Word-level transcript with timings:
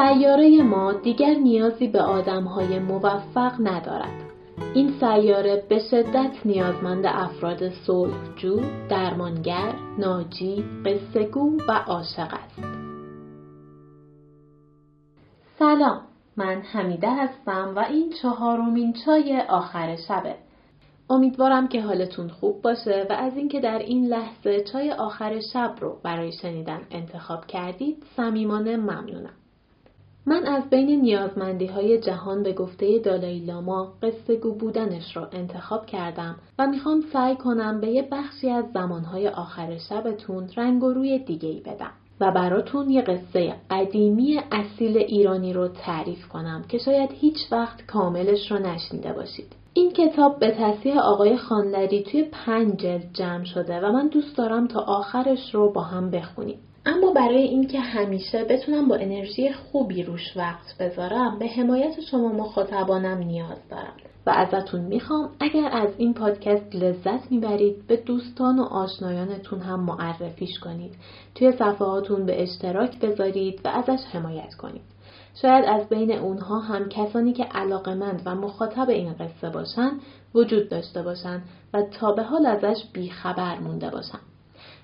سیاره 0.00 0.62
ما 0.62 0.92
دیگر 0.92 1.34
نیازی 1.34 1.88
به 1.88 2.02
آدمهای 2.02 2.78
موفق 2.78 3.52
ندارد. 3.60 4.22
این 4.74 4.92
سیاره 5.00 5.64
به 5.68 5.78
شدت 5.78 6.30
نیازمند 6.44 7.06
افراد 7.06 7.68
صلحجو، 7.68 8.60
درمانگر، 8.88 9.74
ناجی، 9.98 10.64
قصهگو 10.84 11.56
و 11.68 11.72
عاشق 11.72 12.34
است. 12.34 12.60
سلام، 15.58 16.00
من 16.36 16.60
حمیده 16.60 17.10
هستم 17.10 17.72
و 17.76 17.78
این 17.78 18.12
چهارمین 18.22 18.94
چای 19.06 19.40
آخر 19.48 19.96
شبه. 19.96 20.34
امیدوارم 21.10 21.68
که 21.68 21.82
حالتون 21.82 22.28
خوب 22.28 22.62
باشه 22.62 23.06
و 23.10 23.12
از 23.12 23.36
اینکه 23.36 23.60
در 23.60 23.78
این 23.78 24.06
لحظه 24.06 24.64
چای 24.72 24.92
آخر 24.92 25.40
شب 25.52 25.74
رو 25.80 25.96
برای 26.02 26.32
شنیدن 26.32 26.80
انتخاب 26.90 27.46
کردید 27.46 28.04
صمیمانه 28.16 28.76
ممنونم. 28.76 29.39
من 30.30 30.46
از 30.46 30.70
بین 30.70 31.00
نیازمندی 31.00 31.66
های 31.66 31.98
جهان 31.98 32.42
به 32.42 32.52
گفته 32.52 32.98
دالای 32.98 33.38
لاما 33.38 33.92
قصه 34.02 34.36
گو 34.36 34.54
بودنش 34.54 35.16
رو 35.16 35.26
انتخاب 35.32 35.86
کردم 35.86 36.36
و 36.58 36.66
می‌خوام 36.66 37.04
سعی 37.12 37.36
کنم 37.36 37.80
به 37.80 37.86
یه 37.86 38.08
بخشی 38.12 38.50
از 38.50 38.64
زمانهای 38.74 39.28
آخر 39.28 39.78
شبتون 39.78 40.48
رنگ 40.56 40.84
و 40.84 40.92
روی 40.92 41.18
دیگه 41.18 41.48
ای 41.48 41.60
بدم 41.60 41.90
و 42.20 42.30
براتون 42.30 42.90
یه 42.90 43.02
قصه 43.02 43.54
قدیمی 43.70 44.40
اصیل 44.52 44.96
ایرانی 44.96 45.52
رو 45.52 45.68
تعریف 45.68 46.28
کنم 46.28 46.64
که 46.68 46.78
شاید 46.78 47.10
هیچ 47.12 47.38
وقت 47.52 47.86
کاملش 47.86 48.50
رو 48.50 48.58
نشنیده 48.58 49.12
باشید. 49.12 49.52
این 49.74 49.90
کتاب 49.90 50.38
به 50.38 50.50
تصیح 50.50 50.98
آقای 50.98 51.36
خاندری 51.36 52.02
توی 52.02 52.22
پنج 52.22 52.80
جلد 52.80 53.10
جمع 53.12 53.44
شده 53.44 53.80
و 53.80 53.92
من 53.92 54.08
دوست 54.08 54.36
دارم 54.36 54.66
تا 54.66 54.80
آخرش 54.80 55.54
رو 55.54 55.72
با 55.72 55.82
هم 55.82 56.10
بخونیم. 56.10 56.58
اما 56.90 57.12
برای 57.12 57.42
اینکه 57.42 57.80
همیشه 57.80 58.44
بتونم 58.44 58.88
با 58.88 58.96
انرژی 58.96 59.52
خوبی 59.52 60.02
روش 60.02 60.36
وقت 60.36 60.78
بذارم 60.78 61.38
به 61.38 61.46
حمایت 61.46 62.00
شما 62.10 62.28
مخاطبانم 62.28 63.18
نیاز 63.18 63.68
دارم. 63.70 63.92
و 64.26 64.30
ازتون 64.30 64.80
می‌خوام 64.80 65.30
اگر 65.40 65.68
از 65.72 65.88
این 65.98 66.14
پادکست 66.14 66.74
لذت 66.74 67.30
می‌برید 67.32 67.86
به 67.86 67.96
دوستان 67.96 68.58
و 68.58 68.62
آشنایانتون 68.62 69.60
هم 69.60 69.80
معرفیش 69.80 70.58
کنید. 70.58 70.94
توی 71.34 71.52
صفحاتون 71.52 72.26
به 72.26 72.42
اشتراک 72.42 72.98
بذارید 72.98 73.60
و 73.64 73.68
ازش 73.68 74.04
حمایت 74.12 74.54
کنید. 74.54 74.82
شاید 75.42 75.64
از 75.64 75.88
بین 75.88 76.12
اونها 76.12 76.58
هم 76.58 76.88
کسانی 76.88 77.32
که 77.32 77.44
علاقمند 77.44 78.22
و 78.26 78.34
مخاطب 78.34 78.88
این 78.88 79.12
قصه 79.12 79.50
باشن 79.50 79.90
وجود 80.34 80.68
داشته 80.68 81.02
باشن 81.02 81.42
و 81.74 81.82
تا 81.82 82.12
به 82.12 82.22
حال 82.22 82.46
ازش 82.46 82.84
بیخبر 82.92 83.58
مونده 83.58 83.90
باشن. 83.90 84.18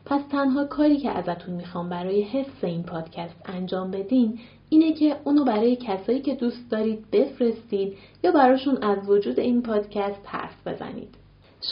پس 0.07 0.21
تنها 0.33 0.65
کاری 0.65 0.97
که 0.97 1.11
ازتون 1.11 1.55
می‌خوام 1.55 1.89
برای 1.89 2.23
حفظ 2.23 2.65
این 2.65 2.83
پادکست 2.83 3.43
انجام 3.45 3.91
بدین 3.91 4.39
اینه 4.69 4.93
که 4.93 5.17
اونو 5.25 5.45
برای 5.45 5.77
کسایی 5.77 6.21
که 6.21 6.35
دوست 6.35 6.71
دارید 6.71 7.11
بفرستید 7.12 7.97
یا 8.25 8.33
براشون 8.33 8.79
از 8.83 9.09
وجود 9.09 9.41
این 9.41 9.62
پادکست 9.62 10.21
حرف 10.25 10.67
بزنید. 10.67 11.09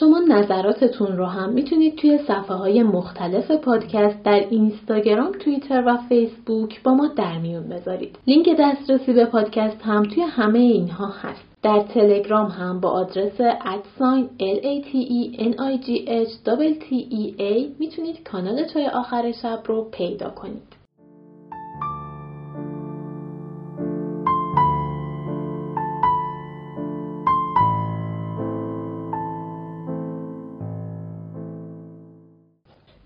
شما 0.00 0.18
نظراتتون 0.28 1.16
رو 1.16 1.26
هم 1.26 1.52
می‌تونید 1.52 1.96
توی 1.96 2.18
صفحه 2.18 2.54
های 2.54 2.82
مختلف 2.82 3.50
پادکست 3.50 4.22
در 4.22 4.46
اینستاگرام، 4.50 5.32
توییتر 5.32 5.82
و 5.86 5.96
فیسبوک 6.08 6.82
با 6.82 6.94
ما 6.94 7.08
در 7.16 7.38
میون 7.38 7.68
بذارید. 7.68 8.18
لینک 8.26 8.48
دسترسی 8.58 9.12
به 9.12 9.24
پادکست 9.24 9.82
هم 9.82 10.02
توی 10.02 10.22
همه 10.22 10.58
اینها 10.58 11.06
هست. 11.06 11.53
در 11.64 11.80
تلگرام 11.80 12.46
هم 12.46 12.80
با 12.80 12.90
آدرس 12.90 13.40
ادساین 13.40 14.30
lateinigh 14.38 15.34
می‌تونید 17.78 18.22
کانال 18.22 18.68
چای 18.74 18.86
آخر 18.86 19.32
شب 19.32 19.62
رو 19.66 19.90
پیدا 19.90 20.30
کنید. 20.30 20.83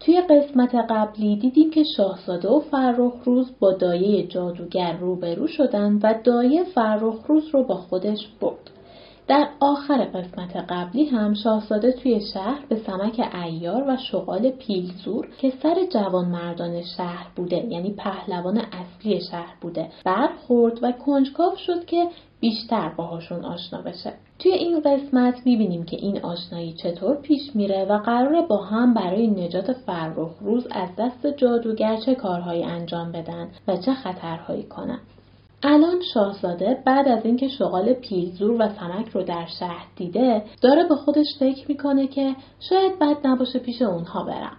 توی 0.00 0.20
قسمت 0.20 0.74
قبلی 0.74 1.36
دیدیم 1.36 1.70
که 1.70 1.82
شاهزاده 1.96 2.48
و 2.48 2.60
فرخ 2.60 3.12
روز 3.24 3.50
با 3.60 3.72
دایه 3.72 4.26
جادوگر 4.26 4.96
روبرو 4.96 5.46
شدن 5.46 5.98
و 6.02 6.14
دایه 6.24 6.64
فرخ 6.64 7.26
روز 7.26 7.48
رو 7.52 7.62
با 7.64 7.74
خودش 7.74 8.28
برد. 8.40 8.70
در 9.28 9.48
آخر 9.60 10.04
قسمت 10.04 10.56
قبلی 10.56 11.04
هم 11.04 11.34
شاهزاده 11.34 11.92
توی 11.92 12.20
شهر 12.34 12.66
به 12.68 12.76
سمک 12.76 13.34
ایار 13.44 13.84
و 13.88 13.96
شغال 13.96 14.50
پیلزور 14.50 15.28
که 15.38 15.52
سر 15.62 15.86
جوان 15.92 16.28
مردان 16.28 16.82
شهر 16.96 17.26
بوده 17.36 17.56
یعنی 17.56 17.90
پهلوان 17.90 18.58
اصلی 18.58 19.20
شهر 19.30 19.54
بوده 19.60 19.88
برخورد 20.04 20.78
و 20.82 20.92
کنجکاو 20.92 21.56
شد 21.56 21.84
که 21.84 22.08
بیشتر 22.40 22.88
باهاشون 22.96 23.44
آشنا 23.44 23.82
بشه. 23.82 24.12
توی 24.38 24.52
این 24.52 24.80
قسمت 24.80 25.46
می‌بینیم 25.46 25.84
که 25.84 25.96
این 25.96 26.20
آشنایی 26.20 26.72
چطور 26.72 27.16
پیش 27.16 27.40
میره 27.54 27.84
و 27.84 27.98
قراره 27.98 28.42
با 28.42 28.56
هم 28.56 28.94
برای 28.94 29.26
نجات 29.26 29.72
فرخ 29.72 30.38
روز 30.40 30.66
از 30.70 30.88
دست 30.98 31.26
جادوگر 31.26 31.96
چه 31.96 32.14
کارهایی 32.14 32.64
انجام 32.64 33.12
بدن 33.12 33.48
و 33.68 33.76
چه 33.76 33.94
خطرهایی 33.94 34.62
کنن. 34.62 35.00
الان 35.62 36.00
شاهزاده 36.14 36.82
بعد 36.86 37.08
از 37.08 37.24
اینکه 37.24 37.48
شغال 37.48 37.92
پیلزور 37.92 38.50
و 38.50 38.68
سمک 38.68 39.08
رو 39.08 39.22
در 39.22 39.46
شهر 39.58 39.86
دیده 39.96 40.42
داره 40.62 40.84
به 40.88 40.94
خودش 40.94 41.26
فکر 41.38 41.68
می‌کنه 41.68 42.06
که 42.06 42.36
شاید 42.60 42.98
بد 42.98 43.26
نباشه 43.26 43.58
پیش 43.58 43.82
اونها 43.82 44.24
برم. 44.24 44.56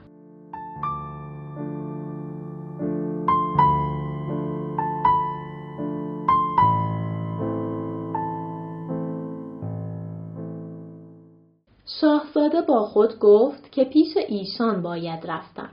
شاهزاده 12.59 12.68
با 12.68 12.86
خود 12.86 13.20
گفت 13.20 13.72
که 13.72 13.84
پیش 13.84 14.18
ایشان 14.28 14.81
باید 14.81 15.28
رفتن. 15.28 15.70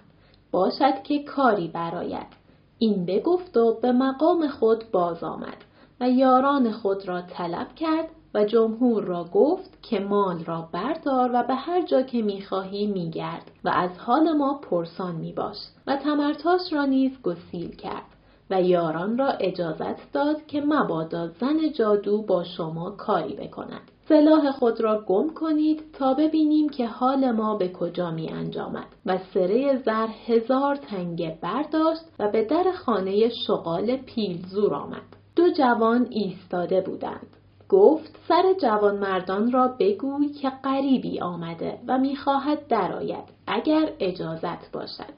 باشد 0.50 1.02
که 1.02 1.22
کاری 1.22 1.68
براید. 1.68 2.46
این 2.78 3.06
بگفت 3.06 3.56
و 3.56 3.74
به 3.82 3.92
مقام 3.92 4.48
خود 4.48 4.84
باز 4.92 5.24
آمد 5.24 5.64
و 6.00 6.10
یاران 6.10 6.72
خود 6.72 7.08
را 7.08 7.22
طلب 7.22 7.74
کرد 7.74 8.08
و 8.34 8.44
جمهور 8.44 9.04
را 9.04 9.24
گفت 9.24 9.82
که 9.82 10.00
مال 10.00 10.44
را 10.44 10.68
بردار 10.72 11.30
و 11.34 11.42
به 11.42 11.54
هر 11.54 11.82
جا 11.82 12.02
که 12.02 12.22
می‌خواهی 12.22 12.86
میگرد 12.86 13.50
و 13.64 13.68
از 13.68 13.98
حال 13.98 14.32
ما 14.32 14.60
پرسان 14.62 15.14
میباش 15.14 15.56
و 15.86 15.96
تمرتاش 15.96 16.72
را 16.72 16.84
نیز 16.84 17.22
گسیل 17.22 17.76
کرد 17.76 18.06
و 18.50 18.62
یاران 18.62 19.18
را 19.18 19.28
اجازت 19.28 20.12
داد 20.12 20.46
که 20.46 20.60
مبادا 20.60 21.28
زن 21.28 21.72
جادو 21.78 22.22
با 22.22 22.44
شما 22.44 22.90
کاری 22.90 23.34
بکند 23.34 23.90
سلاح 24.08 24.50
خود 24.50 24.80
را 24.80 25.04
گم 25.06 25.30
کنید 25.34 25.82
تا 25.92 26.14
ببینیم 26.14 26.68
که 26.68 26.86
حال 26.86 27.30
ما 27.30 27.56
به 27.56 27.68
کجا 27.68 28.10
می 28.10 28.28
انجامد 28.28 28.86
و 29.06 29.18
سره 29.34 29.82
زر 29.84 30.06
هزار 30.26 30.76
تنگه 30.76 31.38
برداشت 31.42 32.02
و 32.18 32.30
به 32.30 32.44
در 32.44 32.72
خانه 32.72 33.28
شغال 33.28 33.96
پیلزور 33.96 34.74
آمد. 34.74 35.02
دو 35.36 35.50
جوان 35.50 36.06
ایستاده 36.10 36.80
بودند. 36.80 37.26
گفت 37.68 38.18
سر 38.28 38.54
جوان 38.62 38.98
مردان 38.98 39.52
را 39.52 39.68
بگوی 39.80 40.28
که 40.28 40.50
غریبی 40.64 41.20
آمده 41.20 41.78
و 41.88 41.98
می‌خواهد 41.98 42.66
درآید 42.68 43.24
اگر 43.46 43.92
اجازت 44.00 44.72
باشد. 44.72 45.14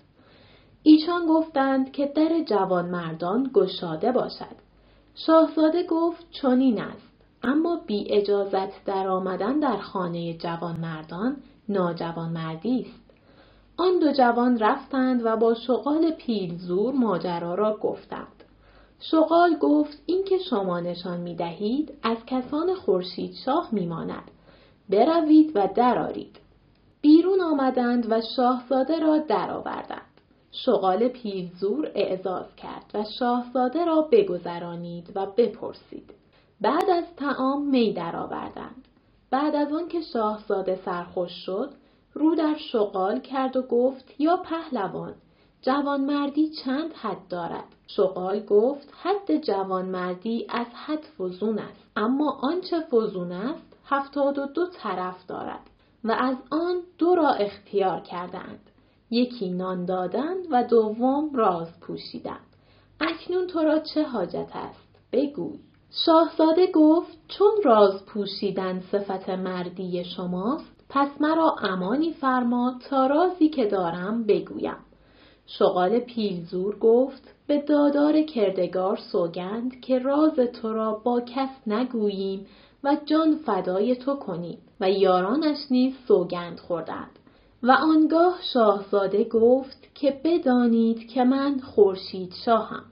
ایشان 0.83 1.27
گفتند 1.27 1.93
که 1.93 2.07
در 2.07 2.45
جوان 2.47 2.91
مردان 2.91 3.51
گشاده 3.55 4.13
باشد. 4.13 4.57
شاهزاده 5.27 5.87
گفت 5.87 6.27
چنین 6.31 6.81
است. 6.81 7.08
اما 7.43 7.81
بی 7.87 8.07
اجازت 8.11 8.85
در 8.85 9.09
آمدن 9.09 9.59
در 9.59 9.77
خانه 9.77 10.35
جوان 10.35 10.81
مردان 10.81 11.37
ناجوان 11.69 12.33
مردی 12.33 12.81
است. 12.81 13.09
آن 13.77 13.99
دو 13.99 14.13
جوان 14.13 14.59
رفتند 14.59 15.21
و 15.25 15.37
با 15.37 15.55
شغال 15.55 16.11
پیلزور 16.11 16.95
ماجرا 16.95 17.55
را 17.55 17.77
گفتند. 17.77 18.45
شغال 19.01 19.55
گفت 19.55 20.03
اینکه 20.07 20.39
شما 20.51 20.81
نشان 20.81 21.21
می 21.21 21.35
دهید 21.35 21.95
از 22.03 22.17
کسان 22.27 22.75
خورشید 22.75 23.35
شاه 23.45 23.69
می 23.73 23.87
ماند. 23.87 24.31
بروید 24.89 25.53
و 25.55 25.69
درارید. 25.75 26.41
بیرون 27.01 27.41
آمدند 27.41 28.13
و 28.13 28.21
شاهزاده 28.37 28.99
را 28.99 29.19
درآوردند. 29.19 30.03
شغال 30.53 31.09
پیلزور 31.09 31.91
اعزاز 31.95 32.57
کرد 32.57 32.91
و 32.95 33.05
شاهزاده 33.19 33.85
را 33.85 34.09
بگذرانید 34.13 35.13
و 35.15 35.27
بپرسید. 35.27 36.18
بعد 36.61 36.91
از 36.91 37.05
تعام 37.17 37.67
می 37.67 37.93
درآوردند. 37.93 38.89
بعد 39.31 39.55
از 39.55 39.73
آن 39.73 39.89
که 39.89 40.01
شاهزاده 40.01 40.81
سرخوش 40.85 41.33
شد، 41.47 41.71
رو 42.15 42.35
در 42.35 42.57
شغال 42.73 43.21
کرد 43.21 43.57
و 43.57 43.63
گفت 43.63 44.15
یا 44.19 44.37
پهلوان 44.37 45.15
جوانمردی 45.63 46.51
چند 46.65 46.93
حد 46.93 47.29
دارد؟ 47.29 47.65
شغال 47.87 48.41
گفت 48.41 48.93
حد 49.03 49.37
جوانمردی 49.41 50.47
از 50.49 50.67
حد 50.87 51.07
فزون 51.19 51.59
است 51.59 51.85
اما 51.97 52.39
آنچه 52.43 52.81
فزون 52.81 53.33
است 53.33 53.77
هفتاد 53.85 54.39
و 54.39 54.47
دو 54.47 54.67
طرف 54.67 55.27
دارد. 55.27 55.61
و 56.05 56.13
از 56.13 56.37
آن 56.51 56.77
دو 56.99 57.15
را 57.15 57.29
اختیار 57.29 58.01
کردند. 58.01 58.71
یکی 59.11 59.51
نان 59.51 59.85
دادن 59.85 60.35
و 60.51 60.65
دوم 60.65 61.35
راز 61.35 61.81
پوشیدن 61.81 62.41
اکنون 63.01 63.47
تو 63.47 63.59
را 63.59 63.79
چه 63.79 64.03
حاجت 64.03 64.51
است؟ 64.55 64.89
بگوی. 65.13 65.59
شاهزاده 65.91 66.67
گفت 66.73 67.19
چون 67.29 67.51
راز 67.65 68.07
پوشیدن 68.07 68.81
صفت 68.93 69.31
مردی 69.31 70.05
شماست 70.05 70.85
پس 70.89 71.09
مرا 71.21 71.57
امانی 71.63 72.13
فرما 72.13 72.75
تا 72.91 73.07
رازی 73.07 73.49
که 73.49 73.67
دارم 73.67 74.25
بگویم. 74.25 74.77
شغال 75.47 75.99
پیلزور 75.99 76.79
گفت 76.79 77.35
به 77.47 77.59
دادار 77.59 78.23
کردگار 78.23 78.97
سوگند 79.13 79.81
که 79.81 79.99
راز 79.99 80.37
تو 80.37 80.73
را 80.73 81.01
با 81.05 81.21
کس 81.21 81.49
نگوییم 81.67 82.47
و 82.85 82.97
جان 83.07 83.37
فدای 83.37 83.97
تو 83.97 84.15
کنیم 84.15 84.59
و 84.81 84.91
یارانش 84.91 85.59
نیز 85.71 85.95
سوگند 86.09 86.61
خوردند. 86.61 87.19
و 87.63 87.73
آنگاه 87.73 88.39
شاهزاده 88.53 89.25
گفت 89.25 89.95
که 89.95 90.21
بدانید 90.25 91.09
که 91.09 91.25
من 91.25 91.61
خورشید 91.61 92.35
شاهم. 92.45 92.85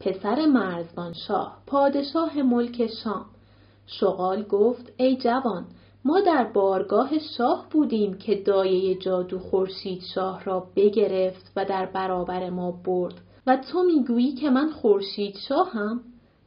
پسر 0.00 0.46
مرزبان 0.46 1.12
شاه 1.12 1.56
پادشاه 1.66 2.42
ملک 2.42 2.90
شام. 3.04 3.24
شغال 3.86 4.42
گفت 4.42 4.92
ای 4.96 5.16
جوان 5.16 5.64
ما 6.04 6.20
در 6.20 6.44
بارگاه 6.44 7.18
شاه 7.18 7.66
بودیم 7.70 8.14
که 8.14 8.34
دایه 8.34 8.94
جادو 8.94 9.38
خورشید 9.38 10.02
شاه 10.14 10.44
را 10.44 10.66
بگرفت 10.76 11.52
و 11.56 11.64
در 11.64 11.86
برابر 11.86 12.50
ما 12.50 12.72
برد. 12.72 13.14
و 13.46 13.56
تو 13.56 13.82
می‌گویی 13.82 14.32
که 14.32 14.50
من 14.50 14.70
خورشید 14.70 15.36
شاهم؟ 15.48 16.00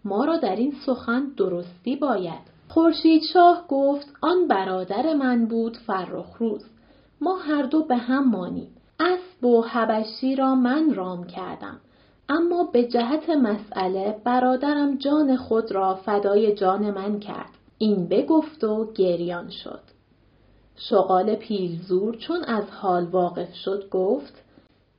ما 0.05 0.25
را 0.25 0.37
در 0.37 0.55
این 0.55 0.73
سخن 0.85 1.31
درستی 1.37 1.95
باید. 1.95 2.53
خورشید 2.69 3.21
شاه 3.33 3.65
گفت 3.69 4.07
آن 4.21 4.47
برادر 4.47 5.13
من 5.13 5.45
بود 5.45 5.77
فرخ 5.77 6.37
روز. 6.39 6.65
ما 7.21 7.35
هر 7.35 7.63
دو 7.63 7.83
به 7.83 7.95
هم 7.95 8.29
مانیم. 8.29 8.75
اسب 8.99 9.45
و 9.45 9.61
حبشی 9.61 10.35
را 10.35 10.55
من 10.55 10.93
رام 10.93 11.23
کردم. 11.23 11.79
اما 12.29 12.63
به 12.63 12.83
جهت 12.83 13.29
مسئله 13.29 14.21
برادرم 14.23 14.97
جان 14.97 15.37
خود 15.37 15.71
را 15.71 15.95
فدای 15.95 16.55
جان 16.55 16.91
من 16.91 17.19
کرد. 17.19 17.49
این 17.77 18.07
بگفت 18.07 18.63
و 18.63 18.91
گریان 18.93 19.49
شد. 19.49 19.79
شغال 20.75 21.35
پیلزور 21.35 22.15
چون 22.15 22.43
از 22.43 22.71
حال 22.71 23.05
واقف 23.05 23.53
شد 23.53 23.89
گفت 23.89 24.43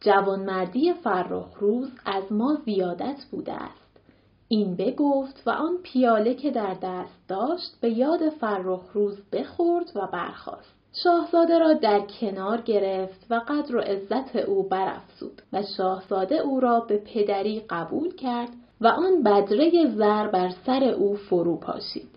جوانمردی 0.00 0.92
فرخ 0.92 1.58
روز 1.60 1.88
از 2.06 2.32
ما 2.32 2.58
زیادت 2.64 3.24
بوده 3.30 3.52
است. 3.52 4.00
این 4.48 4.76
بگفت 4.76 5.42
و 5.46 5.50
آن 5.50 5.76
پیاله 5.82 6.34
که 6.34 6.50
در 6.50 6.76
دست 6.82 7.28
داشت 7.28 7.80
به 7.80 7.90
یاد 7.90 8.28
فرخ 8.28 8.92
روز 8.92 9.18
بخورد 9.32 9.92
و 9.94 10.06
برخاست. 10.12 10.83
شاهزاده 11.02 11.58
را 11.58 11.72
در 11.72 12.00
کنار 12.20 12.60
گرفت 12.60 13.26
و 13.30 13.40
قدر 13.48 13.76
و 13.76 13.80
عزت 13.80 14.36
او 14.36 14.68
برافزود 14.68 15.42
و 15.52 15.62
شاهزاده 15.76 16.34
او 16.34 16.60
را 16.60 16.80
به 16.80 16.98
پدری 16.98 17.62
قبول 17.70 18.14
کرد 18.14 18.48
و 18.80 18.86
آن 18.86 19.22
بدره 19.22 19.94
زر 19.96 20.28
بر 20.28 20.50
سر 20.66 20.84
او 20.84 21.16
فرو 21.16 21.56
پاشید. 21.56 22.08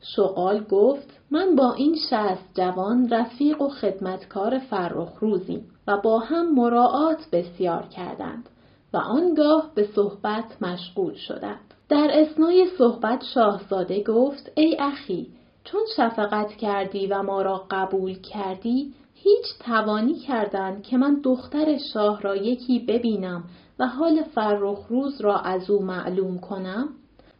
شغال 0.00 0.64
گفت 0.64 1.20
من 1.30 1.56
با 1.56 1.72
این 1.72 1.96
شست 2.10 2.48
جوان 2.54 3.08
رفیق 3.10 3.62
و 3.62 3.68
خدمتکار 3.68 4.58
فرخ 4.58 5.18
روزیم 5.20 5.66
و 5.86 5.96
با 6.04 6.18
هم 6.18 6.54
مراعات 6.54 7.30
بسیار 7.32 7.82
کردند 7.82 8.48
و 8.92 8.96
آنگاه 8.96 9.70
به 9.74 9.88
صحبت 9.94 10.62
مشغول 10.62 11.14
شدند. 11.14 11.74
در 11.88 12.08
اسنای 12.12 12.66
صحبت 12.78 13.24
شاهزاده 13.34 14.02
گفت 14.02 14.52
ای 14.54 14.76
اخی 14.78 15.26
چون 15.64 15.82
شفقت 15.96 16.56
کردی 16.56 17.06
و 17.06 17.22
ما 17.22 17.42
را 17.42 17.66
قبول 17.70 18.14
کردی 18.18 18.94
هیچ 19.14 19.44
توانی 19.64 20.14
کردند 20.14 20.82
که 20.82 20.96
من 20.96 21.20
دختر 21.24 21.78
شاه 21.92 22.22
را 22.22 22.36
یکی 22.36 22.78
ببینم 22.78 23.44
و 23.78 23.86
حال 23.86 24.22
فرخ 24.22 24.86
روز 24.88 25.20
را 25.20 25.38
از 25.38 25.70
او 25.70 25.82
معلوم 25.82 26.38
کنم؟ 26.38 26.88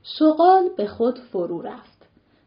شغال 0.02 0.68
به 0.76 0.86
خود 0.86 1.18
فرو 1.18 1.62
رفت. 1.62 2.06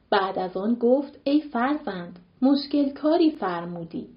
بعد 0.10 0.40
از 0.40 0.58
آن 0.58 0.74
گفت 0.74 1.20
ای 1.24 1.42
فرزند 1.42 2.20
مشکل 2.42 2.90
کاری 2.90 3.32
فرمودی. 3.32 4.08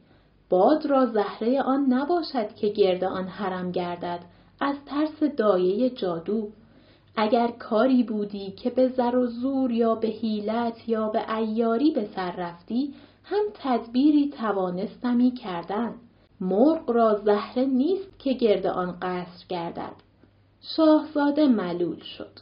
باد 0.50 0.86
را 0.86 1.06
زهره 1.06 1.62
آن 1.62 1.92
نباشد 1.92 2.54
که 2.54 2.68
گرد 2.68 3.04
آن 3.04 3.24
حرم 3.24 3.72
گردد 3.72 4.20
از 4.60 4.76
ترس 4.86 5.22
دایه 5.22 5.90
جادو. 5.90 6.48
اگر 7.16 7.48
کاری 7.48 8.02
بودی 8.02 8.50
که 8.50 8.70
به 8.70 8.88
زر 8.88 9.16
و 9.16 9.26
زور 9.26 9.70
یا 9.70 9.94
به 9.94 10.08
حیلت 10.08 10.88
یا 10.88 11.08
به 11.08 11.36
ایاری 11.36 11.90
به 11.90 12.08
سر 12.16 12.36
رفتی 12.36 12.94
هم 13.24 13.44
تدبیری 13.54 14.30
توانستمی 14.30 15.30
کردن. 15.30 15.94
مرغ 16.40 16.90
را 16.90 17.14
زهره 17.24 17.64
نیست 17.64 18.18
که 18.18 18.32
گرد 18.32 18.66
آن 18.66 18.98
قصر 19.02 19.44
گردد. 19.48 19.92
شاهزاده 20.76 21.46
ملول 21.46 22.00
شد. 22.00 22.32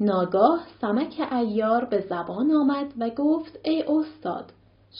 ناگاه 0.00 0.60
سمک 0.80 1.28
ایار 1.32 1.84
به 1.84 2.00
زبان 2.00 2.50
آمد 2.50 2.92
و 2.98 3.10
گفت 3.10 3.58
ای 3.64 3.82
استاد 3.82 4.52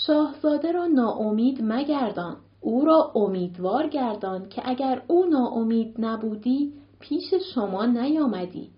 شاهزاده 0.06 0.72
را 0.72 0.86
ناامید 0.86 1.58
مگردان. 1.62 2.36
او 2.60 2.84
را 2.84 3.12
امیدوار 3.14 3.86
گردان 3.86 4.48
که 4.48 4.62
اگر 4.64 5.02
او 5.06 5.24
ناامید 5.24 5.94
نبودی 5.98 6.72
پیش 7.00 7.34
شما 7.54 7.86
نیامدی. 7.86 8.70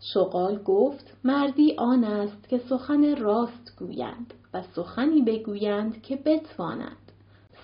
شغال 0.00 0.62
گفت 0.62 1.16
مردی 1.24 1.74
آن 1.78 2.04
است 2.04 2.48
که 2.48 2.58
سخن 2.58 3.16
راست 3.16 3.76
گویند 3.78 4.34
و 4.54 4.62
سخنی 4.62 5.22
بگویند 5.22 6.02
که 6.02 6.16
بتوانند. 6.16 6.96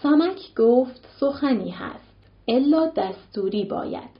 سمک 0.03 0.55
گفت 0.57 1.09
سخنی 1.21 1.71
هست 1.71 2.15
الا 2.49 2.87
دستوری 2.87 3.65
باید. 3.65 4.17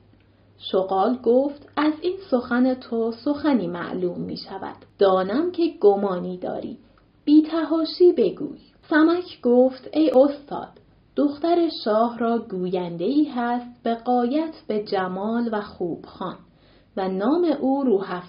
شغال 0.59 1.17
گفت 1.17 1.69
از 1.77 1.93
این 2.01 2.17
سخن 2.31 2.75
تو 2.75 3.13
سخنی 3.13 3.67
معلوم 3.67 4.21
می 4.21 4.37
شود. 4.37 4.77
دانم 4.99 5.53
که 5.53 5.75
گمانی 5.81 6.39
داری. 6.39 6.79
بی 7.25 7.43
تهاشی 7.43 8.13
بگوی. 8.13 8.59
سمک 8.91 9.41
گفت 9.43 9.89
ای 9.93 10.11
استاد 10.11 10.69
دختر 11.17 11.69
شاه 11.85 12.19
را 12.19 12.39
گوینده 12.39 13.05
ای 13.05 13.25
هست 13.25 13.83
به 13.83 13.95
قایت 13.95 14.55
به 14.67 14.85
جمال 14.85 15.49
و 15.53 15.61
خوب 15.61 16.07
خان 16.07 16.37
و 16.97 17.09
نام 17.09 17.45
او 17.61 17.83
روح 17.83 18.23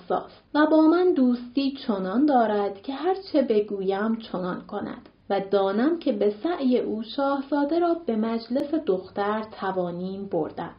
و 0.53 0.65
با 0.71 0.81
من 0.81 1.13
دوستی 1.13 1.71
چنان 1.71 2.25
دارد 2.25 2.81
که 2.81 2.93
هرچه 2.93 3.41
بگویم 3.41 4.15
چنان 4.15 4.61
کند 4.61 5.09
و 5.29 5.41
دانم 5.51 5.99
که 5.99 6.11
به 6.11 6.33
سعی 6.43 6.79
او 6.79 7.03
شاهزاده 7.03 7.79
را 7.79 7.93
به 8.05 8.15
مجلس 8.15 8.73
دختر 8.73 9.45
توانیم 9.59 10.25
بردن. 10.25 10.71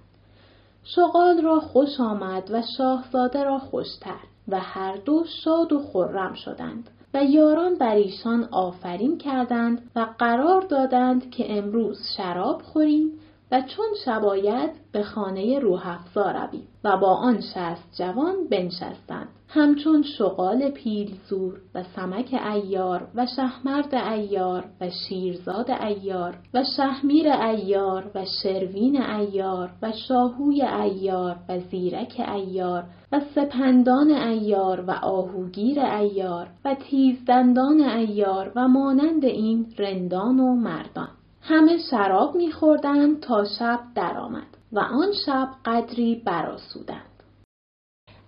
شغال 0.84 1.42
را 1.42 1.60
خوش 1.60 2.00
آمد 2.00 2.50
و 2.50 2.62
شاهزاده 2.78 3.44
را 3.44 3.58
خوشتر 3.58 4.20
و 4.48 4.60
هر 4.60 4.96
دو 4.96 5.24
شاد 5.44 5.72
و 5.72 5.82
خرم 5.82 6.34
شدند 6.34 6.90
و 7.14 7.24
یاران 7.24 7.74
بر 7.74 7.94
ایشان 7.94 8.48
آفرین 8.50 9.18
کردند 9.18 9.90
و 9.96 10.06
قرار 10.18 10.62
دادند 10.62 11.30
که 11.30 11.58
امروز 11.58 11.98
شراب 12.16 12.62
خوریم 12.62 13.12
و 13.52 13.60
چون 13.60 13.86
شباید 14.04 14.70
به 14.92 15.02
خانه 15.02 15.58
روحفزا 15.58 16.30
رویم 16.30 16.68
و 16.84 16.96
با 16.96 17.14
آن 17.14 17.40
شست 17.40 17.94
جوان 17.98 18.34
بنشستند 18.50 19.28
همچون 19.50 20.02
شغال 20.02 20.70
پیلزور 20.70 21.60
و 21.74 21.82
سمک 21.82 22.40
ایار 22.54 23.08
و 23.14 23.26
شهمرد 23.36 23.94
ایار 23.94 24.64
و 24.80 24.90
شیرزاد 24.90 25.70
ایار 25.70 26.38
و 26.54 26.64
شهمیر 26.76 27.32
ایار 27.32 28.10
و 28.14 28.24
شروین 28.42 29.02
ایار 29.02 29.70
و 29.82 29.92
شاهوی 30.08 30.62
ایار 30.62 31.36
و 31.48 31.60
زیرک 31.60 32.28
ایار 32.34 32.84
و 33.12 33.20
سپندان 33.34 34.10
ایار 34.10 34.80
و 34.80 34.90
آهوگیر 34.90 35.80
ایار 35.80 36.48
و 36.64 36.74
تیزدندان 36.74 37.80
ایار 37.80 38.52
و 38.56 38.68
مانند 38.68 39.24
این 39.24 39.66
رندان 39.78 40.40
و 40.40 40.54
مردان 40.54 41.08
همه 41.48 41.78
شراب 41.90 42.34
میخوردند 42.34 43.20
تا 43.20 43.44
شب 43.58 43.80
درآمد 43.94 44.46
و 44.72 44.78
آن 44.78 45.12
شب 45.26 45.48
قدری 45.64 46.22
براسودند. 46.24 47.22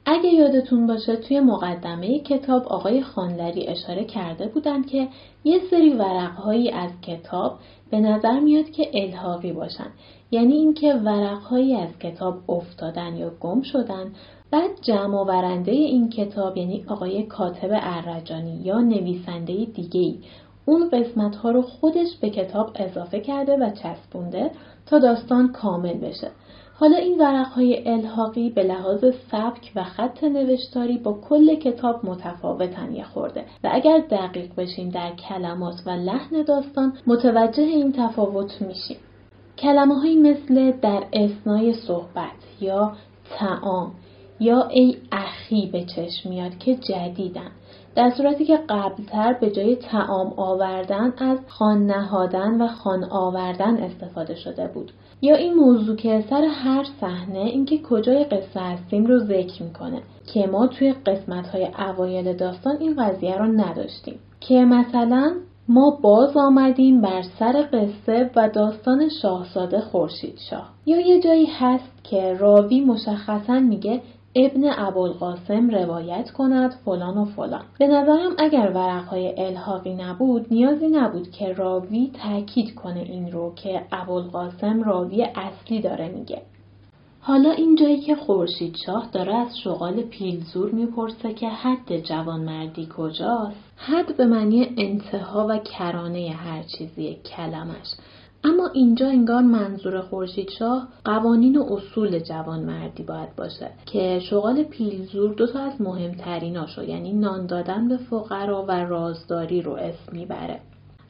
اگه 0.07 0.29
یادتون 0.29 0.87
باشه 0.87 1.17
توی 1.17 1.41
مقدمه 1.41 2.19
کتاب 2.19 2.67
آقای 2.67 3.03
خانلری 3.03 3.67
اشاره 3.67 4.05
کرده 4.05 4.49
بودند 4.49 4.87
که 4.87 5.09
یه 5.45 5.61
سری 5.71 5.95
ورقهایی 5.95 6.71
از 6.71 6.91
کتاب 7.03 7.59
به 7.91 8.01
نظر 8.01 8.41
میاد 8.41 8.71
که 8.71 8.91
الحاقی 8.95 9.53
باشن 9.53 9.91
یعنی 10.31 10.55
اینکه 10.55 10.95
ورقهایی 10.95 11.77
از 11.77 11.99
کتاب 11.99 12.51
افتادن 12.51 13.17
یا 13.17 13.31
گم 13.41 13.63
شدن 13.63 14.13
بعد 14.51 14.71
جمع 14.83 15.25
ورنده 15.25 15.73
این 15.73 16.09
کتاب 16.09 16.57
یعنی 16.57 16.85
آقای 16.89 17.23
کاتب 17.23 17.69
ارجانی 17.73 18.61
یا 18.65 18.81
نویسنده 18.81 19.65
دیگه 19.65 20.19
اون 20.65 20.89
قسمت 20.89 21.37
ها 21.37 21.51
رو 21.51 21.63
خودش 21.63 22.17
به 22.21 22.31
کتاب 22.31 22.71
اضافه 22.75 23.21
کرده 23.21 23.57
و 23.57 23.71
چسبونده 23.71 24.51
تا 24.87 24.99
داستان 24.99 25.53
کامل 25.53 25.99
بشه. 25.99 26.31
حالا 26.75 26.97
این 26.97 27.21
ورق 27.21 27.47
های 27.47 27.89
الحاقی 27.89 28.51
به 28.51 28.63
لحاظ 28.63 29.05
سبک 29.31 29.73
و 29.77 29.85
خط 29.85 30.25
نوشتاری 30.25 30.99
با 30.99 31.13
کل 31.13 31.55
کتاب 31.55 32.07
متفاوتن 32.07 32.95
یه 32.95 33.05
خورده 33.05 33.45
و 33.65 33.69
اگر 33.73 33.99
دقیق 34.11 34.55
بشیم 34.55 34.89
در 34.89 35.13
کلمات 35.29 35.75
و 35.87 35.91
لحن 35.91 36.43
داستان 36.43 36.93
متوجه 37.07 37.63
این 37.63 37.93
تفاوت 37.93 38.63
میشیم. 38.63 38.97
کلمه 39.59 39.95
های 39.95 40.17
مثل 40.17 40.71
در 40.71 41.05
اسنای 41.13 41.75
صحبت 41.75 42.61
یا 42.61 42.93
تعام 43.31 43.93
یا 44.41 44.69
ای 44.69 44.97
اخی 45.13 45.71
به 45.73 45.85
چشم 45.85 46.29
میاد 46.29 46.59
که 46.59 46.75
جدیدن 46.75 47.51
در 47.95 48.11
صورتی 48.11 48.45
که 48.45 48.57
قبلتر 48.69 49.33
به 49.41 49.51
جای 49.51 49.77
تعام 49.77 50.33
آوردن 50.37 51.13
از 51.19 51.39
خان 51.49 51.87
نهادن 51.87 52.63
و 52.63 52.69
خان 52.69 53.05
آوردن 53.05 53.77
استفاده 53.77 54.35
شده 54.35 54.67
بود. 54.75 54.93
یا 55.23 55.37
این 55.37 55.55
موضوع 55.55 55.97
که 55.97 56.25
سر 56.31 56.45
هر 56.45 56.87
صحنه 57.01 57.39
اینکه 57.39 57.79
کجای 57.83 58.25
قصه 58.25 58.61
هستیم 58.61 59.07
رو 59.07 59.19
ذکر 59.19 59.63
می‌کنه. 59.63 60.03
که 60.35 60.47
ما 60.47 60.67
توی 60.67 60.93
قسمت 60.93 61.47
های 61.47 61.69
اوایل 61.79 62.37
داستان 62.37 62.77
این 62.81 62.97
قضیه 63.05 63.37
رو 63.37 63.47
نداشتیم. 63.47 64.19
که 64.41 64.55
مثلا 64.55 65.35
ما 65.69 65.99
باز 66.03 66.37
آمدیم 66.37 67.01
بر 67.01 67.23
سر 67.39 67.69
قصه 67.73 68.31
و 68.37 68.49
داستان 68.49 69.09
شاهزاده 69.23 69.81
خورشید 69.81 70.39
شاه 70.51 70.69
یا 70.87 71.01
یه 71.01 71.21
جایی 71.21 71.47
هست 71.47 72.05
که 72.05 72.35
راوی 72.35 72.81
مشخصا 72.81 73.61
میگه 73.61 74.01
ابن 74.35 74.65
ابوالقاسم 74.79 75.71
روایت 75.71 76.31
کند 76.31 76.75
فلان 76.85 77.19
و 77.19 77.25
فلان. 77.25 77.65
به 77.79 77.87
نظرم 77.87 78.33
اگر 78.39 78.73
ورقهای 78.75 79.47
الحاقی 79.47 79.95
نبود 79.95 80.47
نیازی 80.51 80.89
نبود 80.89 81.31
که 81.31 81.53
راوی 81.53 82.13
تاکید 82.23 82.75
کنه 82.75 83.01
این 83.01 83.33
رو 83.33 83.55
که 83.55 83.83
ابوالقاسم 83.93 84.83
راوی 84.83 85.23
اصلی 85.23 85.81
داره 85.81 86.09
میگه. 86.09 86.43
حالا 87.21 87.51
این 87.51 87.77
جایی 87.77 88.01
که 88.01 88.15
خورشید 88.15 88.77
شاه 88.87 89.09
داره 89.13 89.35
از 89.35 89.59
شغال 89.65 90.03
پیلزور 90.03 90.71
می‌پرسه 90.71 91.35
که 91.35 91.49
حد 91.49 92.01
جوانمردی 92.01 92.89
کجاست؟ 92.97 93.73
حد 93.77 94.17
به 94.17 94.27
معنی 94.27 94.75
انتها 94.77 95.47
و 95.51 95.59
کرانه 95.59 96.31
هر 96.31 96.63
چیزی 96.63 97.19
کلمش. 97.37 97.87
اما 98.45 98.71
اینجا 98.73 99.09
انگار 99.09 99.43
منظور 99.43 100.01
خورشید 100.01 100.51
شاه 100.51 100.89
قوانین 101.05 101.57
و 101.57 101.73
اصول 101.73 102.19
جوانمردی 102.19 103.03
باید 103.03 103.37
باشه 103.37 103.71
که 103.87 104.21
شغال 104.31 104.63
پیلزور 104.63 105.35
دو 105.35 105.47
تا 105.47 105.61
از 105.61 105.81
مهمتریناشو 105.81 106.85
یعنی 106.85 107.13
نان 107.13 107.47
دادن 107.47 107.89
به 107.89 107.97
فقرا 107.97 108.65
و 108.69 108.71
رازداری 108.71 109.63
رو 109.63 109.73
اسم 109.73 110.13
می‌بره. 110.13 110.61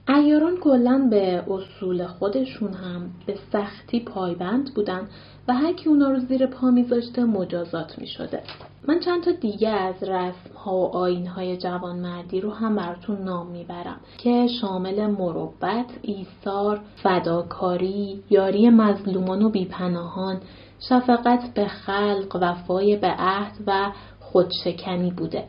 ایاران 0.09 0.57
کلا 0.57 1.09
به 1.11 1.45
اصول 1.51 2.07
خودشون 2.07 2.73
هم 2.73 3.11
به 3.27 3.35
سختی 3.53 4.01
پایبند 4.01 4.75
بودن 4.75 5.09
و 5.49 5.55
هر 5.55 5.73
کی 5.73 5.89
اونا 5.89 6.11
رو 6.11 6.19
زیر 6.19 6.47
پا 6.47 6.71
میذاشته 6.71 7.25
مجازات 7.25 7.99
می‌شده. 7.99 8.43
من 8.89 9.01
چند 9.01 9.23
تا 9.23 9.31
دیگه 9.33 9.69
از 9.69 10.03
رسم 10.03 10.55
ها 10.57 10.77
و 10.77 10.97
آین 10.97 11.27
های 11.27 11.57
جوانمردی 11.57 12.41
رو 12.41 12.51
هم 12.51 12.77
براتون 12.77 13.19
نام 13.23 13.47
می‌برم 13.47 14.01
که 14.19 14.47
شامل 14.61 15.07
مروبت، 15.07 15.87
ایثار، 16.03 16.81
فداکاری، 17.03 18.23
یاری 18.31 18.71
مظلومان 18.71 19.43
و 19.43 19.49
بیپناهان، 19.49 20.41
شفقت 20.89 21.55
به 21.55 21.67
خلق، 21.67 22.39
وفای 22.41 22.97
به 22.97 23.09
عهد 23.19 23.53
و 23.67 23.93
خودشکنی 24.21 25.11
بوده. 25.11 25.45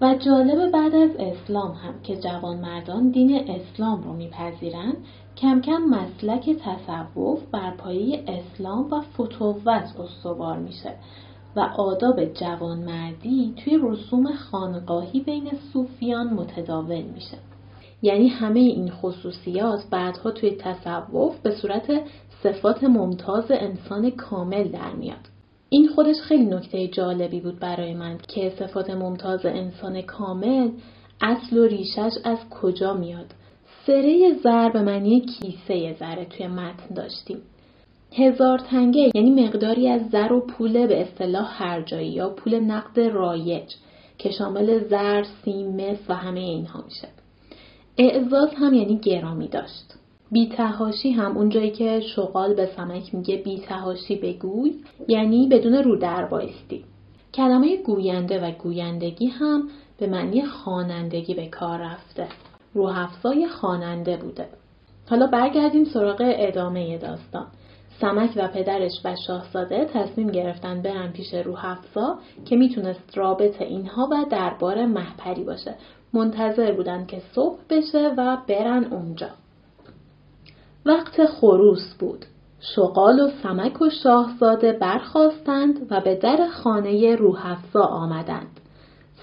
و 0.00 0.14
جالب 0.14 0.70
بعد 0.70 0.94
از 0.94 1.10
اسلام 1.18 1.72
هم 1.72 1.94
که 2.02 2.16
جوانمردان 2.16 3.10
دین 3.10 3.50
اسلام 3.50 4.02
رو 4.02 4.12
میپذیرند 4.12 4.96
کم 5.36 5.60
کم 5.60 5.78
مسلک 5.78 6.50
تصوف 6.50 7.42
بر 7.52 7.70
پایه 7.70 8.24
اسلام 8.28 8.92
و 8.92 9.00
فتوت 9.00 9.68
استوار 10.00 10.58
میشه 10.58 10.94
و 11.56 11.60
آداب 11.60 12.24
جوانمردی 12.24 13.54
توی 13.64 13.78
رسوم 13.82 14.32
خانقاهی 14.34 15.20
بین 15.20 15.50
صوفیان 15.72 16.26
متداول 16.26 17.02
میشه. 17.02 17.38
یعنی 18.02 18.28
همه 18.28 18.60
این 18.60 18.90
خصوصیات 18.90 19.84
بعدها 19.90 20.30
توی 20.30 20.50
تصوف 20.50 21.38
به 21.38 21.50
صورت 21.50 22.00
صفات 22.42 22.84
ممتاز 22.84 23.44
انسان 23.50 24.10
کامل 24.10 24.68
در 24.68 24.92
میاد. 24.92 25.28
این 25.68 25.88
خودش 25.88 26.16
خیلی 26.20 26.44
نکته 26.44 26.88
جالبی 26.88 27.40
بود 27.40 27.60
برای 27.60 27.94
من 27.94 28.18
که 28.28 28.52
صفات 28.58 28.90
ممتاز 28.90 29.46
انسان 29.46 30.02
کامل 30.02 30.70
اصل 31.20 31.58
و 31.58 31.64
ریشش 31.64 32.12
از 32.24 32.38
کجا 32.50 32.94
میاد. 32.94 33.34
سره 33.86 34.34
زر 34.44 34.68
به 34.68 34.82
معنی 34.82 35.20
کیسه 35.20 35.96
زره 36.00 36.24
توی 36.24 36.46
متن 36.46 36.94
داشتیم. 36.94 37.38
هزار 38.16 38.58
تنگه 38.58 39.10
یعنی 39.14 39.30
مقداری 39.44 39.88
از 39.88 40.10
زر 40.10 40.32
و 40.32 40.40
پول 40.40 40.86
به 40.86 41.00
اصطلاح 41.00 41.62
هر 41.62 41.82
جایی 41.82 42.08
یا 42.08 42.28
پول 42.28 42.60
نقد 42.60 43.00
رایج 43.00 43.74
که 44.18 44.30
شامل 44.30 44.88
زر، 44.88 45.24
سیم، 45.44 45.76
مس 45.76 45.98
و 46.08 46.14
همه 46.14 46.40
اینها 46.40 46.82
میشه. 46.84 47.08
اعزاز 47.98 48.48
هم 48.56 48.74
یعنی 48.74 48.96
گرامی 48.98 49.48
داشت. 49.48 49.94
بیتهاشی 50.32 51.10
هم 51.10 51.36
اونجایی 51.36 51.70
که 51.70 52.00
شغال 52.00 52.54
به 52.54 52.68
سمک 52.76 53.14
میگه 53.14 53.36
بیتهاشی 53.36 54.16
بگوی 54.16 54.72
یعنی 55.08 55.48
بدون 55.48 55.74
رو 55.74 55.96
در 55.96 56.24
بایستی. 56.24 56.84
کلمه 57.34 57.76
گوینده 57.76 58.46
و 58.46 58.50
گویندگی 58.50 59.26
هم 59.26 59.68
به 59.98 60.06
معنی 60.06 60.42
خوانندگی 60.46 61.34
به 61.34 61.46
کار 61.46 61.78
رفته. 61.78 62.26
روحفظای 62.74 63.48
خواننده 63.48 64.16
بوده. 64.16 64.48
حالا 65.10 65.26
برگردیم 65.26 65.84
سراغ 65.84 66.16
ادامه 66.20 66.98
داستان. 66.98 67.46
سمک 68.00 68.30
و 68.36 68.48
پدرش 68.48 68.92
و 69.04 69.16
شاهزاده 69.26 69.84
تصمیم 69.84 70.30
گرفتن 70.30 70.82
برن 70.82 71.12
پیش 71.12 71.34
روحفظا 71.34 72.18
که 72.44 72.56
می‌تونست 72.56 73.18
رابط 73.18 73.62
اینها 73.62 74.08
و 74.12 74.24
دربار 74.30 74.86
محپری 74.86 75.44
باشه. 75.44 75.74
منتظر 76.12 76.72
بودن 76.72 77.06
که 77.06 77.22
صبح 77.34 77.58
بشه 77.70 78.14
و 78.16 78.36
برن 78.48 78.84
اونجا. 78.84 79.30
وقت 80.86 81.26
خروس 81.26 81.94
بود. 81.98 82.26
شغال 82.76 83.20
و 83.20 83.30
سمک 83.42 83.82
و 83.82 83.90
شاهزاده 83.90 84.72
برخواستند 84.72 85.86
و 85.90 86.00
به 86.00 86.14
در 86.14 86.48
خانه 86.52 87.16
روحفظا 87.16 87.82
آمدند. 87.82 88.60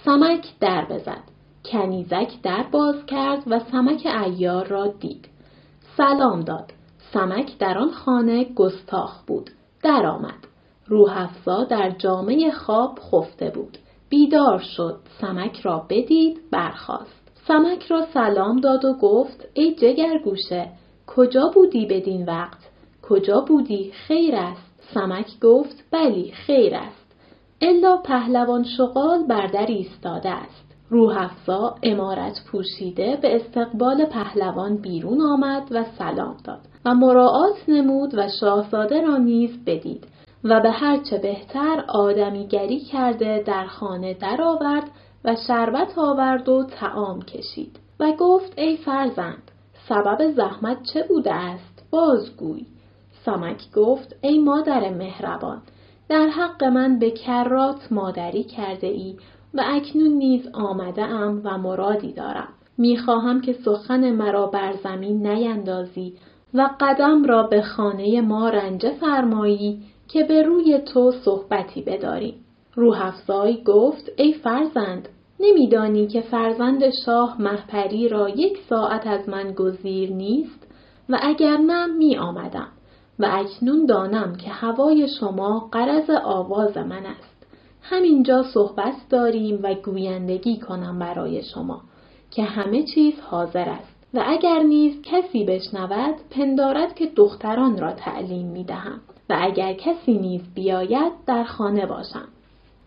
سمک 0.05 0.45
در 0.59 0.85
بزد. 0.85 1.23
کنیزک 1.65 2.41
در 2.43 2.65
باز 2.71 3.05
کرد 3.05 3.43
و 3.47 3.59
سمک 3.71 4.07
ایار 4.25 4.67
را 4.67 4.87
دید. 4.87 5.29
سلام 5.97 6.41
داد. 6.41 6.73
سمک 7.13 7.57
در 7.57 7.77
آن 7.77 7.91
خانه 7.91 8.43
گستاخ 8.43 9.23
بود. 9.27 9.49
در 9.83 10.05
آمد. 10.05 10.47
روحفزا 10.87 11.63
در 11.63 11.89
جامعه 11.89 12.51
خواب 12.51 12.99
خفته 13.11 13.49
بود. 13.49 13.77
بیدار 14.09 14.59
شد. 14.59 14.99
سمک 15.21 15.59
را 15.59 15.85
بدید. 15.89 16.39
برخاست. 16.51 17.31
سمک 17.47 17.85
را 17.85 18.05
سلام 18.13 18.59
داد 18.59 18.85
و 18.85 18.93
گفت 18.93 19.47
ای 19.53 19.75
جگر 19.75 20.17
گوشه 20.23 20.69
کجا 21.07 21.51
بودی 21.55 21.85
بدین 21.85 22.25
وقت؟ 22.25 22.69
کجا 23.01 23.41
بودی؟ 23.41 23.91
خیر 23.91 24.35
است. 24.35 24.71
سمک 24.93 25.39
گفت 25.41 25.83
بلی 25.91 26.31
خیر 26.31 26.75
است. 26.75 27.15
الا 27.61 27.97
پهلوان 27.97 28.63
شغال 28.63 29.23
بر 29.23 29.47
در 29.47 29.65
ایستاده 29.65 30.29
است. 30.29 30.71
روحفزا 30.89 31.75
امارت 31.83 32.35
پوشیده 32.51 33.19
به 33.21 33.35
استقبال 33.35 34.05
پهلوان 34.05 34.77
بیرون 34.77 35.21
آمد 35.21 35.67
و 35.71 35.85
سلام 35.97 36.37
داد 36.43 36.70
و 36.85 36.95
مراعات 36.95 37.55
نمود 37.67 38.15
و 38.17 38.27
شاهزاده 38.39 39.01
را 39.01 39.17
نیز 39.17 39.65
بدید 39.65 40.07
و 40.43 40.59
به 40.59 40.71
هرچه 40.71 41.17
بهتر 41.17 41.85
آدمیگری 41.87 42.79
کرده 42.79 43.43
در 43.45 43.65
خانه 43.65 44.13
درآورد 44.13 44.91
و 45.25 45.35
شربت 45.47 45.97
آورد 45.97 46.49
و 46.49 46.63
تعام 46.63 47.21
کشید 47.21 47.79
و 47.99 48.11
گفت 48.19 48.53
ای 48.57 48.77
فرزند 48.77 49.51
سبب 49.89 50.31
زحمت 50.31 50.77
چه 50.93 51.05
بوده 51.09 51.33
است 51.33 51.87
بازگوی 51.91 52.65
سمک 53.25 53.71
گفت 53.75 54.15
ای 54.21 54.39
مادر 54.39 54.89
مهربان 54.89 55.61
در 56.09 56.27
حق 56.27 56.63
من 56.63 56.99
به 56.99 57.11
کرات 57.11 57.91
مادری 57.91 58.43
کرده 58.43 58.87
ای 58.87 59.15
و 59.53 59.63
اکنون 59.65 60.11
نیز 60.11 60.47
آمده 60.53 61.03
ام 61.03 61.41
و 61.43 61.57
مرادی 61.57 62.13
دارم. 62.13 62.47
می‌خواهم 62.77 63.41
که 63.41 63.53
سخن 63.53 64.11
مرا 64.11 64.47
بر 64.47 64.73
زمین 64.83 65.27
نیندازی 65.27 66.13
و 66.53 66.69
قدم 66.79 67.23
را 67.23 67.43
به 67.43 67.61
خانه 67.61 68.21
ما 68.21 68.49
رنجه 68.49 68.91
فرمایی 68.91 69.83
که 70.07 70.23
به 70.23 70.43
روی 70.43 70.79
تو 70.93 71.11
صحبتی 71.11 71.81
بداریم. 71.81 72.45
روحفزای 72.75 73.63
گفت 73.63 74.11
ای 74.17 74.33
فرزند 74.33 75.09
نمیدانی 75.39 76.07
که 76.07 76.21
فرزند 76.21 76.83
شاه 77.05 77.41
محپری 77.41 78.09
را 78.09 78.29
یک 78.29 78.57
ساعت 78.69 79.07
از 79.07 79.29
من 79.29 79.51
گزیر 79.51 80.11
نیست 80.11 80.67
و 81.09 81.19
اگر 81.21 81.57
نه 81.57 81.87
می 81.87 82.17
آمدم 82.17 82.67
و 83.19 83.27
اکنون 83.31 83.85
دانم 83.85 84.35
که 84.35 84.49
هوای 84.49 85.07
شما 85.19 85.69
قرض 85.71 86.09
آواز 86.23 86.77
من 86.77 87.05
است. 87.05 87.47
همینجا 87.81 88.43
صحبت 88.43 88.95
داریم 89.09 89.59
و 89.63 89.73
گویندگی 89.73 90.59
کنم 90.59 90.99
برای 90.99 91.43
شما 91.43 91.81
که 92.31 92.43
همه 92.43 92.83
چیز 92.83 93.13
حاضر 93.19 93.69
است 93.69 93.90
و 94.13 94.23
اگر 94.27 94.59
نیز 94.59 95.01
کسی 95.01 95.45
بشنود 95.45 96.15
پندارد 96.29 96.95
که 96.95 97.05
دختران 97.05 97.77
را 97.77 97.91
تعلیم 97.93 98.47
می 98.47 98.63
دهم 98.63 99.01
و 99.29 99.37
اگر 99.41 99.73
کسی 99.73 100.13
نیز 100.13 100.41
بیاید 100.55 101.13
در 101.27 101.43
خانه 101.43 101.85
باشم. 101.85 102.27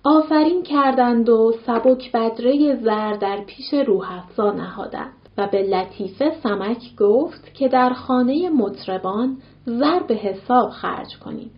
آفرین 0.04 0.62
کردند 0.62 1.28
و 1.28 1.52
سبک 1.66 2.12
بدره 2.12 2.76
زر 2.82 3.12
در 3.12 3.44
پیش 3.46 3.74
روحفزا 3.86 4.50
نهادند 4.50 5.12
و 5.38 5.48
به 5.52 5.62
لطیفه 5.62 6.32
سمک 6.42 6.96
گفت 6.98 7.54
که 7.54 7.68
در 7.68 7.92
خانه 7.92 8.50
مطربان 8.50 9.36
زر 9.66 10.02
به 10.08 10.14
حساب 10.14 10.70
خرج 10.70 11.18
کنیم. 11.24 11.50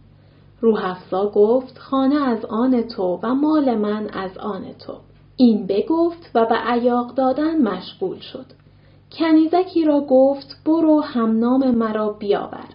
روحفزا 0.60 1.30
گفت 1.30 1.78
خانه 1.78 2.28
از 2.28 2.44
آن 2.44 2.82
تو 2.82 3.20
و 3.22 3.34
مال 3.34 3.74
من 3.74 4.10
از 4.12 4.38
آن 4.38 4.62
تو. 4.86 4.92
این 5.36 5.66
بگفت 5.66 6.30
و 6.34 6.46
به 6.46 6.54
عیاق 6.54 7.14
دادن 7.14 7.62
مشغول 7.62 8.18
شد. 8.18 8.46
کنیزکی 9.18 9.84
را 9.84 10.00
گفت 10.00 10.56
برو 10.64 11.00
همنام 11.00 11.70
مرا 11.70 12.08
بیاور. 12.08 12.68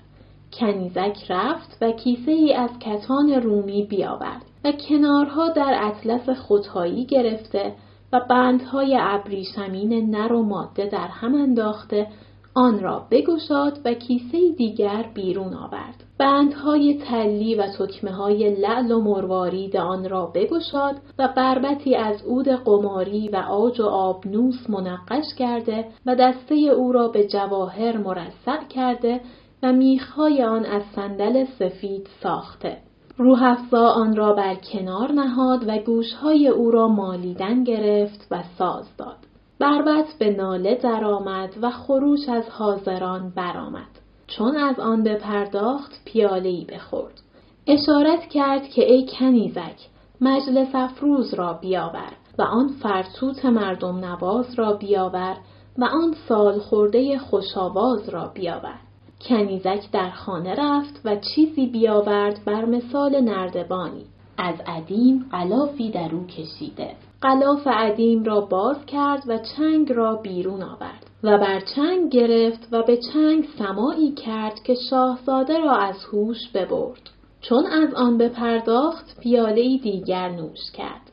کنیزک 0.54 1.18
رفت 1.30 1.78
و 1.82 1.92
کیسه 1.92 2.32
ای 2.32 2.54
از 2.54 2.70
کتان 2.80 3.30
رومی 3.30 3.86
بیاورد 3.86 4.46
و 4.64 4.72
کنارها 4.72 5.50
در 5.50 5.80
اطلس 5.82 6.30
خودهایی 6.30 7.06
گرفته 7.06 7.74
و 8.14 8.20
بندهای 8.30 8.98
ابریشمین 9.02 10.10
نر 10.16 10.34
و 10.34 10.44
ماده 10.44 10.86
در 10.86 11.08
هم 11.08 11.36
انداخته 11.36 12.08
آن 12.54 12.80
را 12.80 13.08
بگشاد 13.12 13.80
و 13.86 13.94
کیسه 13.94 14.52
دیگر 14.58 15.06
بیرون 15.14 15.54
آورد. 15.54 16.04
بندهای 16.18 16.94
تلی 16.94 17.56
و 17.56 17.68
تکمه 17.80 18.12
های 18.12 18.56
لعل 18.56 18.92
و 18.92 19.02
مروارید 19.02 19.78
آن 19.78 20.10
را 20.10 20.26
بگشاد 20.26 20.96
و 21.20 21.30
بربتی 21.38 21.96
از 21.96 22.24
عود 22.26 22.48
قماری 22.48 23.30
و 23.30 23.36
آج 23.36 23.80
و 23.80 23.86
آبنوس 23.86 24.70
منقش 24.70 25.26
کرده 25.38 25.86
و 26.06 26.16
دسته 26.16 26.56
او 26.56 26.92
را 26.92 27.08
به 27.08 27.28
جواهر 27.28 27.98
مرصع 27.98 28.64
کرده 28.70 29.22
و 29.64 29.74
میخهای 29.74 30.44
آن 30.44 30.66
از 30.66 30.84
صندل 30.96 31.46
سفید 31.60 32.08
ساخته. 32.24 32.78
روحفزا 33.18 33.88
آن 33.88 34.16
را 34.16 34.34
بر 34.34 34.56
کنار 34.56 35.12
نهاد 35.12 35.64
و 35.68 35.78
گوشهای 35.78 36.48
او 36.48 36.72
را 36.72 36.88
مالیدن 36.88 37.64
گرفت 37.64 38.28
و 38.32 38.44
ساز 38.58 38.98
داد. 38.98 39.21
بربت 39.62 40.06
به 40.20 40.30
ناله 40.30 40.76
درآمد 40.76 41.54
و 41.62 41.72
خروش 41.72 42.30
از 42.30 42.50
حاضران 42.50 43.34
برآمد. 43.36 44.00
چون 44.28 44.58
از 44.58 44.80
آن 44.80 45.04
بپرداخت 45.04 46.02
پیالهای 46.06 46.66
بخورد. 46.66 47.22
اشارت 47.68 48.30
کرد 48.30 48.68
که 48.68 48.92
ای 48.92 49.06
کنیزک 49.20 49.88
مجلس 50.22 50.68
افروز 50.74 51.34
را 51.34 51.54
بیاور 51.54 52.12
و 52.38 52.42
آن 52.42 52.68
فرتوت 52.68 53.46
مردم 53.46 53.98
نواز 53.98 54.60
را 54.60 54.74
بیاور 54.74 55.38
و 55.78 55.84
آن 55.84 56.16
سال 56.28 56.60
خورده 56.60 57.18
خوشاواز 57.18 58.10
را 58.10 58.32
بیاور. 58.34 58.80
کنیزک 59.30 59.92
در 59.92 60.10
خانه 60.10 60.56
رفت 60.58 61.02
و 61.06 61.16
چیزی 61.36 61.66
بیاورد 61.66 62.46
بر 62.46 62.66
مثال 62.66 63.20
نردبانی. 63.20 64.06
از 64.38 64.56
عدیم 64.68 65.26
غلافی 65.32 65.92
در 65.92 66.16
او 66.16 66.28
کشیده. 66.28 66.96
غلاف 67.24 67.68
عدیم 67.68 68.24
را 68.24 68.42
باز 68.42 68.86
کرد 68.86 69.24
و 69.28 69.38
چنگ 69.58 69.92
را 69.92 70.16
بیرون 70.16 70.64
آورد 70.64 71.06
و 71.24 71.38
بر 71.38 71.60
چنگ 71.76 72.12
گرفت 72.12 72.68
و 72.72 72.84
به 72.84 72.98
چنگ 73.14 73.48
سمایی 73.60 74.12
کرد 74.12 74.64
که 74.64 74.76
شاهزاده 74.90 75.60
را 75.60 75.72
از 75.76 75.96
هوش 76.14 76.52
ببرد. 76.54 77.10
چون 77.42 77.66
از 77.66 77.94
آن 77.94 78.18
بپرداخت 78.18 79.20
پیاله 79.20 79.78
دیگر 79.78 80.30
نوش 80.30 80.72
کرد. 80.74 81.12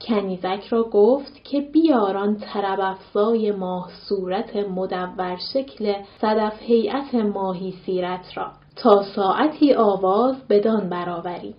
کنیزک 0.00 0.66
را 0.70 0.82
گفت 0.82 1.44
که 1.44 1.60
بیاران 1.60 2.36
طرب 2.36 2.80
افزای 2.80 3.52
ماه 3.52 3.90
صورت 4.08 4.56
مدور 4.56 5.38
شکل 5.52 5.94
صدف 6.20 6.62
هیئت 6.62 7.14
ماهی 7.14 7.74
سیرت 7.86 8.36
را 8.36 8.52
تا 8.76 9.02
ساعتی 9.16 9.74
آواز 9.74 10.36
بدان 10.48 10.88
برآوریم 10.88 11.54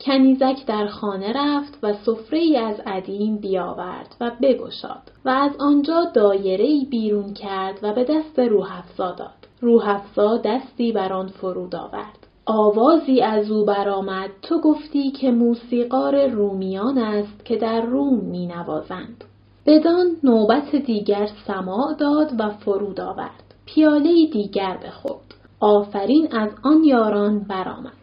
کنیزک 0.00 0.66
در 0.66 0.86
خانه 0.86 1.32
رفت 1.36 1.78
و 1.82 1.92
سفره 1.92 2.38
ای 2.38 2.56
از 2.56 2.80
عدیم 2.86 3.36
بیاورد 3.36 4.16
و 4.20 4.30
بگشاد 4.42 5.02
و 5.24 5.28
از 5.28 5.52
آنجا 5.58 6.04
دایره 6.14 6.64
ای 6.64 6.86
بیرون 6.90 7.34
کرد 7.34 7.78
و 7.82 7.92
به 7.92 8.04
دست 8.04 8.38
روحفزا 8.38 9.12
داد. 9.12 9.40
روحفزا 9.60 10.36
دستی 10.36 10.92
بر 10.92 11.12
آن 11.12 11.26
فرود 11.26 11.74
آورد. 11.74 12.26
آوازی 12.46 13.20
از 13.20 13.50
او 13.50 13.64
برآمد 13.64 14.30
تو 14.42 14.60
گفتی 14.60 15.10
که 15.10 15.30
موسیقار 15.30 16.26
رومیان 16.26 16.98
است 16.98 17.44
که 17.44 17.56
در 17.56 17.80
روم 17.80 18.14
می 18.14 18.46
نوازند. 18.46 19.24
بدان 19.66 20.06
نوبت 20.24 20.76
دیگر 20.76 21.28
سماع 21.46 21.94
داد 21.98 22.32
و 22.38 22.50
فرود 22.50 23.00
آورد. 23.00 23.54
پیاله 23.66 24.26
دیگر 24.32 24.78
بخورد. 24.86 25.34
آفرین 25.60 26.28
از 26.32 26.50
آن 26.62 26.84
یاران 26.84 27.38
برآمد. 27.48 27.99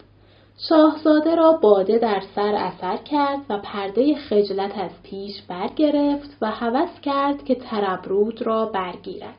شاهزاده 0.60 1.36
را 1.36 1.52
باده 1.52 1.98
در 1.98 2.22
سر 2.36 2.56
اثر 2.56 2.98
کرد 2.98 3.40
و 3.50 3.60
پرده 3.64 4.16
خجلت 4.16 4.78
از 4.78 4.92
پیش 5.04 5.42
برگرفت 5.42 6.38
و 6.42 6.52
هوس 6.52 7.00
کرد 7.02 7.44
که 7.44 7.56
تربرود 7.56 8.42
را 8.42 8.66
برگیرد. 8.66 9.38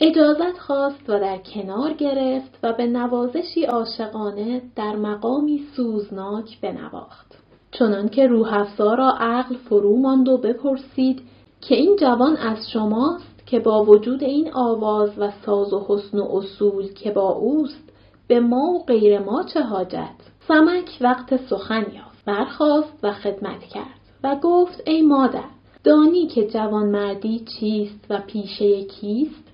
اجازت 0.00 0.58
خواست 0.58 1.10
و 1.10 1.20
در 1.20 1.38
کنار 1.38 1.92
گرفت 1.92 2.58
و 2.62 2.72
به 2.72 2.86
نوازشی 2.86 3.64
عاشقانه 3.64 4.62
در 4.76 4.96
مقامی 4.96 5.60
سوزناک 5.76 6.60
بنواخت. 6.60 7.38
چنان 7.72 8.08
که 8.08 8.26
روحفزا 8.26 8.94
را 8.94 9.10
عقل 9.20 9.54
فرو 9.56 9.96
ماند 9.96 10.28
و 10.28 10.38
بپرسید 10.38 11.22
که 11.60 11.74
این 11.74 11.96
جوان 11.96 12.36
از 12.36 12.70
شماست 12.72 13.46
که 13.46 13.60
با 13.60 13.84
وجود 13.84 14.22
این 14.22 14.52
آواز 14.52 15.10
و 15.18 15.30
ساز 15.46 15.72
و 15.72 15.86
حسن 15.88 16.18
و 16.18 16.36
اصول 16.36 16.92
که 16.92 17.10
با 17.10 17.28
اوست 17.28 17.92
به 18.28 18.40
ما 18.40 18.72
و 18.72 18.84
غیر 18.84 19.18
ما 19.18 19.42
چه 19.42 19.60
حاجت؟ 19.60 20.33
سمک 20.48 20.98
وقت 21.00 21.36
سخن 21.36 21.84
یافت 21.92 22.24
برخواست 22.26 22.98
و 23.02 23.12
خدمت 23.12 23.60
کرد 23.60 24.00
و 24.24 24.36
گفت 24.42 24.82
ای 24.86 25.02
مادر 25.02 25.44
دانی 25.84 26.26
که 26.26 26.46
جوانمردی 26.46 27.44
چیست 27.60 28.06
و 28.10 28.20
پیشه 28.26 28.84
کیست؟ 28.84 29.44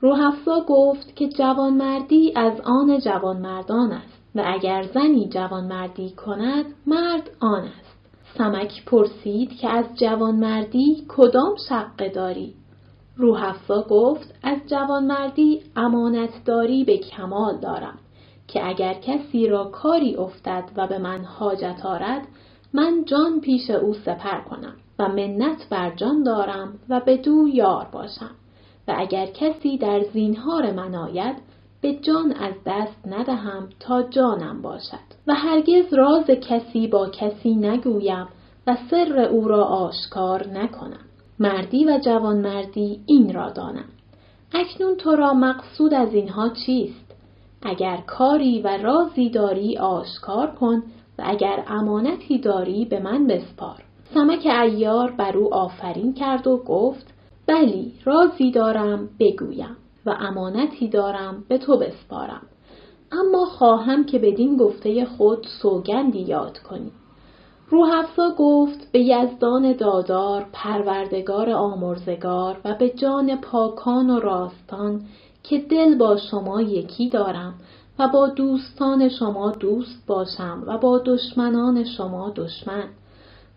روحفزا 0.00 0.60
گفت 0.68 1.16
که 1.16 1.28
جوانمردی 1.28 2.32
از 2.36 2.60
آن 2.64 2.98
جوانمردان 2.98 3.92
است 3.92 4.22
و 4.34 4.42
اگر 4.46 4.82
زنی 4.82 5.28
جوانمردی 5.28 6.10
کند 6.10 6.64
مرد 6.86 7.30
آن 7.40 7.62
است. 7.64 7.98
سمک 8.38 8.84
پرسید 8.86 9.56
که 9.56 9.68
از 9.68 9.84
جوانمردی 10.00 11.04
کدام 11.08 11.54
شقه 11.68 12.08
داری؟ 12.08 12.54
روحفزا 13.16 13.82
گفت 13.90 14.34
از 14.42 14.58
جوانمردی 14.66 15.62
امانتداری 15.76 16.84
به 16.84 16.98
کمال 16.98 17.58
دارم. 17.58 17.98
که 18.52 18.68
اگر 18.68 18.94
کسی 18.94 19.46
را 19.46 19.64
کاری 19.64 20.16
افتد 20.16 20.64
و 20.76 20.86
به 20.86 20.98
من 20.98 21.24
حاجت 21.24 21.86
آرد 21.86 22.28
من 22.74 23.04
جان 23.04 23.40
پیش 23.40 23.70
او 23.70 23.94
سپر 23.94 24.40
کنم 24.40 24.74
و 24.98 25.08
منت 25.08 25.68
بر 25.70 25.94
جان 25.96 26.22
دارم 26.22 26.78
و 26.88 27.00
به 27.00 27.16
دو 27.16 27.48
یار 27.48 27.88
باشم. 27.92 28.30
و 28.88 28.94
اگر 28.96 29.26
کسی 29.26 29.78
در 29.78 30.02
زینهار 30.12 30.72
من 30.72 30.94
آید 30.94 31.36
به 31.80 31.94
جان 31.94 32.32
از 32.32 32.54
دست 32.66 33.06
ندهم 33.06 33.68
تا 33.80 34.02
جانم 34.02 34.62
باشد. 34.62 35.12
و 35.26 35.34
هرگز 35.34 35.94
راز 35.94 36.26
کسی 36.26 36.86
با 36.86 37.08
کسی 37.08 37.54
نگویم 37.54 38.28
و 38.66 38.76
سر 38.90 39.18
او 39.18 39.48
را 39.48 39.64
آشکار 39.64 40.48
نکنم. 40.48 41.04
مردی 41.38 41.84
و 41.84 41.98
جوانمردی 42.04 43.00
این 43.06 43.34
را 43.34 43.50
دانم. 43.50 43.88
اکنون 44.54 44.96
تو 44.96 45.16
را 45.16 45.34
مقصود 45.34 45.94
از 45.94 46.14
اینها 46.14 46.48
چیست؟ 46.66 47.11
اگر 47.62 47.96
کاری 48.06 48.62
و 48.62 48.68
رازی 48.68 49.30
داری 49.30 49.78
آشکار 49.78 50.46
کن 50.46 50.82
و 51.18 51.22
اگر 51.24 51.64
امانتی 51.66 52.38
داری 52.38 52.84
به 52.84 53.00
من 53.00 53.26
بسپار. 53.26 53.82
سمک 54.14 54.46
ایار 54.46 55.10
بر 55.10 55.36
او 55.36 55.54
آفرین 55.54 56.14
کرد 56.14 56.46
و 56.46 56.56
گفت 56.56 57.14
بلی 57.46 57.92
رازی 58.04 58.50
دارم 58.50 59.08
بگویم 59.20 59.76
و 60.06 60.16
امانتی 60.20 60.88
دارم 60.88 61.44
به 61.48 61.58
تو 61.58 61.78
بسپارم. 61.78 62.42
اما 63.12 63.44
خواهم 63.44 64.04
که 64.04 64.18
بدین 64.18 64.56
گفته 64.56 65.04
خود 65.04 65.46
سوگندی 65.62 66.20
یاد 66.20 66.58
کنی. 66.58 66.92
روحفزا 67.68 68.34
گفت 68.38 68.92
به 68.92 69.00
یزدان 69.00 69.72
دادار 69.72 70.46
پروردگار 70.52 71.50
آمرزگار 71.50 72.60
و 72.64 72.74
به 72.74 72.90
جان 72.90 73.40
پاکان 73.40 74.10
و 74.10 74.20
راستان 74.20 75.02
که 75.42 75.58
دل 75.58 75.98
با 75.98 76.16
شما 76.16 76.62
یکی 76.62 77.08
دارم 77.08 77.54
و 77.98 78.08
با 78.08 78.28
دوستان 78.28 79.08
شما 79.08 79.50
دوست 79.50 80.06
باشم 80.06 80.64
و 80.66 80.78
با 80.78 80.98
دشمنان 80.98 81.84
شما 81.84 82.32
دشمن 82.36 82.84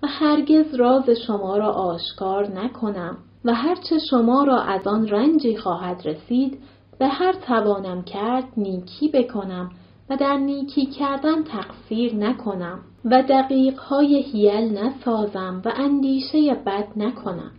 و 0.04 0.08
هرگز 0.08 0.76
راز 0.76 1.10
شما 1.10 1.58
را 1.58 1.72
آشکار 1.72 2.48
نکنم 2.48 3.18
و 3.46 3.54
هرچه 3.54 4.00
شما 4.10 4.44
را 4.44 4.62
از 4.62 4.88
آن 4.88 5.08
رنجی 5.08 5.58
خواهد 5.58 6.02
رسید 6.06 6.60
به 7.00 7.08
هر 7.08 7.34
توانم 7.34 8.04
کرد 8.04 8.48
نیکی 8.58 9.08
بکنم 9.08 9.72
و 10.10 10.18
در 10.18 10.38
نیکی 10.38 10.86
کردن 10.86 11.44
تقصیر 11.44 12.16
نکنم 12.16 12.80
و 13.06 13.24
دقیقهای 13.24 14.22
هیل 14.22 14.78
نسازم 14.78 15.62
و 15.66 15.74
اندیشه 15.76 16.54
بد 16.66 16.88
نکنم. 16.96 17.52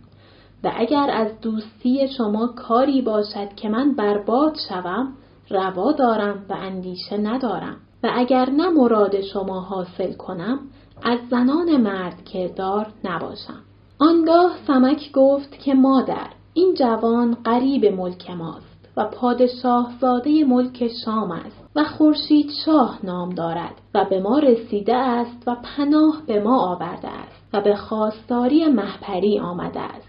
و 0.63 0.71
اگر 0.75 1.09
از 1.13 1.41
دوستی 1.41 2.07
شما 2.17 2.47
کاری 2.47 3.01
باشد 3.01 3.53
که 3.55 3.69
من 3.69 3.95
برباد 3.95 4.57
شوم 4.69 5.13
روا 5.49 5.91
دارم 5.91 6.45
و 6.49 6.53
اندیشه 6.53 7.17
ندارم. 7.17 7.77
و 8.03 8.09
اگر 8.13 8.49
نه 8.49 8.69
مراد 8.69 9.21
شما 9.21 9.59
حاصل 9.61 10.13
کنم 10.13 10.59
از 11.03 11.19
زنان 11.29 11.77
مرد 11.77 12.25
کردار 12.25 12.87
نباشم. 13.03 13.61
آنگاه 13.99 14.51
سمک 14.67 15.11
گفت 15.11 15.59
که 15.59 15.73
مادر 15.73 16.27
این 16.53 16.73
جوان 16.73 17.37
قریب 17.43 17.85
ملک 17.85 18.29
ماست 18.29 18.89
و 18.97 19.05
پادشاه 19.05 19.91
زاده 20.01 20.43
ملک 20.43 20.91
شام 21.05 21.31
است 21.31 21.69
و 21.75 21.83
خورشید 21.83 22.51
شاه 22.65 22.99
نام 23.03 23.29
دارد 23.29 23.73
و 23.93 24.05
به 24.05 24.19
ما 24.19 24.39
رسیده 24.39 24.95
است 24.95 25.47
و 25.47 25.55
پناه 25.55 26.21
به 26.27 26.39
ما 26.39 26.59
آورده 26.59 27.07
است 27.07 27.49
و 27.53 27.61
به 27.61 27.75
خواستاری 27.75 28.67
محپری 28.67 29.39
آمده 29.39 29.79
است. 29.79 30.06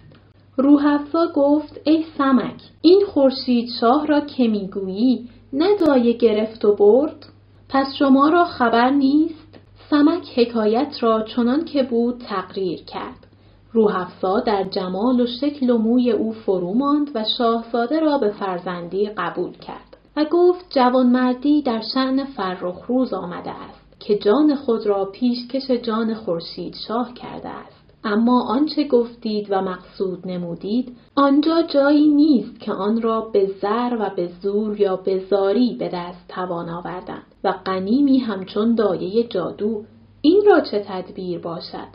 روحفزا 0.60 1.26
گفت 1.34 1.80
ای 1.84 2.04
سمک 2.18 2.62
این 2.82 3.02
خورشید 3.06 3.68
شاه 3.80 4.06
را 4.06 4.20
که 4.20 4.48
می‌گویی 4.48 5.28
ندایه 5.52 6.12
گرفت 6.12 6.64
و 6.64 6.76
برد؟ 6.76 7.26
پس 7.68 7.86
شما 7.98 8.28
را 8.28 8.44
خبر 8.44 8.90
نیست؟ 8.90 9.58
سمک 9.90 10.38
حکایت 10.38 10.96
را 11.00 11.22
چنان 11.22 11.64
که 11.64 11.82
بود 11.82 12.18
تقریر 12.28 12.84
کرد. 12.84 13.26
روحفزا 13.72 14.40
در 14.40 14.64
جمال 14.64 15.20
و 15.20 15.26
شکل 15.40 15.70
و 15.70 15.78
موی 15.78 16.10
او 16.10 16.32
فرو 16.32 16.74
ماند 16.74 17.10
و 17.14 17.24
شاهزاده 17.38 18.00
را 18.00 18.18
به 18.18 18.30
فرزندی 18.30 19.10
قبول 19.16 19.52
کرد 19.52 19.96
و 20.16 20.24
گفت 20.30 20.66
جوانمردی 20.70 21.62
در 21.62 21.82
شعن 21.94 22.24
فرخ 22.24 22.86
روز 22.86 23.14
آمده 23.14 23.50
است 23.50 24.00
که 24.00 24.18
جان 24.18 24.54
خود 24.54 24.86
را 24.86 25.04
پیشکش 25.04 25.70
جان 25.70 26.14
خورشید 26.14 26.74
شاه 26.88 27.14
کرده 27.14 27.48
است. 27.48 27.87
اما 28.10 28.42
آنچه 28.42 28.88
گفتید 28.88 29.46
و 29.50 29.62
مقصود 29.62 30.26
نمودید 30.26 30.96
آنجا 31.14 31.62
جایی 31.62 32.08
نیست 32.08 32.60
که 32.60 32.72
آن 32.72 33.02
را 33.02 33.20
به 33.20 33.50
زر 33.62 33.96
و 34.00 34.10
به 34.16 34.30
زور 34.42 34.80
یا 34.80 34.96
به 34.96 35.24
زاری 35.30 35.76
به 35.78 35.90
دست 35.94 36.28
توان 36.28 36.68
آوردن 36.68 37.22
و 37.44 37.54
قنیمی 37.64 38.18
همچون 38.18 38.74
دایه 38.74 39.28
جادو 39.28 39.84
این 40.20 40.42
را 40.46 40.60
چه 40.60 40.84
تدبیر 40.88 41.38
باشد؟ 41.38 41.88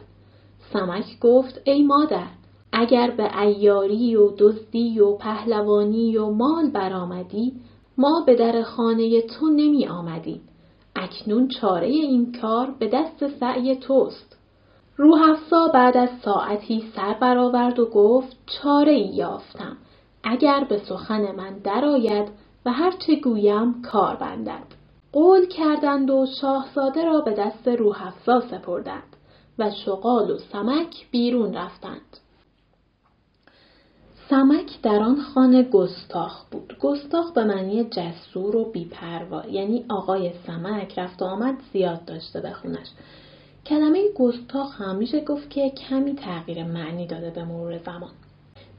سمک 0.73 1.19
گفت 1.21 1.61
ای 1.65 1.83
مادر 1.83 2.27
اگر 2.71 3.11
به 3.11 3.41
ایاری 3.41 4.15
و 4.15 4.31
دزدی 4.37 4.99
و 4.99 5.17
پهلوانی 5.17 6.17
و 6.17 6.29
مال 6.29 6.69
برآمدی 6.69 7.53
ما 7.97 8.23
به 8.25 8.35
در 8.35 8.63
خانه 8.63 9.21
تو 9.21 9.49
نمی 9.49 9.87
آمدیم. 9.87 10.41
اکنون 10.95 11.47
چاره 11.47 11.87
این 11.87 12.35
کار 12.41 12.75
به 12.79 12.87
دست 12.87 13.27
سعی 13.39 13.75
توست. 13.75 14.42
روحفزا 14.97 15.67
بعد 15.67 15.97
از 15.97 16.09
ساعتی 16.25 16.83
سر 16.95 17.13
برآورد 17.13 17.79
و 17.79 17.85
گفت 17.85 18.37
چاره 18.45 18.91
ای 18.91 19.15
یافتم. 19.15 19.77
اگر 20.23 20.63
به 20.63 20.77
سخن 20.77 21.31
من 21.31 21.57
درآید 21.57 22.27
و 22.65 22.71
هرچه 22.71 23.15
گویم 23.15 23.81
کار 23.81 24.15
بندد. 24.15 24.83
قول 25.11 25.45
کردند 25.45 26.09
و 26.09 26.25
شاهزاده 26.41 27.05
را 27.05 27.21
به 27.21 27.33
دست 27.33 27.67
روحفزا 27.67 28.41
سپردند 28.41 29.15
و 29.59 29.71
شغال 29.85 30.31
و 30.31 30.37
سمک 30.37 31.11
بیرون 31.11 31.53
رفتند. 31.53 32.17
سمک 34.29 34.81
در 34.81 34.99
آن 34.99 35.21
خانه 35.21 35.63
گستاخ 35.63 36.43
بود. 36.51 36.77
گستاخ 36.81 37.31
به 37.31 37.43
معنی 37.43 37.83
جسور 37.83 38.55
و 38.55 38.71
بیپروا 38.71 39.45
یعنی 39.45 39.85
آقای 39.89 40.31
سمک 40.47 40.99
رفت 40.99 41.21
و 41.21 41.25
آمد 41.25 41.55
زیاد 41.73 42.05
داشته 42.05 42.41
به 42.41 42.51
خونش. 42.51 42.87
کلمه 43.65 44.03
گستاخ 44.15 44.81
هم 44.81 44.95
میشه 44.95 45.21
گفت 45.25 45.49
که 45.49 45.69
کمی 45.69 46.15
تغییر 46.15 46.63
معنی 46.63 47.07
داده 47.07 47.29
به 47.29 47.45
مرور 47.45 47.77
زمان. 47.77 48.11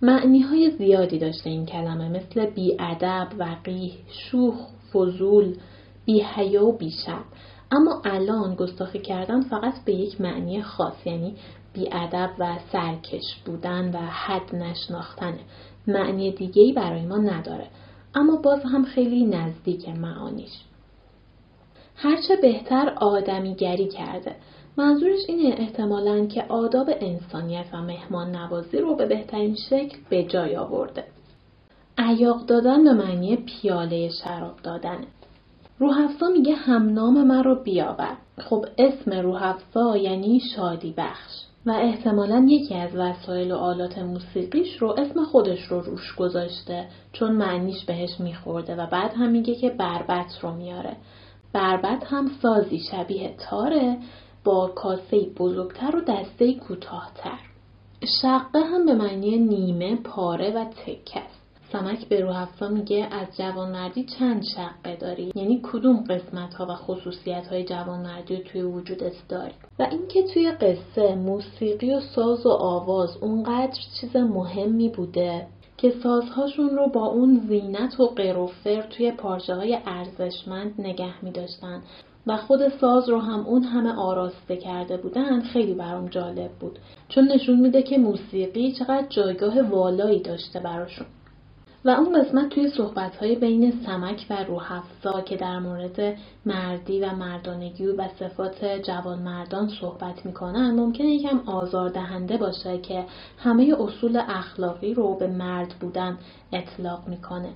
معنی 0.02 0.40
های 0.40 0.70
زیادی 0.70 1.18
داشته 1.18 1.50
این 1.50 1.66
کلمه 1.66 2.08
مثل 2.08 2.46
بیادب، 2.46 3.28
وقیح، 3.38 3.92
شوخ، 4.08 4.54
فضول، 4.92 5.56
بیحیا 6.04 6.66
و 6.66 6.76
بیشب. 6.78 7.24
اما 7.72 8.02
الان 8.04 8.54
گستاخی 8.54 8.98
کردن 8.98 9.40
فقط 9.40 9.84
به 9.84 9.94
یک 9.94 10.20
معنی 10.20 10.62
خاص 10.62 11.06
یعنی 11.06 11.34
بیادب 11.72 12.30
و 12.38 12.58
سرکش 12.72 13.36
بودن 13.44 13.90
و 13.94 13.98
حد 13.98 14.54
نشناختن 14.54 15.38
معنی 15.86 16.32
دیگهی 16.32 16.72
برای 16.72 17.06
ما 17.06 17.16
نداره 17.16 17.66
اما 18.14 18.36
باز 18.36 18.62
هم 18.64 18.84
خیلی 18.84 19.24
نزدیک 19.26 19.88
معانیش 19.88 20.50
هرچه 21.96 22.36
بهتر 22.42 22.92
آدمیگری 22.96 23.88
کرده 23.88 24.36
منظورش 24.76 25.20
اینه 25.28 25.54
احتمالا 25.58 26.26
که 26.26 26.44
آداب 26.48 26.90
انسانیت 27.00 27.66
و 27.72 27.82
مهمان 27.82 28.36
نوازی 28.36 28.78
رو 28.78 28.96
به 28.96 29.06
بهترین 29.06 29.56
شکل 29.70 29.98
به 30.10 30.22
جای 30.22 30.56
آورده. 30.56 31.04
عیاق 31.98 32.46
دادن 32.46 32.84
به 32.84 32.92
معنی 32.92 33.36
پیاله 33.36 34.10
شراب 34.24 34.56
دادنه. 34.62 35.06
روحفزا 35.78 36.28
میگه 36.28 36.54
همنام 36.54 37.26
من 37.26 37.44
رو 37.44 37.62
بیاور. 37.62 38.16
خب 38.38 38.66
اسم 38.78 39.12
روحفزا 39.12 39.96
یعنی 39.96 40.40
شادی 40.56 40.94
بخش 40.96 41.44
و 41.66 41.70
احتمالا 41.70 42.46
یکی 42.48 42.74
از 42.74 42.90
وسایل 42.94 43.52
و 43.52 43.56
آلات 43.56 43.98
موسیقیش 43.98 44.76
رو 44.76 44.88
اسم 44.98 45.24
خودش 45.24 45.62
رو 45.62 45.80
روش 45.80 46.14
گذاشته 46.14 46.86
چون 47.12 47.32
معنیش 47.32 47.84
بهش 47.84 48.20
میخورده 48.20 48.76
و 48.76 48.86
بعد 48.86 49.12
هم 49.14 49.30
میگه 49.30 49.54
که 49.54 49.70
بربت 49.70 50.38
رو 50.42 50.54
میاره. 50.54 50.96
بربت 51.54 52.04
هم 52.06 52.30
سازی 52.42 52.80
شبیه 52.90 53.34
تاره 53.38 53.98
با 54.44 54.66
کاسه 54.66 55.20
بزرگتر 55.38 55.96
و 55.96 56.00
دسته 56.00 56.54
کوتاهتر. 56.54 57.38
شقه 58.22 58.60
هم 58.60 58.86
به 58.86 58.94
معنی 58.94 59.38
نیمه، 59.38 59.96
پاره 59.96 60.50
و 60.50 60.64
تکه 60.64 61.20
است. 61.20 61.44
سمک 61.72 62.08
به 62.08 62.20
روحفزا 62.20 62.68
میگه 62.68 63.08
از 63.10 63.36
جوانمردی 63.38 64.04
چند 64.18 64.42
شقه 64.56 64.96
داری 64.96 65.32
یعنی 65.34 65.60
کدوم 65.62 66.04
قسمت 66.10 66.54
ها 66.54 66.66
و 66.66 66.74
خصوصیت 66.74 67.46
های 67.46 67.64
جوانمردی 67.64 68.36
رو 68.36 68.42
توی 68.42 68.62
وجودت 68.62 69.12
داری 69.28 69.54
و 69.78 69.82
اینکه 69.90 70.22
توی 70.34 70.50
قصه 70.50 71.14
موسیقی 71.14 71.94
و 71.94 72.00
ساز 72.00 72.46
و 72.46 72.50
آواز 72.50 73.16
اونقدر 73.16 73.78
چیز 74.00 74.16
مهمی 74.16 74.88
بوده 74.88 75.46
که 75.76 75.90
سازهاشون 76.02 76.70
رو 76.70 76.88
با 76.88 77.06
اون 77.06 77.46
زینت 77.48 78.00
و 78.00 78.06
قروفر 78.06 78.82
توی 78.82 79.12
پارچه 79.12 79.54
های 79.54 79.78
ارزشمند 79.86 80.74
نگه 80.78 81.24
می 81.24 81.30
داشتن 81.30 81.82
و 82.26 82.36
خود 82.36 82.68
ساز 82.80 83.08
رو 83.08 83.18
هم 83.18 83.46
اون 83.46 83.62
همه 83.62 83.94
آراسته 83.94 84.56
کرده 84.56 84.96
بودن 84.96 85.40
خیلی 85.40 85.74
برام 85.74 86.08
جالب 86.08 86.50
بود. 86.60 86.78
چون 87.08 87.32
نشون 87.32 87.60
میده 87.60 87.82
که 87.82 87.98
موسیقی 87.98 88.72
چقدر 88.72 89.06
جایگاه 89.08 89.62
والایی 89.62 90.20
داشته 90.20 90.60
براشون. 90.60 91.06
و 91.84 91.90
اون 91.90 92.22
قسمت 92.22 92.48
توی 92.48 92.68
صحبتهای 92.68 93.36
بین 93.36 93.72
سمک 93.86 94.26
و 94.30 94.44
روحفزا 94.44 95.20
که 95.20 95.36
در 95.36 95.58
مورد 95.58 96.16
مردی 96.46 97.00
و 97.00 97.12
مردانگی 97.12 97.86
و 97.86 98.08
صفات 98.08 98.64
جوان 98.64 99.18
مردان 99.18 99.68
صحبت 99.80 100.26
می‌کنن 100.26 100.70
ممکنه 100.70 101.06
یکم 101.06 101.38
آزاردهنده 101.46 102.36
باشه 102.36 102.78
که 102.78 103.04
همه 103.38 103.76
اصول 103.80 104.22
اخلاقی 104.28 104.94
رو 104.94 105.14
به 105.14 105.26
مرد 105.26 105.74
بودن 105.80 106.18
اطلاق 106.52 107.08
می‌کنه. 107.08 107.48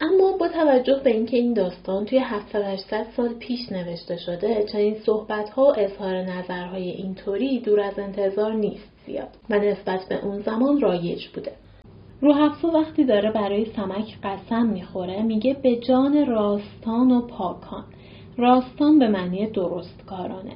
اما 0.00 0.36
با 0.36 0.48
توجه 0.48 1.00
به 1.04 1.10
اینکه 1.10 1.36
این 1.36 1.52
داستان 1.52 2.04
توی 2.04 2.18
700 2.18 3.06
سال 3.16 3.28
پیش 3.28 3.72
نوشته 3.72 4.16
شده 4.16 4.64
چنین 4.72 4.96
صحبت 5.06 5.50
ها 5.50 5.62
و 5.62 5.74
اظهار 5.78 6.14
نظرهای 6.14 6.90
اینطوری 6.90 7.60
دور 7.60 7.80
از 7.80 7.98
انتظار 7.98 8.52
نیست 8.52 8.88
زیاد 9.06 9.28
و 9.50 9.58
نسبت 9.58 10.08
به 10.08 10.24
اون 10.24 10.40
زمان 10.40 10.80
رایج 10.80 11.28
بوده. 11.28 11.52
روحفزا 12.20 12.68
وقتی 12.68 13.04
داره 13.04 13.30
برای 13.30 13.64
سمک 13.64 14.18
قسم 14.22 14.66
می‌خوره 14.66 15.22
میگه 15.22 15.54
به 15.62 15.76
جان 15.76 16.26
راستان 16.26 17.10
و 17.10 17.20
پاکان. 17.20 17.84
راستان 18.38 18.98
به 18.98 19.08
معنی 19.08 19.46
درستکارانه. 19.46 20.52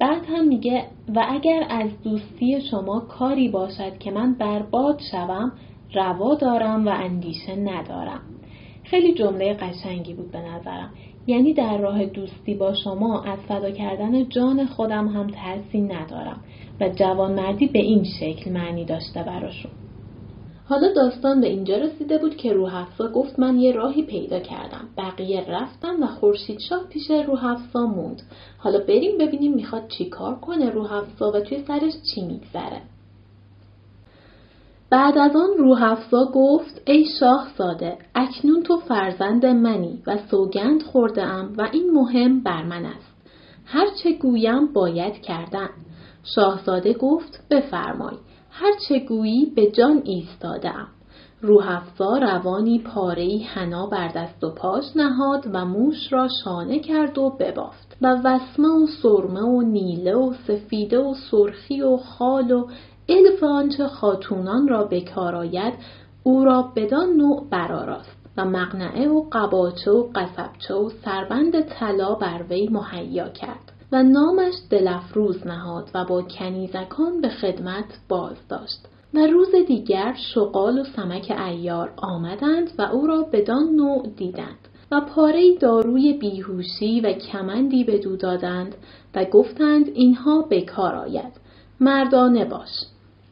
بعد 0.00 0.22
هم 0.28 0.48
میگه 0.48 0.84
و 1.14 1.26
اگر 1.28 1.66
از 1.68 2.02
دوستی 2.02 2.60
شما 2.60 3.00
کاری 3.00 3.48
باشد 3.48 3.98
که 3.98 4.10
من 4.10 4.34
برباد 4.34 5.00
شوم 5.10 5.52
روا 5.94 6.34
دارم 6.34 6.86
و 6.86 6.88
اندیشه 6.88 7.56
ندارم. 7.56 8.20
خیلی 8.84 9.14
جمله 9.14 9.54
قشنگی 9.54 10.14
بود 10.14 10.30
به 10.30 10.38
نظرم. 10.38 10.90
یعنی 11.26 11.54
در 11.54 11.78
راه 11.78 12.06
دوستی 12.06 12.54
با 12.54 12.74
شما 12.74 13.22
از 13.22 13.38
فدا 13.38 13.70
کردن 13.70 14.28
جان 14.28 14.66
خودم 14.66 15.08
هم 15.08 15.26
ترسی 15.26 15.80
ندارم 15.80 16.40
و 16.80 16.88
جوانمردی 16.88 17.66
به 17.66 17.78
این 17.78 18.04
شکل 18.20 18.52
معنی 18.52 18.84
داشته 18.84 19.22
براشون. 19.22 19.70
حالا 20.68 20.92
داستان 20.92 21.40
به 21.40 21.46
اینجا 21.46 21.76
رسیده 21.76 22.18
بود 22.18 22.36
که 22.36 22.52
روحفزا 22.52 23.08
گفت 23.08 23.38
من 23.38 23.58
یه 23.58 23.72
راهی 23.72 24.02
پیدا 24.02 24.40
کردم. 24.40 24.88
بقیه 24.98 25.44
رفتن 25.48 26.02
و 26.02 26.06
خورشید 26.06 26.58
شاه 26.68 26.84
پیش 26.88 27.10
روحفزا 27.10 27.86
موند. 27.86 28.22
حالا 28.58 28.78
بریم 28.78 29.18
ببینیم 29.18 29.54
می‌خواد 29.54 29.88
چی 29.88 30.04
کار 30.04 30.34
کنه 30.34 30.70
روحفزا 30.70 31.30
و 31.30 31.40
توی 31.40 31.64
سرش 31.66 31.92
چی 32.14 32.22
میگذره. 32.26 32.82
بعد 34.90 35.18
از 35.18 35.36
آن 35.36 35.58
روحفزا 35.58 36.24
گفت 36.34 36.82
ای 36.86 37.06
شاهزاده 37.20 37.98
اکنون 38.14 38.62
تو 38.62 38.76
فرزند 38.76 39.46
منی 39.46 40.02
و 40.06 40.18
سوگند 40.30 40.84
ام 41.16 41.52
و 41.58 41.68
این 41.72 41.90
مهم 41.92 42.42
بر 42.42 42.62
من 42.62 42.84
است. 42.84 43.14
هرچه 43.64 44.12
گویم 44.12 44.72
باید 44.72 45.14
کردن. 45.22 45.68
شاهزاده 46.34 46.92
گفت 46.92 47.46
بفرمای. 47.50 48.16
هرچه 48.56 48.98
گویی 48.98 49.52
به 49.56 49.70
جان 49.70 50.02
ایستادم 50.04 50.86
روحفزا 51.40 52.18
روانی 52.18 52.78
پارهای 52.78 53.42
حنا 53.42 53.86
بر 53.86 54.08
دست 54.08 54.44
و 54.44 54.50
پاش 54.50 54.84
نهاد 54.96 55.46
و 55.52 55.64
موش 55.64 56.12
را 56.12 56.28
شانه 56.44 56.78
کرد 56.78 57.18
و 57.18 57.30
ببافت. 57.40 57.96
و 58.02 58.20
وسمه 58.24 58.68
و 58.68 58.86
سرمه 59.02 59.40
و 59.40 59.62
نیله 59.62 60.14
و 60.14 60.32
سفیده 60.46 60.98
و 60.98 61.14
سرخی 61.30 61.80
و 61.80 61.96
خال 61.96 62.52
و 62.52 62.66
الف 63.08 63.42
آنچه 63.42 63.86
خاتونان 63.86 64.68
را 64.68 64.84
به 64.84 65.04
آید 65.16 65.74
او 66.22 66.44
را 66.44 66.72
بدان 66.76 67.08
نوع 67.16 67.46
برآراست 67.50 68.16
و 68.36 68.44
مقنعه 68.44 69.08
و 69.08 69.24
قباچه 69.32 69.90
و 69.90 70.08
قصبچه 70.14 70.74
و 70.74 70.90
سربند 71.04 71.60
طلا 71.60 72.14
بر 72.14 72.42
وی 72.50 72.68
مهیا 72.68 73.28
کرد. 73.28 73.73
و 73.94 74.02
نامش 74.02 74.54
دلفروز 74.70 75.46
نهاد 75.46 75.90
و 75.94 76.04
با 76.04 76.22
کنیزکان 76.22 77.20
به 77.20 77.28
خدمت 77.28 77.84
باز 78.08 78.36
داشت. 78.48 78.86
و 79.14 79.26
روز 79.26 79.54
دیگر 79.66 80.14
شغال 80.34 80.78
و 80.78 80.84
سمک 80.84 81.34
ایار 81.38 81.92
آمدند 81.96 82.70
و 82.78 82.82
او 82.82 83.06
را 83.06 83.22
بدان 83.32 83.64
نوع 83.64 84.06
دیدند 84.16 84.68
و 84.92 85.00
پاره 85.00 85.58
داروی 85.58 86.12
بیهوشی 86.12 87.00
و 87.00 87.12
کمندی 87.12 87.84
به 87.84 87.98
دو 87.98 88.16
دادند 88.16 88.74
و 89.14 89.24
گفتند 89.24 89.88
اینها 89.94 90.42
بکار 90.50 90.94
آید. 90.94 91.32
مردانه 91.80 92.44
باش 92.44 92.70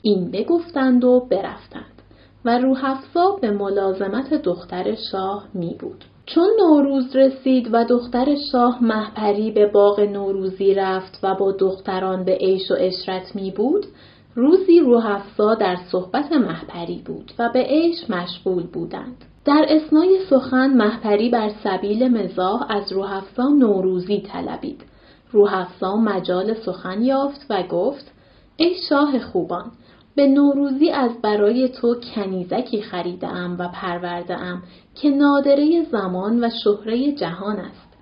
این 0.03 0.31
بگفتند 0.31 1.05
و 1.05 1.27
برفتند 1.31 2.03
و 2.45 2.59
روحفزا 2.59 3.39
به 3.41 3.51
ملازمت 3.51 4.35
دختر 4.35 4.97
شاه 5.13 5.49
می 5.55 5.77
بود. 5.81 6.05
چون 6.27 6.49
نوروز 6.59 7.17
رسید 7.17 7.69
و 7.73 7.85
دختر 7.85 8.37
شاه 8.53 8.85
محپری 8.85 9.51
به 9.51 9.67
باغ 9.67 10.01
نوروزی 10.01 10.75
رفت 10.75 11.19
و 11.23 11.35
با 11.35 11.53
دختران 11.53 12.25
به 12.25 12.35
عیش 12.37 12.71
و 12.71 12.75
اشرت 12.79 13.37
می 13.37 13.51
بود، 13.51 13.87
روزی 14.35 14.81
روحفزا 14.81 15.55
در 15.55 15.77
صحبت 15.93 16.33
محپری 16.33 17.03
بود 17.07 17.33
و 17.39 17.51
به 17.55 17.63
عیش 17.63 18.11
مشغول 18.11 18.63
بودند. 18.63 19.25
در 19.45 19.67
اسنای 19.69 20.19
سخن 20.31 20.71
محپری 20.71 21.31
بر 21.31 21.51
سبیل 21.65 22.09
مزاح 22.09 22.67
از 22.69 22.93
روحفزا 22.93 23.49
نوروزی 23.49 24.21
طلبید. 24.21 24.85
روحفزا 25.33 25.97
مجال 25.97 26.55
سخن 26.55 27.03
یافت 27.03 27.47
و 27.51 27.63
گفت 27.63 28.13
ای 28.57 28.75
شاه 28.89 29.19
خوبان 29.19 29.73
به 30.17 30.27
نوروزی 30.27 30.91
از 30.91 31.11
برای 31.23 31.69
تو 31.69 31.95
کنیزکی 32.15 32.83
خریدم 32.83 33.57
و 33.59 33.69
پروردم 33.69 34.63
که 34.95 35.11
نادره 35.11 35.83
زمان 35.93 36.45
و 36.45 36.51
شهره 36.65 37.13
جهان 37.13 37.57
است. 37.57 37.93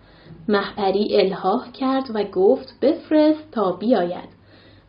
محپری 0.48 1.20
الهاه 1.20 1.72
کرد 1.72 2.05
و 2.14 2.24
گفت 2.24 2.68
بفرست 2.83 3.50
تا 3.53 3.72
بیاید. 3.72 4.29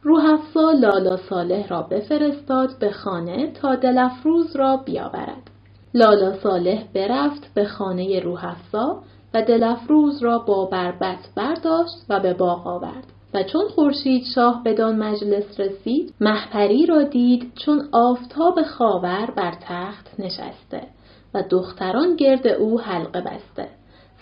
روحفزا 0.03 0.71
لالا 0.71 1.17
صالح 1.17 1.67
را 1.67 1.81
بفرستاد 1.81 2.69
به 2.79 2.91
خانه 2.91 3.51
تا 3.51 3.75
دلفروز 3.75 4.55
را 4.55 4.77
بیاورد. 4.77 5.51
لالا 5.93 6.33
صالح 6.33 6.83
برفت 6.93 7.53
به 7.53 7.65
خانه 7.65 8.19
روحفزا 8.19 9.01
و 9.33 9.41
دلفروز 9.41 10.23
را 10.23 10.39
با 10.39 10.65
بربت 10.65 11.29
برداشت 11.35 12.05
و 12.09 12.19
به 12.19 12.33
باغ 12.33 12.67
آورد. 12.67 13.03
و 13.33 13.43
چون 13.43 13.67
خورشید 13.75 14.23
شاه 14.35 14.61
بدان 14.65 14.95
مجلس 14.95 15.59
رسید 15.59 16.13
محپری 16.21 16.85
را 16.85 17.03
دید 17.03 17.51
چون 17.65 17.89
آفتاب 17.91 18.61
خاور 18.61 19.33
بر 19.35 19.53
تخت 19.61 20.19
نشسته 20.19 20.87
و 21.33 21.43
دختران 21.49 22.15
گرد 22.15 22.47
او 22.47 22.81
حلقه 22.81 23.21
بسته. 23.21 23.67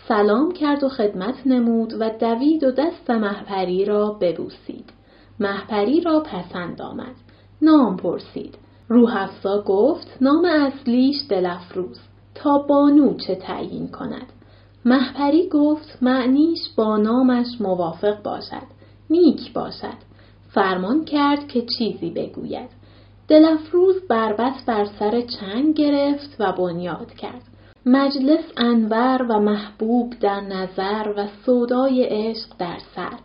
سلام 0.08 0.52
کرد 0.52 0.84
و 0.84 0.90
خدمت 0.90 1.36
نمود 1.46 1.94
و 2.00 2.10
دوید 2.10 2.64
و 2.64 2.72
دست 2.72 3.10
محپری 3.10 3.86
را 3.86 4.18
ببوسید. 4.22 4.94
محپری 5.40 6.02
را 6.02 6.20
پسند 6.20 6.82
آمد. 6.82 7.16
نام 7.62 7.98
پرسید. 7.98 8.58
روحفزا 8.88 9.62
گفت 9.62 10.18
نام 10.22 10.46
اصلیش 10.46 11.16
دلفروز 11.30 12.00
تا 12.36 12.58
بانو 12.58 13.18
چه 13.18 13.36
تعیین 13.36 13.88
کند؟ 13.88 14.28
محپری 14.86 15.50
گفت 15.50 15.98
معنیش 16.02 16.60
با 16.78 16.98
نامش 16.98 17.48
موافق 17.60 18.24
باشد. 18.24 18.68
نیک 19.10 19.54
باشد. 19.54 19.98
فرمان 20.54 21.06
کرد 21.06 21.48
که 21.48 21.66
چیزی 21.78 22.10
بگوید. 22.10 22.70
دلفروز 23.30 23.96
بربت 24.10 24.54
بر 24.68 24.86
سر 25.00 25.22
چنگ 25.22 25.76
گرفت 25.76 26.36
و 26.40 26.52
بنیاد 26.52 27.12
کرد. 27.12 27.42
مجلس 27.86 28.44
انور 28.58 29.26
و 29.30 29.40
محبوب 29.40 30.14
در 30.22 30.42
نظر 30.42 31.14
و 31.18 31.28
سودای 31.46 32.04
عشق 32.04 32.50
در 32.60 32.78
سر. 32.96 33.18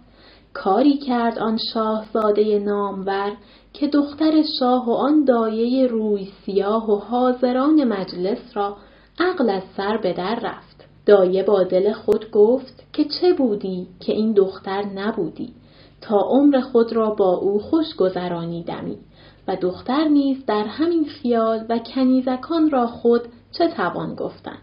کاری 0.52 0.98
کرد 0.98 1.38
آن 1.38 1.58
شاهزاده 1.74 2.58
نامور 2.58 3.32
که 3.72 3.86
دختر 3.88 4.42
شاه 4.58 4.88
و 4.88 4.92
آن 4.92 5.24
دایه 5.24 5.86
روی 5.86 6.28
سیاه 6.46 6.90
و 6.90 6.96
حاضران 6.96 7.84
مجلس 7.84 8.38
را 8.54 8.76
عقل 9.18 9.50
از 9.50 9.62
سر 9.76 9.96
به 9.96 10.12
در 10.12 10.38
رفت. 10.42 10.84
دایه 11.06 11.42
با 11.42 11.62
دل 11.62 11.92
خود 11.92 12.30
گفت 12.30 12.84
که 12.92 13.04
چه 13.20 13.32
بودی 13.32 13.86
که 14.00 14.12
این 14.12 14.32
دختر 14.32 14.84
نبودی؟ 14.94 15.52
تا 16.00 16.18
عمر 16.18 16.60
خود 16.60 16.92
را 16.92 17.10
با 17.10 17.36
او 17.36 17.58
خوش 17.58 17.96
گذرانیدمی. 17.96 18.98
و 19.48 19.56
دختر 19.56 20.04
نیز 20.08 20.46
در 20.46 20.64
همین 20.64 21.04
خیال 21.04 21.66
و 21.68 21.78
کنیزکان 21.78 22.70
را 22.70 22.86
خود 22.86 23.22
چه 23.52 23.68
توان 23.68 24.14
گفتن. 24.14 24.58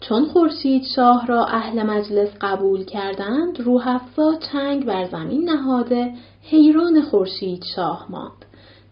چون 0.00 0.24
خورشید 0.24 0.82
شاه 0.96 1.26
را 1.26 1.44
اهل 1.46 1.82
مجلس 1.82 2.30
قبول 2.40 2.84
کردند 2.84 3.60
روحفزا 3.60 4.34
چنگ 4.52 4.86
بر 4.86 5.04
زمین 5.04 5.50
نهاده 5.50 6.12
حیران 6.42 7.02
خورشید 7.02 7.64
شاه 7.76 8.06
ماند. 8.10 8.44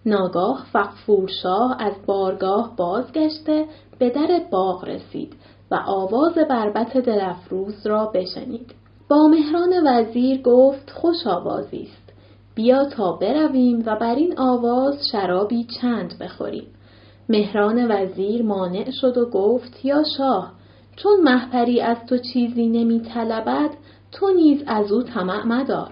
ناگاه 0.06 0.66
فقفور 0.72 1.28
شاه 1.42 1.76
از 1.78 1.92
بارگاه 2.06 2.76
بازگشته 2.76 3.66
به 3.98 4.10
در 4.10 4.40
باغ 4.50 4.84
رسید 4.84 5.36
و 5.70 5.80
آواز 5.86 6.34
بربت 6.34 6.96
دلفروز 6.96 7.86
را 7.86 8.10
بشنید. 8.14 8.74
با 9.08 9.28
مهران 9.28 9.86
وزیر 9.86 10.42
گفت 10.42 10.90
خوش 10.90 11.26
آوازی 11.26 11.82
است. 11.82 12.01
بیا 12.54 12.84
تا 12.84 13.12
برویم 13.12 13.82
و 13.86 13.96
بر 13.96 14.14
این 14.14 14.38
آواز 14.38 15.08
شرابی 15.12 15.66
چند 15.80 16.18
بخوریم. 16.20 16.66
مهران 17.28 17.90
وزیر 17.90 18.42
مانع 18.42 18.90
شد 18.90 19.18
و 19.18 19.30
گفت 19.30 19.84
یا 19.84 20.02
شاه 20.16 20.52
چون 20.96 21.20
محپری 21.20 21.80
از 21.80 21.96
تو 22.06 22.18
چیزی 22.18 22.68
نمی 22.68 23.00
طلبد 23.00 23.70
تو 24.12 24.30
نیز 24.30 24.62
از 24.66 24.92
او 24.92 25.02
طمع 25.02 25.46
مدار. 25.46 25.90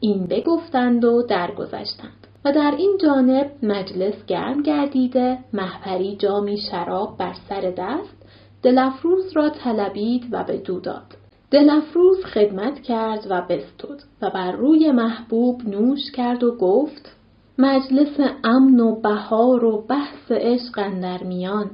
این 0.00 0.26
بگفتند 0.26 1.04
و 1.04 1.22
درگذشتند. 1.22 2.26
و 2.44 2.52
در 2.52 2.74
این 2.78 2.98
جانب 3.02 3.50
مجلس 3.62 4.26
گرم 4.26 4.62
گردیده 4.62 5.38
محپری 5.52 6.16
جامی 6.16 6.58
شراب 6.70 7.16
بر 7.18 7.34
سر 7.48 7.60
دست 7.78 8.16
دلفروز 8.62 9.36
را 9.36 9.50
طلبید 9.50 10.28
و 10.30 10.44
به 10.44 10.56
دو 10.56 10.80
داد. 10.80 11.21
دلفروز 11.52 12.24
خدمت 12.24 12.82
کرد 12.82 13.26
و 13.30 13.42
بستود 13.48 14.02
و 14.22 14.30
بر 14.30 14.52
روی 14.52 14.90
محبوب 14.90 15.62
نوش 15.68 16.10
کرد 16.14 16.44
و 16.44 16.56
گفت 16.56 17.16
مجلس 17.58 18.20
امن 18.44 18.80
و 18.80 19.00
بهار 19.00 19.64
و 19.64 19.86
بحث 19.88 20.30
عشق 20.30 20.78
اندر 20.78 21.22
میان 21.22 21.70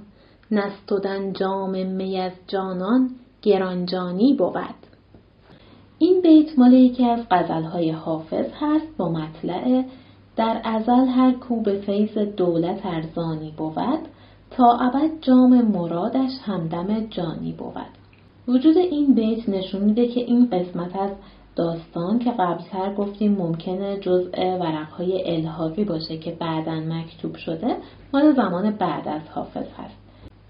نستودن 0.50 1.32
جام 1.32 1.86
می 1.86 2.20
از 2.20 2.32
جانان 2.46 3.10
گرانجانی 3.42 4.34
بود. 4.34 4.74
این 5.98 6.20
بیت 6.22 6.58
مال 6.58 6.72
یکی 6.72 7.04
از 7.04 7.20
غزلهای 7.30 7.90
حافظ 7.90 8.46
هست 8.60 8.96
با 8.96 9.08
مطلع 9.08 9.84
در 10.36 10.60
ازل 10.64 11.06
هر 11.06 11.32
کو 11.32 11.62
به 11.62 11.80
فیض 11.80 12.18
دولت 12.18 12.86
ارزانی 12.86 13.54
بود 13.56 14.08
تا 14.50 14.78
ابد 14.80 15.10
جام 15.20 15.62
مرادش 15.62 16.32
همدم 16.42 17.06
جانی 17.06 17.52
بود. 17.52 17.97
وجود 18.48 18.76
این 18.76 19.14
بیت 19.14 19.48
نشون 19.48 19.80
میده 19.80 20.08
که 20.08 20.20
این 20.20 20.50
قسمت 20.50 20.96
از 20.96 21.10
داستان 21.56 22.18
که 22.18 22.30
قبلتر 22.30 22.94
گفتیم 22.94 23.32
ممکنه 23.32 23.96
جزء 24.00 24.58
ورقهای 24.60 25.36
الهاقی 25.36 25.84
باشه 25.84 26.18
که 26.18 26.30
بعدا 26.30 26.72
مکتوب 26.72 27.36
شده 27.36 27.76
مال 28.14 28.34
زمان 28.34 28.70
بعد 28.70 29.08
از 29.08 29.20
حافظ 29.34 29.66
هست. 29.78 29.96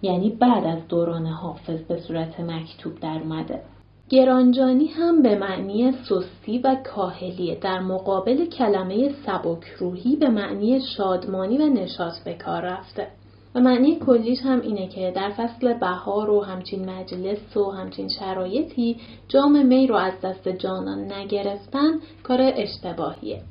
یعنی 0.03 0.31
بعد 0.31 0.65
از 0.65 0.89
دوران 0.89 1.27
حافظ 1.27 1.81
به 1.81 2.01
صورت 2.01 2.41
مکتوب 2.41 3.01
در 3.01 3.21
اومده. 3.23 3.63
گرانجانی 4.09 4.87
هم 4.87 5.23
به 5.23 5.39
معنی 5.39 5.93
سستی 5.93 6.59
و 6.59 6.77
کاهلیه 6.95 7.59
در 7.61 7.81
مقابل 7.81 8.45
کلمه 8.45 9.11
سبک 9.27 9.65
روحی 9.79 10.17
به 10.17 10.29
معنی 10.29 10.81
شادمانی 10.97 11.59
و 11.59 11.67
نشاط 11.67 12.19
به 12.25 12.35
کار 12.35 12.63
رفته. 12.63 13.07
و 13.55 13.61
معنی 13.61 13.97
کلیش 13.97 14.39
هم 14.43 14.61
اینه 14.61 14.89
که 14.89 15.13
در 15.17 15.31
فصل 15.31 15.73
بهار 15.79 16.31
و 16.31 16.41
همچین 16.45 16.91
مجلس 16.91 17.57
و 17.57 17.71
همچین 17.71 18.09
شرایطی 18.09 18.97
جام 19.29 19.67
می 19.67 19.87
رو 19.87 19.95
از 19.97 20.21
دست 20.21 20.49
جانان 20.49 21.13
نگرفتن 21.13 22.01
کار 22.23 22.39
اشتباهیه. 22.41 23.43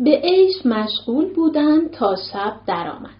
به 0.00 0.20
عیش 0.24 0.66
مشغول 0.66 1.34
بودن 1.34 1.88
تا 1.88 2.16
شب 2.32 2.52
درآمد. 2.66 3.10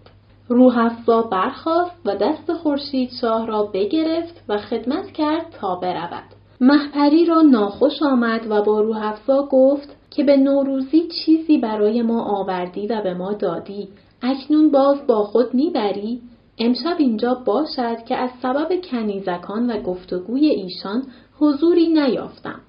روحفزا 0.49 1.23
برخاست 1.23 2.01
و 2.05 2.17
دست 2.17 2.53
خورشید 2.53 3.11
شاه 3.21 3.47
را 3.47 3.63
بگرفت 3.63 4.45
و 4.49 4.59
خدمت 4.59 5.13
کرد 5.13 5.47
تا 5.61 5.75
برود. 5.75 6.25
محپری 6.61 7.25
را 7.25 7.43
ناخوش 7.43 8.03
آمد 8.03 8.51
و 8.51 8.63
با 8.63 8.81
روحفزا 8.81 9.49
گفت 9.51 9.97
که 10.11 10.25
به 10.25 10.37
نوروزی 10.37 11.09
چیزی 11.09 11.59
برای 11.59 12.03
ما 12.03 12.25
آوردی 12.25 12.87
و 12.87 13.03
به 13.03 13.15
ما 13.15 13.33
دادی 13.33 13.89
اکنون 14.23 14.71
باز 14.71 15.07
با 15.07 15.25
خود 15.25 15.55
می‌بری؟ 15.55 16.21
امشب 16.59 16.97
اینجا 16.99 17.35
باشد 17.35 18.05
که 18.09 18.17
از 18.17 18.31
سبب 18.43 18.81
کنیزکان 18.91 19.71
و 19.71 19.83
گفتگوی 19.83 20.47
ایشان 20.47 21.03
حضوری 21.39 21.87
نیافتم. 21.87 22.61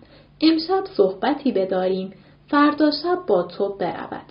امشب 0.41 0.83
صحبتی 0.97 1.51
بداریم 1.51 2.13
فردا 2.47 2.91
شب 2.91 3.25
با 3.27 3.43
تو 3.43 3.75
برود. 3.79 4.25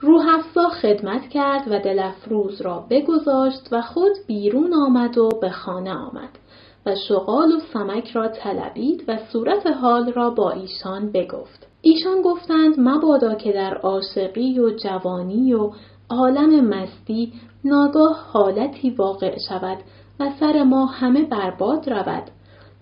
روحفزا 0.00 0.68
خدمت 0.68 1.28
کرد 1.28 1.68
و 1.70 1.78
دلفروز 1.78 2.60
را 2.60 2.86
بگذاشت 2.90 3.68
و 3.72 3.82
خود 3.82 4.12
بیرون 4.26 4.74
آمد 4.74 5.18
و 5.18 5.28
به 5.40 5.50
خانه 5.50 5.94
آمد 5.94 6.38
و 6.86 6.94
شغال 7.08 7.52
و 7.52 7.60
سمک 7.72 8.10
را 8.10 8.28
طلبید 8.28 9.04
و 9.08 9.18
صورت 9.32 9.66
حال 9.66 10.12
را 10.12 10.30
با 10.30 10.50
ایشان 10.50 11.12
بگفت. 11.12 11.66
ایشان 11.82 12.22
گفتند 12.22 12.74
مبادا 12.80 13.34
که 13.34 13.52
در 13.52 13.74
عاشقی 13.74 14.60
و 14.60 14.70
جوانی 14.70 15.54
و 15.54 15.70
عالم 16.10 16.68
مستی 16.68 17.32
ناگاه 17.64 18.16
حالتی 18.32 18.90
واقع 18.90 19.36
شود 19.48 19.78
و 20.20 20.30
سر 20.40 20.62
ما 20.62 20.86
همه 20.86 21.22
برباد 21.22 21.90
رود. 21.90 22.22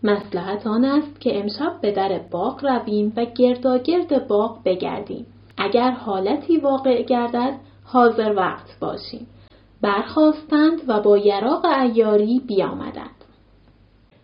مسلحت 0.03 0.67
آن 0.67 0.85
است 0.85 1.21
که 1.21 1.39
امشب 1.39 1.81
به 1.81 1.93
در 1.93 2.21
باغ 2.31 2.65
رویم 2.65 3.13
و 3.17 3.25
گرداگرد 3.25 4.29
باغ 4.29 4.59
بگردیم. 4.65 5.27
اگر 5.59 5.91
حالتی 5.91 6.57
واقع 6.57 7.03
گردد 7.03 7.55
حاضر 7.85 8.35
وقت 8.37 8.79
باشیم. 8.81 9.27
برخواستند 9.83 10.81
و 10.89 11.01
با 11.01 11.19
یراق 11.19 11.65
ایاری 11.65 12.41
بیامدند. 12.47 13.25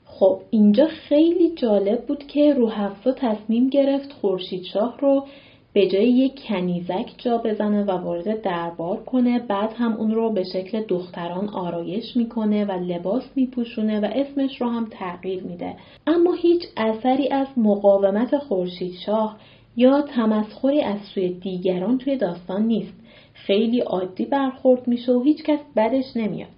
خب 0.05 0.41
اینجا 0.51 0.87
خیلی 0.87 1.55
جالب 1.55 2.07
بود 2.07 2.27
که 2.27 2.55
روحفزا 2.55 3.13
تصمیم 3.13 3.69
گرفت 3.69 4.13
خورشید 4.13 4.65
شاه 4.65 4.99
رو 5.01 5.27
به 5.73 5.87
جای 5.87 6.09
یک 6.09 6.41
کنیزک 6.49 7.11
جا 7.19 7.39
بزنه 7.39 7.85
و 7.85 7.91
وارد 7.91 8.43
دربار 8.43 9.05
کنه 9.05 9.39
بعد 9.39 9.73
هم 9.73 9.93
اون 9.93 10.15
رو 10.15 10.33
به 10.33 10.45
شکل 10.45 10.83
دختران 10.83 11.49
آرایش 11.49 12.17
می‌کنه 12.17 12.65
و 12.65 12.73
لباس 12.73 13.23
میپوشونه 13.37 14.01
و 14.01 14.05
اسمش 14.05 14.61
رو 14.61 14.69
هم 14.69 14.87
تغییر 14.91 15.43
میده. 15.43 15.75
اما 16.07 16.33
هیچ 16.33 16.63
اثری 16.77 17.29
از 17.29 17.47
مقاومت 17.57 18.39
خورشید 18.39 18.95
شاه 19.07 19.37
یا 19.77 20.03
تمسخری 20.03 20.83
از 20.83 20.99
سوی 21.15 21.29
دیگران 21.29 21.99
توی 21.99 22.17
داستان 22.17 22.63
نیست. 22.63 22.95
خیلی 23.35 23.81
عادی 23.81 24.25
برخورد 24.25 24.89
میشه 24.89 25.13
و 25.13 25.23
هیچکس 25.23 25.61
بدش 25.77 26.17
نمیاد. 26.17 26.49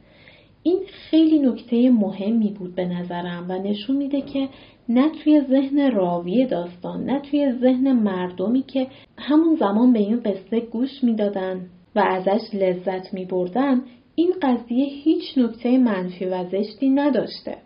این 0.62 0.79
خیلی 0.87 1.38
نکته 1.38 1.90
مهمی 1.90 2.51
بود 2.59 2.75
به 2.75 2.85
نظرم 2.85 3.46
و 3.48 3.59
نشون 3.59 3.96
میده 3.96 4.20
که 4.20 4.48
نه 4.88 5.09
توی 5.09 5.40
ذهن 5.51 5.92
راوی 5.92 6.47
داستان 6.47 7.05
نه 7.05 7.21
توی 7.21 7.53
ذهن 7.61 7.92
مردمی 7.92 8.62
که 8.62 8.87
همون 9.18 9.57
زمان 9.57 9.92
به 9.92 9.99
این 9.99 10.21
قصه 10.21 10.61
گوش 10.61 11.05
می‌دادن 11.05 11.66
و 11.97 12.01
ازش 12.01 12.55
لذت 12.55 13.14
می 13.14 13.25
بردن 13.25 13.83
این 14.14 14.35
قضیه 14.42 14.87
هیچ 14.87 15.38
نکته 15.38 15.79
منفی 15.79 16.25
و 16.25 16.45
زشتی 16.45 16.90
نداشته. 16.90 17.57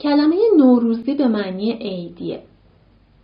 کلمه 0.00 0.36
نوروزی 0.56 1.14
به 1.14 1.28
معنی 1.28 1.72
عیدیه. 1.72 2.42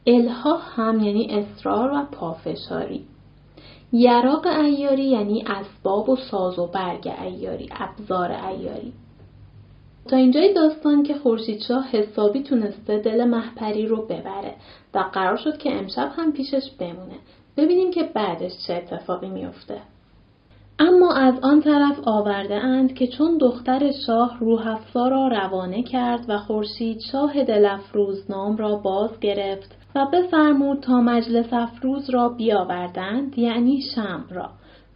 الها 0.07 0.57
هم 0.57 1.01
یعنی 1.01 1.29
اصرار 1.31 1.91
و 1.93 2.05
پافشاری. 2.13 3.05
یراق 3.93 4.47
ایاری 4.47 5.05
یعنی 5.05 5.45
اسباب 5.47 6.09
و 6.09 6.17
ساز 6.17 6.59
و 6.59 6.67
برگ 6.67 7.13
ایاری، 7.23 7.69
ابزار 7.73 8.33
ایاری. 8.33 8.93
تا 10.11 10.17
اینجای 10.17 10.55
داستان 10.55 11.03
که 11.03 11.15
خورشیدشاه 11.15 11.89
حسابی 11.89 12.43
تونسته 12.43 12.99
دل 12.99 13.25
محپری 13.25 13.87
رو 13.87 14.03
ببره 14.03 14.55
و 14.95 14.99
قرار 14.99 15.37
شد 15.37 15.59
که 15.59 15.77
امشب 15.77 16.13
هم 16.17 16.33
پیشش 16.33 16.71
بمونه. 16.79 17.19
ببینیم 17.57 17.91
که 17.91 18.03
بعدش 18.15 18.53
چه 18.67 18.75
اتفاقی 18.75 19.29
میفته. 19.29 19.81
اما 20.79 21.15
از 21.15 21.35
آن 21.43 21.61
طرف 21.61 22.01
آورده 22.05 22.55
اند 22.55 22.95
که 22.95 23.07
چون 23.07 23.39
دختر 23.39 23.93
شاه 24.07 24.39
روحفزا 24.41 25.09
را 25.09 25.29
روانه 25.29 25.83
کرد 25.83 26.25
و 26.29 26.39
خورشید 26.39 27.01
شاه 27.13 27.45
دلفروز 27.45 28.31
نام 28.31 28.57
را 28.57 28.77
باز 28.77 29.21
گرفت 29.21 29.77
و 29.95 30.07
بفرمود 30.13 30.81
تا 30.81 31.01
مجلس 31.01 31.53
افروز 31.53 32.11
را 32.11 32.29
بیاوردند 32.29 33.39
یعنی 33.39 33.83
شم 33.95 34.25
را 34.31 34.51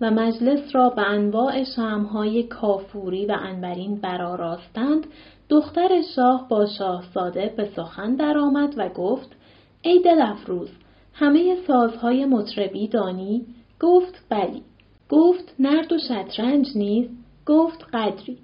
و 0.05 0.11
مجلس 0.11 0.75
را 0.75 0.91
به 0.91 1.03
انواع 1.03 1.65
شمهای 1.65 2.43
کافوری 2.43 3.27
و 3.27 3.37
انبرین 3.41 3.97
برآراستند 3.97 5.07
دختر 5.49 6.03
شاه 6.17 6.49
با 6.49 6.67
شاهزاده 6.67 7.55
به 7.57 7.69
سخن 7.77 8.15
درآمد 8.15 8.75
و 8.77 8.89
گفت 8.89 9.37
ای 9.83 10.03
دل 10.05 10.23
افروز 10.23 10.69
همه 11.13 11.57
سازهای 11.67 12.25
مطربی 12.25 12.89
دانی؟ 12.89 13.47
گفت 13.81 14.27
بلی. 14.29 14.63
گفت 15.09 15.55
نرد 15.59 15.93
و 15.93 15.99
شطرنج 15.99 16.67
نیز؟ 16.75 17.09
گفت 17.47 17.85
قدری. 17.93 18.39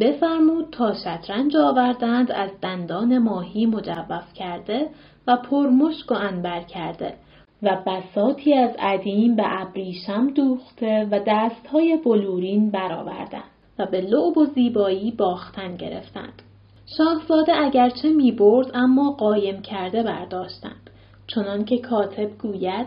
بفرمود 0.00 0.68
تا 0.72 0.94
شطرنج 0.94 1.56
آوردند 1.56 2.32
از 2.32 2.50
دندان 2.62 3.18
ماهی 3.18 3.66
مجوف 3.66 4.32
کرده 4.34 4.88
و 5.26 5.36
پرمشک 5.36 6.10
و 6.10 6.14
انبر 6.14 6.60
کرده. 6.60 7.14
و 7.66 7.82
بساتی 7.86 8.54
از 8.54 8.70
عدیم 8.78 9.36
به 9.36 9.42
ابریشم 9.46 10.30
دوخته 10.30 11.08
و 11.10 11.20
دستهای 11.26 11.98
بلورین 12.04 12.70
برآوردند 12.70 13.50
و 13.78 13.86
به 13.86 14.00
لعب 14.00 14.38
و 14.38 14.44
زیبایی 14.44 15.10
باختن 15.10 15.76
گرفتند. 15.76 16.42
شاهزاده 16.98 17.52
اگرچه 17.56 18.08
می 18.08 18.32
برد 18.32 18.70
اما 18.74 19.10
قایم 19.10 19.62
کرده 19.62 20.02
برداشتند. 20.02 20.90
چنان 21.26 21.64
که 21.64 21.78
کاتب 21.78 22.38
گوید 22.38 22.86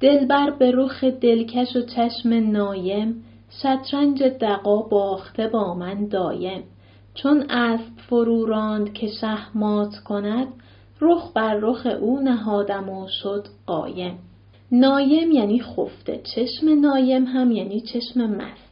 دلبر 0.00 0.50
به 0.50 0.72
رخ 0.74 1.04
دلکش 1.04 1.76
و 1.76 1.80
چشم 1.80 2.32
نایم 2.32 3.24
شطرنج 3.62 4.22
دقا 4.22 4.82
باخته 4.82 5.48
با 5.48 5.74
من 5.74 6.08
دایم 6.08 6.64
چون 7.14 7.50
اسب 7.50 7.92
فرو 8.08 8.46
راند 8.46 8.92
که 8.92 9.08
شهمات 9.20 9.96
کند 10.04 10.48
رخ 11.00 11.32
بر 11.34 11.54
رخ 11.54 11.86
او 12.00 12.20
نهادم 12.20 12.88
و 12.88 13.06
شد 13.22 13.46
قایم. 13.66 14.18
نایم 14.72 15.32
یعنی 15.32 15.62
خفته 15.62 16.20
چشم 16.34 16.80
نایم 16.80 17.24
هم 17.24 17.50
یعنی 17.50 17.80
چشم 17.80 18.20
مست. 18.20 18.66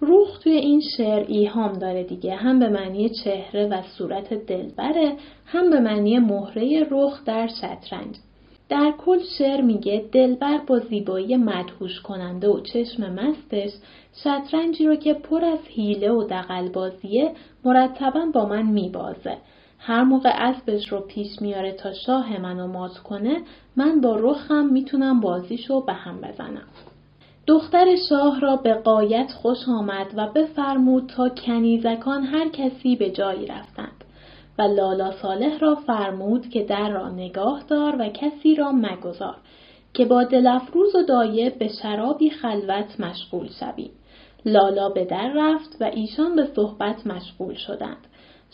روح 0.00 0.28
توی 0.42 0.52
این 0.52 0.82
شعر 0.96 1.24
ایهام 1.28 1.72
داره 1.72 2.04
دیگه 2.04 2.34
هم 2.34 2.58
به 2.58 2.68
معنی 2.68 3.08
چهره 3.24 3.68
و 3.68 3.82
صورت 3.98 4.34
دلبره 4.34 5.16
هم 5.46 5.70
به 5.70 5.80
معنی 5.80 6.18
مهره 6.18 6.86
رخ 6.90 7.24
در 7.24 7.48
شطرنج. 7.60 8.16
در 8.68 8.92
کل 8.98 9.18
شعر 9.38 9.60
میگه 9.60 10.04
دلبر 10.12 10.58
با 10.66 10.78
زیبایی 10.78 11.36
مدهوش 11.36 12.00
کننده 12.00 12.48
و 12.48 12.60
چشم 12.60 13.12
مستش 13.12 13.70
شطرنجی 14.24 14.86
رو 14.86 14.96
که 14.96 15.14
پر 15.14 15.44
از 15.44 15.58
حیله 15.68 16.10
و 16.10 16.24
دقلبازیه 16.24 17.32
مرتبا 17.64 18.26
با 18.34 18.46
من 18.46 18.62
میبازه. 18.62 19.36
هر 19.86 20.02
موقع 20.02 20.30
اسبش 20.34 20.88
رو 20.88 21.00
پیش 21.00 21.42
میاره 21.42 21.72
تا 21.72 21.92
شاه 21.92 22.40
منو 22.40 22.66
مات 22.66 22.98
کنه 22.98 23.42
من 23.76 24.00
با 24.00 24.16
رخم 24.16 24.66
می‌تونم 24.66 25.20
بازیشو 25.20 25.80
به 25.80 25.92
هم 25.92 26.20
بزنم. 26.20 26.66
دختر 27.46 27.96
شاه 28.08 28.40
را 28.40 28.56
به 28.56 28.74
قایت 28.74 29.32
خوش 29.32 29.58
آمد 29.68 30.06
و 30.16 30.26
بفرمود 30.26 31.06
تا 31.06 31.28
کنیزکان 31.28 32.22
هر 32.22 32.48
کسی 32.48 32.96
به 32.96 33.10
جایی 33.10 33.46
رفتند 33.46 34.04
و 34.58 34.62
لالا 34.62 35.12
صالح 35.12 35.58
را 35.58 35.74
فرمود 35.74 36.48
که 36.48 36.62
در 36.62 36.90
را 36.90 37.08
نگاه 37.08 37.62
دار 37.68 37.96
و 38.00 38.08
کسی 38.08 38.54
را 38.54 38.72
مگذار 38.72 39.36
که 39.94 40.04
با 40.04 40.24
دلفروز 40.24 40.94
و 40.94 41.02
دایه 41.02 41.50
به 41.50 41.68
شرابی 41.82 42.30
خلوت 42.30 43.00
مشغول 43.00 43.48
شویم. 43.60 43.90
لالا 44.44 44.88
به 44.88 45.04
در 45.04 45.32
رفت 45.34 45.76
و 45.80 45.84
ایشان 45.84 46.36
به 46.36 46.48
صحبت 46.56 47.06
مشغول 47.06 47.54
شدند. 47.54 48.06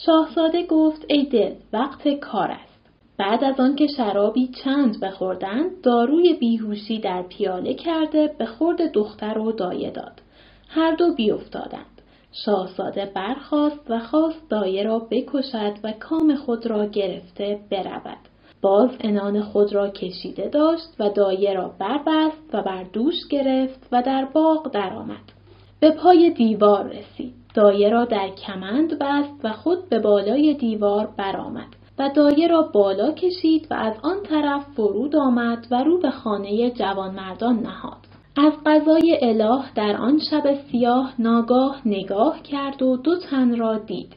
شاهزاده 0.07 0.67
گفت 0.67 1.05
ای 1.09 1.25
دل 1.25 1.55
وقت 1.73 2.09
کار 2.09 2.51
است. 2.51 2.73
بعد 3.19 3.45
از 3.45 3.61
آنکه 3.61 3.87
شرابی 3.87 4.49
چند 4.65 5.01
بخوردند 5.01 5.81
داروی 5.83 6.35
بیهوشی 6.35 6.99
در 6.99 7.23
پیاله 7.23 7.75
کرده 7.75 8.35
به 8.39 8.47
خورد 8.47 8.93
دختر 8.93 9.39
و 9.39 9.53
دایه 9.53 9.91
داد. 9.91 10.23
هر 10.69 10.95
دو 10.95 11.15
بیافتادند. 11.15 12.03
شاهزاده 12.45 13.13
برخاست 13.15 13.91
و 13.91 13.99
خواست 13.99 14.51
دایه 14.51 14.83
را 14.83 14.99
بکشد 14.99 15.75
و 15.85 15.93
کام 15.93 16.35
خود 16.35 16.67
را 16.67 16.87
گرفته 16.87 17.61
برود. 17.71 18.19
باز 18.63 18.91
انان 19.01 19.43
خود 19.43 19.73
را 19.73 19.89
کشیده 19.89 20.49
داشت 20.49 20.89
و 20.99 21.11
دایه 21.11 21.55
را 21.55 21.75
بربست 21.79 22.55
و 22.55 22.63
بر 22.63 22.83
دوش 22.83 23.29
گرفت 23.31 23.89
و 23.93 24.03
در 24.03 24.25
باغ 24.25 24.71
درآمد. 24.71 25.33
به 25.81 25.91
پای 25.91 26.31
دیوار 26.31 26.89
رسید. 26.89 27.42
دایه 27.55 27.89
را 27.89 28.05
در 28.05 28.29
کمند 28.29 28.99
بست 28.99 29.45
و 29.45 29.53
خود 29.53 29.89
به 29.89 29.99
بالای 29.99 30.55
دیوار 30.55 31.09
برآمد 31.17 31.77
و 31.99 32.11
دایه 32.15 32.49
را 32.49 32.63
بالا 32.63 33.13
کشید 33.13 33.67
و 33.71 33.75
از 33.75 33.95
آن 34.03 34.17
طرف 34.23 34.67
فرود 34.77 35.17
آمد 35.17 35.67
و 35.71 35.85
رو 35.85 35.99
به 36.01 36.11
خانه 36.11 36.71
جوانمردان 36.71 37.59
نهاد. 37.59 37.97
از 38.37 38.53
قضای 38.67 39.19
اله 39.23 39.63
در 39.75 39.97
آن 39.97 40.21
شب 40.31 40.55
سیاه 40.71 41.15
ناگاه 41.19 41.81
نگاه 41.87 42.43
کرد 42.43 42.83
و 42.83 42.97
دو 42.97 43.17
تن 43.17 43.57
را 43.57 43.79
دید. 43.79 44.17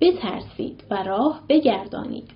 بترسید 0.00 0.84
و 0.90 1.02
راه 1.02 1.40
بگردانید. 1.48 2.30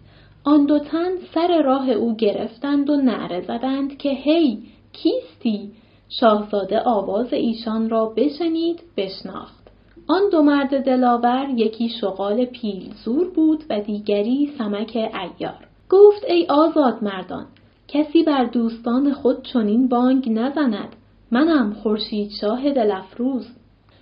آن 0.44 0.66
دو 0.66 0.78
تن 0.78 1.10
سر 1.34 1.62
راه 1.62 1.90
او 1.90 2.16
گرفتند 2.16 2.90
و 2.90 2.96
نعره 2.96 3.40
زدند 3.40 3.98
که 3.98 4.10
هی 4.10 4.58
کیستی؟ 4.92 5.72
شاهزاده 6.08 6.80
آواز 6.80 7.32
ایشان 7.32 7.90
را 7.90 8.06
بشنید 8.06 8.80
بشناخت. 8.96 9.59
آن 10.10 10.28
دو 10.32 10.42
مرد 10.42 10.84
دلاور 10.84 11.46
یکی 11.56 11.88
شغال 11.88 12.44
پیلزور 12.44 13.30
بود 13.30 13.64
و 13.70 13.80
دیگری 13.80 14.52
سمک 14.58 14.96
ایار. 14.96 15.66
گفت 15.90 16.24
ای 16.28 16.46
آزاد 16.46 17.02
مردان 17.02 17.46
کسی 17.88 18.22
بر 18.22 18.44
دوستان 18.44 19.12
خود 19.12 19.42
چنین 19.42 19.88
بانگ 19.88 20.32
نزند. 20.32 20.96
منم 21.30 21.72
خورشید 21.72 22.30
شاه 22.40 22.70
دلفروز 22.70 23.46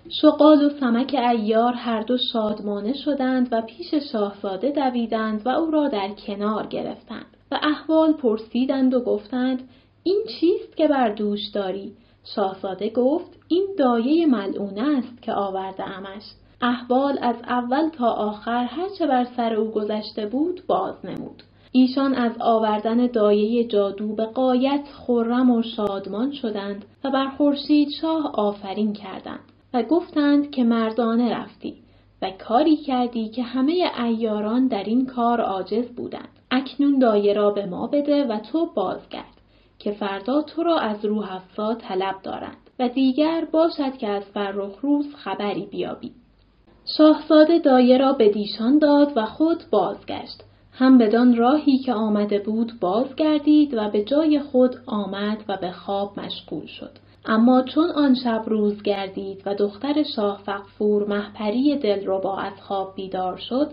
شغال 0.09 0.65
و 0.65 0.69
سمک 0.81 1.15
ایار 1.15 1.73
هر 1.73 2.01
دو 2.03 2.17
شادمانه 2.33 2.93
شدند 2.93 3.49
و 3.53 3.63
پیش 3.63 3.95
شاهزاده 4.13 4.71
دویدند 4.71 5.43
و 5.47 5.49
او 5.49 5.71
را 5.71 5.89
در 5.89 6.09
کنار 6.27 6.67
گرفتند 6.67 7.37
و 7.51 7.61
احوال 7.63 8.13
پرسیدند 8.13 8.95
و 8.95 9.01
گفتند 9.01 9.69
این 10.03 10.23
چیست 10.41 10.77
که 10.77 10.89
بر 10.89 11.09
دوش 11.09 11.49
داری؟ 11.55 11.93
شاهزاده 12.25 12.91
گفت 12.91 13.39
این 13.49 13.67
دایه 13.79 14.27
ملعونه 14.27 14.99
است 14.99 15.23
که 15.23 15.33
آورده 15.33 15.85
امش. 15.85 16.23
احوال 16.61 17.19
از 17.23 17.37
اول 17.49 17.89
تا 17.89 18.11
آخر 18.11 18.65
هرچه 18.65 19.07
بر 19.07 19.27
سر 19.37 19.55
او 19.55 19.71
گذشته 19.71 20.27
بود 20.27 20.63
باز 20.67 20.95
نمود. 21.05 21.43
ایشان 21.73 22.15
از 22.15 22.33
آوردن 22.41 23.07
دایه 23.07 23.65
جادو 23.65 24.15
به 24.15 24.27
قایت 24.27 24.85
خرم 25.07 25.51
و 25.51 25.63
شادمان 25.63 26.33
شدند 26.33 26.85
و 27.05 27.11
بر 27.11 27.29
خورشید 27.29 27.89
شاه 28.01 28.33
آفرین 28.35 28.93
کردند 28.93 29.41
و 29.75 29.83
گفتند 29.83 30.51
که 30.51 30.65
مردانه 30.65 31.35
رفتی 31.35 31.75
و 32.23 32.31
کاری 32.31 32.77
کردی 32.77 33.29
که 33.29 33.43
همه 33.43 33.91
ایاران 34.05 34.69
در 34.69 34.85
این 34.85 35.07
کار 35.07 35.41
عاجز 35.41 35.89
بودند. 35.89 36.29
اکنون 36.51 36.99
دایه 36.99 37.33
را 37.33 37.51
به 37.51 37.67
ما 37.67 37.87
بده 37.87 38.25
و 38.25 38.39
تو 38.39 38.67
بازگرد. 38.75 39.38
که 39.79 39.93
فردا 39.93 40.43
تو 40.43 40.63
را 40.63 40.79
از 40.79 41.05
روح 41.05 41.35
افزا 41.35 41.75
طلب 41.75 42.15
دارند 42.23 42.57
و 42.79 42.89
دیگر 42.89 43.45
باشد 43.53 43.97
که 43.99 44.09
از 44.09 44.23
فرخ 44.35 44.81
روز 44.81 45.15
خبری 45.15 45.67
بیابی. 45.67 46.13
شاهزاده 46.97 47.59
دایه 47.59 47.99
را 47.99 48.13
به 48.13 48.29
دیشان 48.29 48.79
داد 48.79 49.13
و 49.17 49.25
خود 49.27 49.65
بازگشت. 49.71 50.45
هم 50.73 50.99
بدان 50.99 51.37
راهی 51.37 51.79
که 51.79 51.93
آمده 51.95 52.39
بود 52.39 52.73
بازگردید 52.81 53.75
و 53.75 53.91
به 53.91 54.05
جای 54.05 54.41
خود 54.41 54.77
آمد 54.87 55.45
و 55.49 55.57
به 55.57 55.71
خواب 55.71 56.21
مشغول 56.21 56.67
شد. 56.67 56.91
اما 57.27 57.63
چون 57.63 57.91
آن 57.91 58.15
شب 58.15 58.43
روز 58.47 58.83
گردید 58.83 59.43
و 59.47 59.55
دختر 59.55 60.03
شاه 60.03 60.41
فقفور 60.47 61.09
محپری 61.09 61.77
دلربا 61.77 62.39
از 62.39 62.53
خواب 62.61 62.95
بیدار 62.95 63.37
شد 63.37 63.71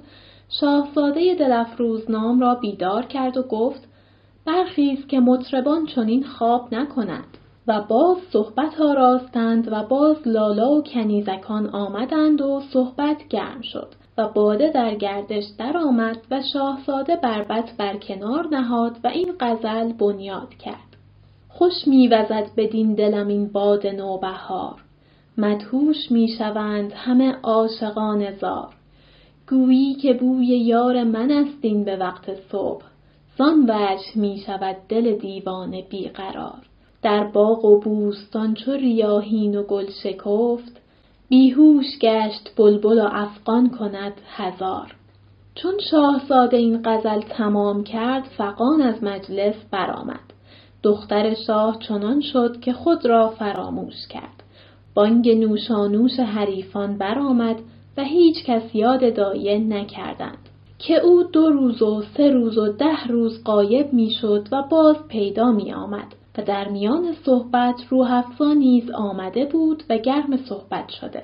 شاهزاده 0.59 1.35
دلفروز 1.35 2.11
نام 2.11 2.39
را 2.39 2.55
بیدار 2.55 3.05
کرد 3.05 3.37
و 3.37 3.43
گفت 3.43 3.87
برخیز 4.45 5.07
که 5.07 5.19
مطربان 5.19 5.85
چنین 5.85 6.23
خواب 6.23 6.73
نکنند 6.73 7.37
و 7.67 7.81
باز 7.81 8.17
صحبت 8.33 8.81
آراستند 8.81 9.71
و 9.71 9.83
باز 9.83 10.27
لالا 10.27 10.71
و 10.71 10.83
کنیزکان 10.83 11.67
آمدند 11.67 12.41
و 12.41 12.61
صحبت 12.73 13.27
گرم 13.29 13.61
شد 13.61 13.87
و 14.17 14.27
باده 14.27 14.71
در 14.71 14.95
گردش 14.95 15.43
درآمد 15.57 16.17
و 16.31 16.41
شاهزاده 16.53 17.15
بربط 17.15 17.77
بر 17.77 17.97
کنار 17.97 18.47
نهاد 18.51 18.97
و 19.03 19.07
این 19.07 19.33
غزل 19.39 19.93
بنیاد 19.93 20.49
کرد. 20.49 20.97
خوش 21.49 21.87
میوزد 21.87 22.49
بدین 22.57 22.93
دلم 22.93 23.27
این 23.27 23.47
باد 23.47 23.87
نوبهار. 23.87 24.81
مدهوش 25.37 26.11
می‌شوند 26.11 26.93
همه 26.95 27.31
عاشقان 27.43 28.31
زار. 28.31 28.73
گویی 29.49 29.93
که 29.93 30.13
بوی 30.13 30.45
یار 30.45 31.03
من 31.03 31.31
است 31.31 31.57
این 31.61 31.83
به 31.83 31.95
وقت 31.95 32.35
صبح. 32.51 32.83
زان 33.37 33.63
وجه 33.63 34.15
می 34.15 34.43
شود 34.45 34.75
دل 34.89 35.15
دیوانه 35.15 35.81
بیقرار 35.81 36.61
در 37.01 37.23
باغ 37.23 37.65
و 37.65 37.79
بوستان 37.79 38.53
چو 38.53 38.71
ریاحین 38.71 39.57
و 39.57 39.63
گل 39.63 39.85
شکفت 40.03 40.81
بیهوش 41.29 41.99
گشت 42.01 42.51
بلبل 42.57 42.99
و 42.99 43.09
افغان 43.11 43.69
کند 43.69 44.13
هزار. 44.27 44.95
چون 45.55 45.73
شاهزاده 45.91 46.57
این 46.57 46.81
غزل 46.85 47.21
تمام 47.21 47.83
کرد 47.83 48.23
فغان 48.37 48.81
از 48.81 49.03
مجلس 49.03 49.55
برآمد. 49.71 50.33
دختر 50.83 51.33
شاه 51.33 51.79
چنان 51.87 52.21
شد 52.21 52.59
که 52.59 52.73
خود 52.73 53.05
را 53.05 53.29
فراموش 53.29 54.07
کرد. 54.09 54.43
بانگ 54.93 55.29
نوشانوش 55.29 56.19
حریفان 56.19 56.97
برآمد 56.97 57.55
و 57.97 58.03
هیچ 58.03 58.45
کس 58.45 58.75
یاد 58.75 59.15
دایه 59.15 59.59
نکردند. 59.59 60.44
که 60.79 60.95
او 60.95 61.23
دو 61.23 61.49
روز 61.49 61.81
و 61.81 62.01
سه 62.17 62.29
روز 62.29 62.57
و 62.57 62.71
ده 62.71 63.07
روز 63.07 63.43
قایب 63.43 63.93
می‌شد 63.93 64.47
و 64.51 64.63
باز 64.71 65.07
پیدا 65.07 65.51
می 65.51 65.73
آمد 65.73 66.15
و 66.37 66.41
در 66.41 66.69
میان 66.69 67.13
صحبت 67.25 67.75
روح 67.89 68.23
نیز 68.57 68.91
آمده 68.91 69.45
بود 69.45 69.83
و 69.89 69.97
گرم 69.97 70.37
صحبت 70.37 70.89
شده. 70.89 71.23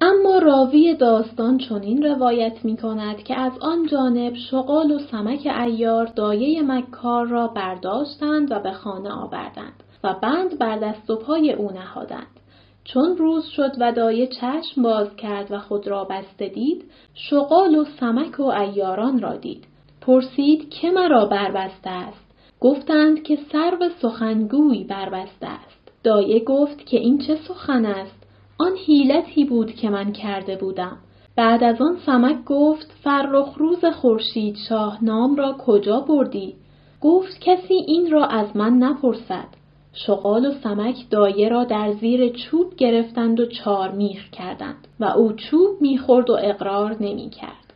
اما 0.00 0.38
راوی 0.38 0.94
داستان 0.94 1.58
چنین 1.58 2.02
روایت 2.02 2.64
می 2.64 2.76
کند 2.76 3.16
که 3.16 3.40
از 3.40 3.52
آن 3.60 3.86
جانب 3.86 4.34
شغال 4.34 4.90
و 4.90 4.98
سمک 4.98 5.46
ایار 5.66 6.06
دایه 6.06 6.62
مکار 6.62 7.26
را 7.26 7.46
برداشتند 7.46 8.52
و 8.52 8.60
به 8.60 8.72
خانه 8.72 9.10
آوردند 9.10 9.82
و 10.04 10.14
بند 10.22 10.58
بر 10.58 10.78
دست 10.78 11.10
و 11.10 11.16
پای 11.16 11.52
او 11.52 11.70
نهادند. 11.70 12.26
چون 12.92 13.16
روز 13.16 13.44
شد 13.44 13.72
و 13.80 13.92
دایه 13.92 14.26
چشم 14.26 14.82
باز 14.82 15.16
کرد 15.16 15.52
و 15.52 15.58
خود 15.58 15.88
را 15.88 16.04
بسته 16.04 16.48
دید 16.48 16.84
شغال 17.14 17.74
و 17.74 17.84
سمک 18.00 18.40
و 18.40 18.42
ایاران 18.42 19.20
را 19.22 19.36
دید. 19.36 19.64
پرسید 20.00 20.70
که 20.70 20.90
مرا 20.90 21.24
بربسته 21.24 21.90
است؟ 21.90 22.26
گفتند 22.60 23.22
که 23.22 23.38
سرو 23.52 23.88
سخنگوی 24.02 24.84
بربسته 24.84 25.46
است. 25.46 25.92
دایه 26.04 26.44
گفت 26.44 26.86
که 26.86 26.96
این 26.96 27.18
چه 27.18 27.36
سخن 27.48 27.84
است؟ 27.84 28.26
آن 28.58 28.72
حیلتی 28.86 29.44
بود 29.44 29.72
که 29.72 29.90
من 29.90 30.12
کرده 30.12 30.56
بودم. 30.56 30.96
بعد 31.36 31.64
از 31.64 31.80
آن 31.80 31.96
سمک 32.06 32.44
گفت 32.44 32.92
فرخ 33.04 33.54
روز 33.56 33.84
خورشید 33.84 34.56
شاه 34.68 35.04
نام 35.04 35.36
را 35.36 35.56
کجا 35.58 36.00
بردی؟ 36.00 36.54
گفت 37.00 37.40
کسی 37.40 37.74
این 37.74 38.10
را 38.10 38.26
از 38.26 38.56
من 38.56 38.72
نپرسد. 38.72 39.48
شغال 40.06 40.46
و 40.46 40.52
سمک 40.62 40.96
دایه 41.10 41.48
را 41.48 41.64
در 41.64 41.92
زیر 41.92 42.32
چوب 42.32 42.76
گرفتند 42.76 43.40
و 43.40 43.46
چار 43.46 43.90
میخ 43.90 44.30
کردند 44.30 44.88
و 45.00 45.04
او 45.04 45.32
چوب 45.32 45.80
می‌خورد 45.80 46.30
و 46.30 46.38
اقرار 46.40 46.96
نمی‌کرد. 47.00 47.74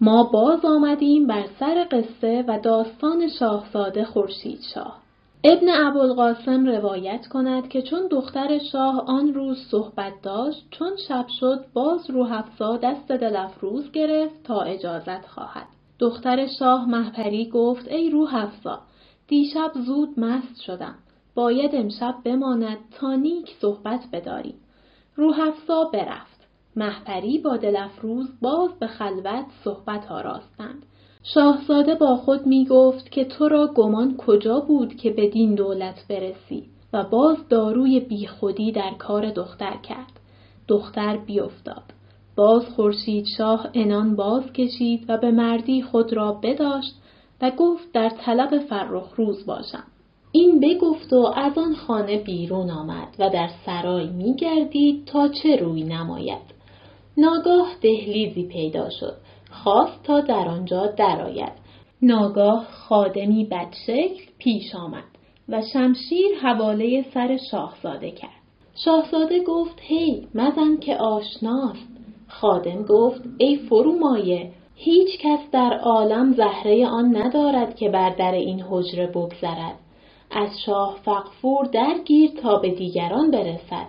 ما 0.00 0.24
باز 0.32 0.64
آمدیم 0.64 1.26
بر 1.26 1.44
سر 1.60 1.86
قصه 1.90 2.44
و 2.48 2.58
داستان 2.58 3.28
شاهزاده 3.38 4.04
خورشید 4.04 4.60
شاه. 4.74 5.04
ابن 5.44 5.68
ابوالقاسم 5.86 6.66
روایت 6.66 7.26
کند 7.26 7.68
که 7.68 7.82
چون 7.82 8.06
دختر 8.10 8.58
شاه 8.72 9.04
آن 9.06 9.34
روز 9.34 9.58
صحبت 9.70 10.12
داشت 10.22 10.66
چون 10.70 10.90
شب 11.08 11.26
شد 11.40 11.64
باز 11.74 12.10
روح 12.10 12.32
افزا 12.32 12.76
دست 12.76 13.08
دلفروز 13.08 13.92
گرفت 13.92 14.42
تا 14.44 14.60
اجازت 14.60 15.26
خواهد. 15.26 15.66
دختر 15.98 16.46
شاه 16.58 16.88
محپری 16.90 17.50
گفت 17.50 17.88
ای 17.88 18.10
روح 18.10 18.34
افزا 18.34 18.80
دیشب 19.28 19.72
زود 19.86 20.20
مست 20.20 20.60
شدم. 20.60 20.94
باید 21.34 21.74
امشب 21.74 22.14
بماند 22.24 22.78
تا 22.90 23.14
نیک 23.14 23.50
صحبت 23.60 24.00
بداریم. 24.12 24.54
روح 25.16 25.40
افزا 25.40 25.84
برفت. 25.84 26.34
محپری 26.76 27.38
با 27.38 27.56
دلفروز 27.56 28.28
باز 28.42 28.78
به 28.78 28.86
خلوت 28.86 29.46
صحبت 29.64 30.10
آراستند. 30.10 30.86
شاهزاده 31.34 31.94
با 31.94 32.16
خود 32.16 32.46
می 32.46 32.66
گفت 32.66 33.10
که 33.10 33.24
تو 33.24 33.48
را 33.48 33.66
گمان 33.74 34.16
کجا 34.16 34.60
بود 34.60 34.94
که 34.94 35.10
بدین 35.10 35.54
دولت 35.54 36.06
برسی 36.08 36.64
و 36.92 37.04
باز 37.04 37.48
داروی 37.48 38.00
بیخودی 38.00 38.72
در 38.72 38.94
کار 38.98 39.30
دختر 39.30 39.76
کرد. 39.76 40.20
دختر 40.68 41.16
بیافتاد. 41.16 41.82
باز 42.36 42.64
خورشید 42.68 43.26
شاه 43.38 43.68
انان 43.74 44.16
باز 44.16 44.52
کشید 44.52 45.04
و 45.08 45.18
به 45.18 45.30
مردی 45.30 45.82
خود 45.82 46.12
را 46.12 46.32
بداشت 46.32 46.94
و 47.42 47.50
گفت 47.50 47.92
در 47.92 48.08
طلب 48.08 48.58
فرخ 48.58 49.14
روز 49.16 49.46
باشم. 49.46 49.84
این 50.36 50.60
بگفت 50.60 51.12
و 51.12 51.32
از 51.36 51.58
آن 51.58 51.74
خانه 51.74 52.18
بیرون 52.18 52.70
آمد 52.70 53.08
و 53.18 53.30
در 53.30 53.48
سرای 53.66 54.06
می 54.06 54.34
گردید 54.34 55.04
تا 55.04 55.28
چه 55.28 55.56
روی 55.56 55.82
نماید. 55.82 56.54
ناگاه 57.16 57.68
دهلیزی 57.80 58.42
پیدا 58.42 58.90
شد. 58.90 59.16
خواست 59.50 60.02
تا 60.02 60.20
در 60.20 60.48
آنجا 60.48 60.86
درآید. 60.86 61.52
ناگاه 62.02 62.64
خادمی 62.64 63.44
بدشکل 63.44 64.22
پیش 64.38 64.74
آمد 64.74 65.04
و 65.48 65.62
شمشیر 65.72 66.36
حواله 66.42 67.04
سر 67.14 67.38
شاهزاده 67.50 68.10
کرد. 68.10 68.42
شاهزاده 68.84 69.44
گفت 69.44 69.78
هی 69.80 70.26
مزن 70.34 70.76
که 70.76 70.96
آشناست. 70.96 71.88
خادم 72.28 72.82
گفت 72.82 73.22
ای 73.38 73.56
فرومایه 73.56 74.50
هیچ 74.74 75.08
کس 75.20 75.40
در 75.52 75.78
عالم 75.82 76.32
زهره 76.32 76.86
آن 76.86 77.16
ندارد 77.16 77.76
که 77.76 77.88
بر 77.88 78.10
در 78.10 78.32
این 78.32 78.64
حجره 78.70 79.06
بگذرد. 79.06 79.83
از 80.30 80.48
شاه 80.66 80.96
فقفور 81.04 81.66
درگیر 81.66 82.30
تا 82.30 82.56
به 82.56 82.70
دیگران 82.70 83.30
برسد. 83.30 83.86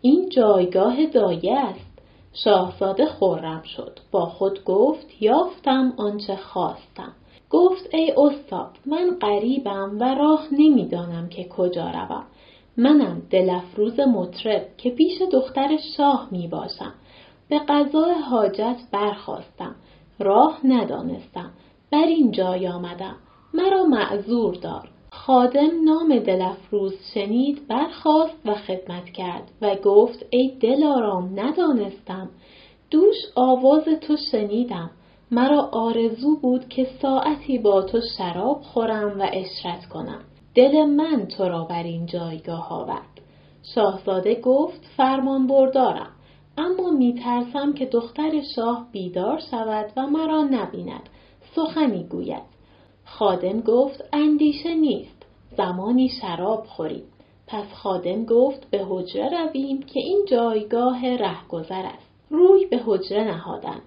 این 0.00 0.28
جایگاه 0.28 1.06
دایه 1.06 1.58
است. 1.58 1.98
شاهزاده 2.44 3.06
خورم 3.06 3.62
شد. 3.62 3.98
با 4.10 4.26
خود 4.26 4.64
گفت 4.64 5.06
یافتم 5.22 5.92
آنچه 5.96 6.36
خواستم. 6.36 7.12
گفت 7.50 7.94
ای 7.94 8.12
استاد 8.16 8.70
من 8.86 9.16
غریبم 9.20 9.96
و 10.00 10.14
راه 10.14 10.46
نمی‌دانم 10.52 11.28
که 11.28 11.44
کجا 11.44 11.90
روم. 11.90 12.24
منم 12.76 13.22
دلفروز 13.30 14.00
مطرب 14.00 14.66
که 14.76 14.90
پیش 14.90 15.22
دختر 15.32 15.68
شاه 15.96 16.28
می 16.30 16.48
باشم 16.48 16.94
به 17.48 17.58
قضای 17.58 18.12
حاجت 18.30 18.76
برخواستم 18.92 19.74
راه 20.18 20.60
ندانستم. 20.64 21.50
بر 21.92 22.06
این 22.06 22.30
جای 22.30 22.68
آمدم. 22.68 23.16
مرا 23.54 23.84
معذور 23.84 24.54
دار. 24.54 24.88
خادم 25.26 25.84
نام 25.84 26.18
دلفروز 26.18 26.94
شنید 27.14 27.68
برخاست 27.68 28.36
و 28.44 28.54
خدمت 28.54 29.04
کرد 29.04 29.50
و 29.62 29.76
گفت 29.84 30.26
ای 30.30 30.52
دلارام 30.60 31.40
ندانستم. 31.40 32.28
دوش 32.90 33.14
آواز 33.34 33.84
تو 33.84 34.16
شنیدم. 34.32 34.90
مرا 35.30 35.68
آرزو 35.72 36.36
بود 36.42 36.68
که 36.68 36.86
ساعتی 37.02 37.58
با 37.58 37.82
تو 37.82 38.00
شراب 38.18 38.60
خورم 38.62 39.20
و 39.20 39.26
اشرت 39.32 39.86
کنم. 39.88 40.20
دل 40.54 40.84
من 40.84 41.26
تو 41.26 41.44
را 41.44 41.64
بر 41.64 41.82
این 41.82 42.06
جایگاه 42.06 42.72
آورد. 42.72 43.20
شاهزاده 43.74 44.40
گفت 44.40 44.80
فرمان 44.96 45.46
بردارم. 45.46 46.12
اما 46.58 46.90
میترسم 46.90 47.72
که 47.72 47.86
دختر 47.86 48.42
شاه 48.56 48.86
بیدار 48.92 49.40
شود 49.50 49.92
و 49.96 50.06
مرا 50.06 50.42
نبیند. 50.42 51.08
سخنی 51.56 52.04
گوید. 52.04 52.57
خادم 53.10 53.60
گفت 53.60 54.04
اندیشه 54.12 54.74
نیست 54.74 55.26
زمانی 55.56 56.08
شراب 56.08 56.64
خوریم 56.66 57.04
پس 57.46 57.64
خادم 57.74 58.24
گفت 58.24 58.70
به 58.70 58.86
حجره 58.88 59.46
رویم 59.46 59.82
که 59.82 60.00
این 60.00 60.24
جایگاه 60.30 61.16
رهگذر 61.16 61.86
است 61.86 62.10
روی 62.30 62.66
به 62.66 62.80
حجره 62.86 63.24
نهادند 63.24 63.82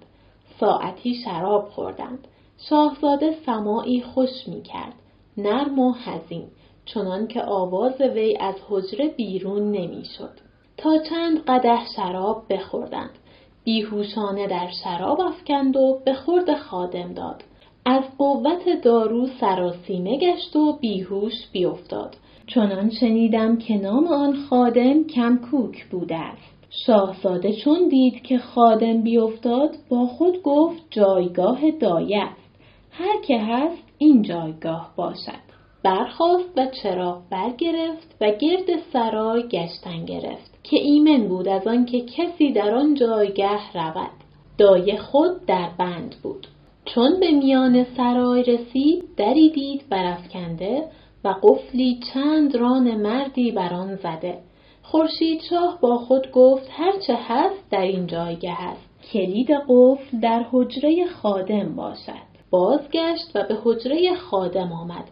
ساعتی 0.60 1.14
شراب 1.14 1.68
خوردند 1.68 2.28
شاهزاده 2.68 3.36
سماعی 3.46 4.02
خوش 4.02 4.48
می 4.48 4.62
کرد 4.62 4.94
نرم 5.36 5.78
و 5.78 5.92
حزین 5.92 6.48
چنان 6.84 7.26
که 7.26 7.42
آواز 7.42 8.00
وی 8.00 8.36
از 8.36 8.54
حجره 8.68 9.08
بیرون 9.08 9.70
نمی‌شد. 9.70 10.30
تا 10.76 10.98
چند 11.10 11.44
قده 11.44 11.78
شراب 11.96 12.42
بخوردند. 12.50 13.18
بیهوشانه 13.64 14.46
در 14.46 14.70
شراب 14.84 15.20
افکند 15.20 15.76
و 15.76 16.00
به 16.04 16.14
خورد 16.14 16.54
خادم 16.58 17.14
داد. 17.14 17.44
از 17.84 18.04
قوت 18.18 18.82
دارو 18.82 19.26
سراسیمه 19.40 20.18
گشت 20.18 20.56
و 20.56 20.78
بیهوش 20.80 21.34
بیافتاد. 21.52 22.16
چنان 22.46 22.90
شنیدم 22.90 23.56
که 23.56 23.74
نام 23.74 24.06
آن 24.06 24.36
خادم 24.50 25.04
کمکوک 25.04 25.84
بوده 25.90 26.16
است. 26.16 26.52
شاهزاده 26.86 27.52
چون 27.52 27.88
دید 27.88 28.22
که 28.22 28.38
خادم 28.38 29.02
بیافتاد 29.02 29.70
با 29.88 30.06
خود 30.06 30.42
گفت 30.42 30.82
جایگاه 30.90 31.70
دایه 31.70 32.22
است. 32.22 32.50
هر 32.90 33.20
که 33.26 33.38
هست 33.38 33.82
این 33.98 34.22
جایگاه 34.22 34.92
باشد. 34.96 35.52
برخاست 35.82 36.50
و 36.56 36.66
چراغ 36.82 37.22
برگرفت 37.30 38.16
و 38.20 38.30
گرد 38.30 38.80
سرای 38.92 39.42
گشتن 39.48 40.04
گرفت 40.04 40.58
که 40.62 40.76
ایمن 40.76 41.28
بود 41.28 41.48
از 41.48 41.66
آنکه 41.66 42.00
کسی 42.00 42.52
در 42.52 42.74
آن 42.74 42.94
جایگه 42.94 43.72
رود 43.74 44.10
دایه 44.58 44.98
خود 44.98 45.46
در 45.46 45.70
بند 45.78 46.14
بود 46.22 46.46
چون 46.84 47.20
به 47.20 47.30
میان 47.30 47.84
سرای 47.96 48.42
رسید 48.42 49.04
دری 49.16 49.50
دید 49.50 49.88
برافکنده 49.90 50.84
و 51.24 51.34
قفلی 51.42 52.00
چند 52.12 52.56
ران 52.56 52.96
مردی 52.96 53.50
بر 53.50 53.74
آن 53.74 53.96
زده. 53.96 54.38
خورشید 54.82 55.40
شاه 55.50 55.78
با 55.80 55.98
خود 55.98 56.30
گفت 56.30 56.68
هرچه 56.70 57.18
هست 57.28 57.70
در 57.70 57.80
این 57.80 58.06
جایگه 58.06 58.52
هست. 58.52 58.90
کلید 59.12 59.50
قفل 59.68 60.20
در 60.20 60.46
حجره 60.52 61.06
خادم 61.06 61.76
باشد. 61.76 62.32
بازگشت 62.50 63.30
و 63.34 63.42
به 63.48 63.58
حجره 63.64 64.14
خادم 64.14 64.72
آمد 64.72 65.04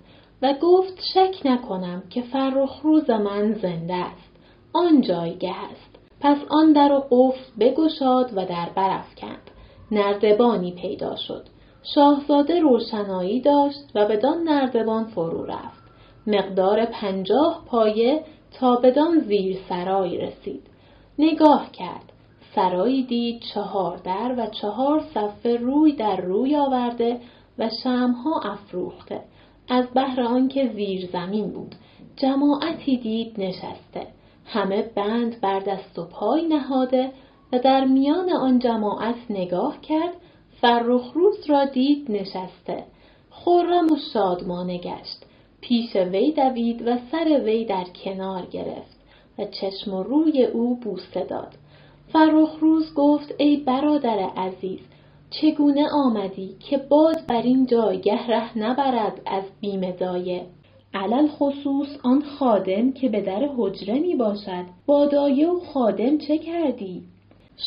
و 0.43 0.55
گفت 0.63 1.01
شک 1.15 1.47
نکنم 1.47 2.03
که 2.11 2.23
فرخ 2.23 2.81
روز 2.83 3.11
من 3.11 3.53
زنده 3.53 3.95
است. 3.95 4.31
آن 4.73 5.01
جایگه 5.01 5.55
است 5.71 5.99
پس 6.21 6.39
آن 6.51 6.73
در 6.73 6.93
و 6.93 7.05
قفل 7.11 7.51
بگشاد 7.61 8.31
و 8.37 8.45
در 8.45 8.69
برافکند. 8.77 9.51
نردبانی 9.91 10.73
پیدا 10.73 11.17
شد. 11.17 11.47
شاهزاده 11.83 12.61
روشنایی 12.61 13.41
داشت 13.41 13.91
و 13.95 14.07
بدان 14.09 14.43
نردبان 14.43 15.05
فرو 15.05 15.45
رفت. 15.45 15.81
مقدار 16.27 16.85
پنجاه 16.85 17.65
پایه 17.67 18.25
تا 18.59 18.77
بدان 18.77 19.21
زیر 19.21 19.59
سرای 19.69 20.19
رسید. 20.19 20.63
نگاه 21.19 21.73
کرد. 21.73 22.13
سرایی 22.55 23.03
دید 23.03 23.43
چهار 23.55 23.97
در 23.97 24.35
و 24.39 24.47
چهار 24.47 25.03
صفه 25.15 25.57
روی 25.57 25.93
در 25.93 26.17
روی 26.17 26.57
آورده 26.57 27.21
و 27.59 27.71
شمها 27.83 28.41
افروخته. 28.41 29.21
از 29.69 29.91
بهر 29.95 30.21
آنکه 30.21 30.71
زیر 30.75 31.07
زمین 31.13 31.51
بود. 31.51 31.75
جماعتی 32.17 32.97
دید 32.97 33.41
نشسته. 33.41 34.07
همه 34.47 34.83
بند 34.83 35.41
بر 35.41 35.61
دست 35.61 35.99
و 35.99 36.05
پای 36.05 36.49
نهاده 36.49 37.13
و 37.53 37.59
در 37.59 37.85
میان 37.85 38.33
آن 38.33 38.59
جماعت 38.59 39.17
نگاه 39.31 39.81
کرد 39.81 40.15
فرخ 40.61 41.13
روز 41.15 41.51
را 41.51 41.65
دید 41.65 42.11
نشسته. 42.11 42.85
خرم 43.31 43.87
و 43.87 43.97
شادمانه 44.13 44.79
گشت. 44.79 45.27
پیش 45.61 45.97
وی 45.97 46.33
دوید 46.33 46.89
و 46.89 46.99
سر 47.13 47.41
وی 47.45 47.65
در 47.65 47.85
کنار 48.05 48.47
گرفت 48.47 49.01
و 49.39 49.45
چشم 49.45 49.95
و 49.95 50.03
روی 50.03 50.45
او 50.45 50.81
بوسه 50.81 51.25
داد. 51.25 51.55
فرخ 52.13 52.59
روز 52.61 52.95
گفت 52.95 53.35
ای 53.39 53.57
برادر 53.57 54.19
عزیز 54.37 54.81
چگونه 55.31 55.89
آمدی 55.93 56.57
که 56.71 56.79
باد 56.79 57.27
بر 57.29 57.43
این 57.43 57.67
جایگه 57.67 58.27
ره 58.27 58.59
نبرد 58.59 59.21
از 59.27 59.45
بیم 59.61 59.91
دایه؟ 59.91 60.47
علل 60.95 61.29
خصوص 61.29 61.89
آن 62.05 62.23
خادم 62.23 62.93
که 62.93 63.09
به 63.09 63.21
در 63.21 63.49
حجره 63.57 63.99
می 63.99 64.17
باشد 64.17 64.65
با 64.87 65.07
دایه 65.07 65.49
و 65.49 65.61
خادم 65.61 66.19
چه 66.19 66.39
کردی؟ 66.39 67.03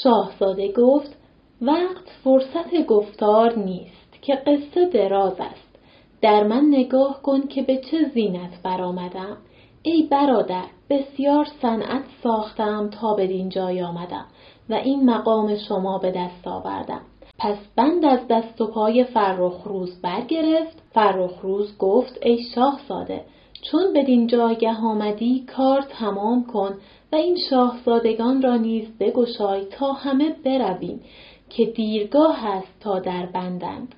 شاهزاده 0.04 0.72
گفت 0.72 1.23
وقت 1.62 2.10
فرصت 2.24 2.86
گفتار 2.88 3.60
نیست 3.60 4.22
که 4.22 4.36
قصه 4.36 4.86
دراز 4.86 5.40
است. 5.40 5.76
در 6.22 6.44
من 6.44 6.66
نگاه 6.68 7.22
کن 7.22 7.48
که 7.48 7.62
به 7.62 7.78
چه 7.78 8.10
زینت 8.14 8.62
برآمدم. 8.64 9.38
ای 9.84 10.08
برادر 10.12 10.64
بسیار 10.90 11.48
صنعت 11.62 12.04
ساختم 12.24 12.90
تا 12.90 13.14
بدین 13.14 13.50
جای 13.50 13.82
آمدم 13.82 14.26
و 14.70 14.74
این 14.74 15.10
مقام 15.10 15.56
شما 15.56 15.98
به 15.98 16.12
دست 16.12 16.48
آوردم. 16.48 17.02
پس 17.40 17.58
بند 17.76 18.06
از 18.06 18.20
دست 18.30 18.62
و 18.62 18.68
پای 18.68 19.04
فرخروز 19.04 20.02
برگرفت. 20.02 20.82
فرخروز 20.94 21.78
گفت 21.78 22.20
ای 22.22 22.44
شاهزاده 22.56 23.26
چون 23.72 23.94
بدین 23.94 24.28
جایگه 24.28 24.76
آمدی 24.76 25.46
کار 25.56 25.82
تمام 25.82 26.46
کن 26.46 26.74
و 27.12 27.16
این 27.16 27.38
شاهزادگان 27.50 28.42
را 28.42 28.56
نیز 28.56 28.98
بگشای 29.00 29.66
تا 29.66 29.92
همه 29.92 30.36
برویم. 30.46 31.02
که 31.56 31.66
دیرگاه 31.66 32.46
است 32.46 32.80
تا 32.80 33.00
در 33.00 33.26
بندند 33.26 33.96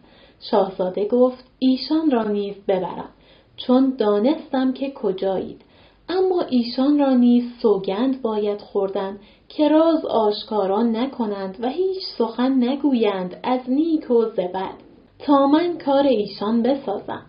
شاهزاده 0.52 1.08
گفت 1.08 1.46
ایشان 1.60 2.12
را 2.12 2.24
نیز 2.24 2.56
ببرم 2.68 3.10
چون 3.58 3.96
دانستم 3.98 4.74
که 4.74 4.92
کجایید. 4.92 5.62
اما 6.10 6.42
ایشان 6.42 7.00
را 7.00 7.14
نیز 7.14 7.44
سوگند 7.62 8.22
باید 8.22 8.62
خوردن 8.62 9.20
که 9.50 9.70
راز 9.70 10.06
آشکاران 10.06 10.96
نکنند 10.96 11.58
و 11.62 11.70
هیچ 11.70 11.98
سخن 12.18 12.64
نگویند 12.64 13.40
از 13.44 13.60
نیک 13.68 14.12
و 14.12 14.26
زبد 14.26 14.76
تا 15.20 15.48
من 15.48 15.78
کار 15.78 16.04
ایشان 16.04 16.62
بسازم. 16.62 17.26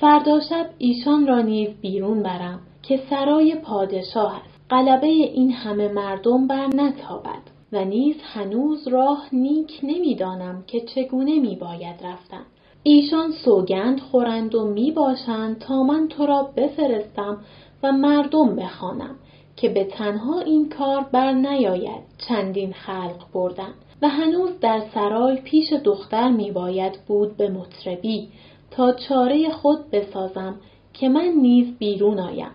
فردا 0.00 0.40
شب 0.40 0.70
ایشان 0.78 1.26
را 1.26 1.40
نیز 1.40 1.68
بیرون 1.80 2.22
برم 2.22 2.60
که 2.82 3.00
سرای 3.10 3.54
پادشاه 3.54 4.36
است. 4.36 4.60
غلبه 4.70 5.06
این 5.06 5.50
همه 5.52 5.88
مردم 5.88 6.46
بر 6.46 6.66
نتابد. 6.66 7.49
و 7.72 7.84
نیز 7.84 8.16
هنوز 8.22 8.88
راه 8.88 9.28
نیک 9.32 9.80
نمی‌دانم 9.82 10.64
که 10.66 10.80
چگونه 10.80 11.40
می 11.40 11.56
باید 11.56 12.04
رفتن. 12.04 12.42
ایشان 12.82 13.32
سوگند 13.44 14.00
خورند 14.00 14.54
و 14.54 14.64
می 14.64 14.92
باشند 14.92 15.58
تا 15.58 15.82
من 15.82 16.08
تو 16.08 16.26
را 16.26 16.42
بفرستم 16.56 17.38
و 17.82 17.92
مردم 17.92 18.56
بخوانم 18.56 19.16
که 19.56 19.68
به 19.68 19.84
تنها 19.84 20.40
این 20.40 20.68
کار 20.68 21.06
بر 21.12 21.32
نیاید 21.32 22.02
چندین 22.28 22.72
خلق 22.72 23.32
بردن. 23.34 23.74
و 24.02 24.08
هنوز 24.08 24.60
در 24.60 24.82
سرای 24.94 25.36
پیش 25.36 25.72
دختر 25.72 26.30
می 26.30 26.50
باید 26.50 26.98
بود 27.06 27.36
به 27.36 27.48
مطربی 27.50 28.28
تا 28.70 28.92
چاره 28.92 29.50
خود 29.50 29.90
بسازم 29.90 30.60
که 30.92 31.08
من 31.08 31.28
نیز 31.28 31.78
بیرون 31.78 32.20
آیم. 32.20 32.50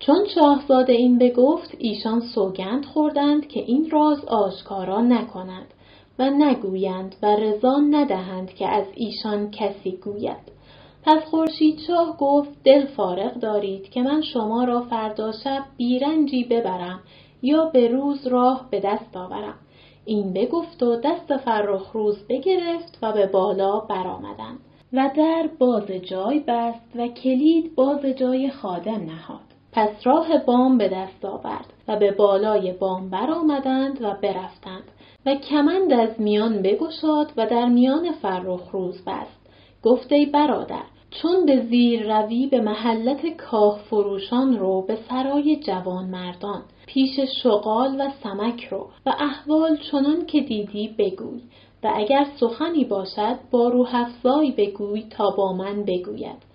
چون 0.00 0.26
شاهزاده 0.34 0.92
این 0.92 1.18
بگفت 1.18 1.74
ایشان 1.78 2.20
سوگند 2.20 2.84
خوردند 2.84 3.48
که 3.48 3.60
این 3.60 3.90
راز 3.90 4.24
آشکارا 4.24 5.00
نکنند 5.00 5.74
و 6.18 6.30
نگویند 6.30 7.16
و 7.22 7.26
رضا 7.26 7.76
ندهند 7.90 8.50
که 8.54 8.68
از 8.68 8.84
ایشان 8.94 9.50
کسی 9.50 9.90
گوید. 9.90 10.58
پس 11.04 11.24
خورشید 11.24 11.78
شاه 11.86 12.16
گفت 12.16 12.50
دل 12.64 12.86
فارغ 12.86 13.34
دارید 13.34 13.90
که 13.90 14.02
من 14.02 14.22
شما 14.22 14.64
را 14.64 14.80
فردا 14.80 15.32
شب 15.32 15.64
بیرنجی 15.76 16.44
ببرم 16.44 17.00
یا 17.42 17.64
به 17.64 17.88
روز 17.88 18.26
راه 18.26 18.68
به 18.70 18.80
دست 18.80 19.16
آورم. 19.16 19.58
این 20.04 20.32
بگفت 20.32 20.82
و 20.82 20.96
دست 20.96 21.36
فرخ 21.36 21.92
روز 21.92 22.26
بگرفت 22.28 22.98
و 23.02 23.12
به 23.12 23.26
بالا 23.26 23.80
برآمدند 23.80 24.58
و 24.92 25.10
در 25.16 25.50
باز 25.58 25.86
جای 25.86 26.38
بست 26.38 26.96
و 26.96 27.08
کلید 27.08 27.74
باز 27.74 28.06
جای 28.06 28.50
خادم 28.50 29.04
نهاد. 29.04 29.47
پس 29.72 29.90
راه 30.04 30.38
بام 30.38 30.78
به 30.78 30.88
دست 30.88 31.24
آورد 31.24 31.72
و 31.88 31.96
به 31.96 32.10
بالای 32.10 32.72
بام 32.72 33.10
برآمدند 33.10 34.02
و 34.02 34.14
برفتند 34.22 34.84
و 35.26 35.34
کمند 35.34 35.92
از 35.92 36.20
میان 36.20 36.62
بگشاد 36.62 37.32
و 37.36 37.46
در 37.46 37.66
میان 37.66 38.12
فرخ 38.12 38.70
روز 38.72 39.04
بست. 39.04 39.38
گفت 39.82 40.12
ای 40.12 40.26
برادر 40.26 40.84
چون 41.10 41.46
به 41.46 41.66
زیر 41.70 42.18
روی 42.18 42.46
به 42.46 42.60
محلت 42.60 43.26
کاه 43.26 43.80
فروشان 43.90 44.58
رو 44.58 44.82
به 44.82 44.98
سرای 45.08 45.56
جوان 45.56 46.04
مردان 46.04 46.62
پیش 46.86 47.20
شغال 47.42 48.00
و 48.00 48.10
سمک 48.22 48.64
رو 48.64 48.88
و 49.06 49.14
احوال 49.18 49.76
چنان 49.76 50.26
که 50.26 50.40
دیدی 50.40 50.94
بگوی 50.98 51.40
و 51.84 51.92
اگر 51.94 52.26
سخنی 52.40 52.84
باشد 52.84 53.38
با 53.50 53.68
روح 53.68 53.94
افزای 53.94 54.50
بگوی 54.52 55.02
تا 55.10 55.30
با 55.30 55.52
من 55.52 55.82
بگوید. 55.82 56.47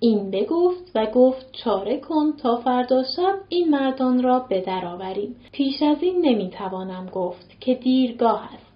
این 0.00 0.30
بگفت 0.30 0.90
و 0.94 1.06
گفت 1.06 1.46
چاره 1.52 2.00
کن 2.00 2.32
تا 2.42 2.56
فردا 2.56 3.02
شب 3.16 3.34
این 3.48 3.70
مردان 3.70 4.22
را 4.22 4.38
به 4.38 4.64
آوریم. 4.86 5.36
پیش 5.52 5.82
از 5.82 5.96
این 6.00 6.20
نمی‌توانم 6.20 7.06
گفت 7.06 7.60
که 7.60 7.74
دیرگاه 7.74 8.44
است. 8.54 8.68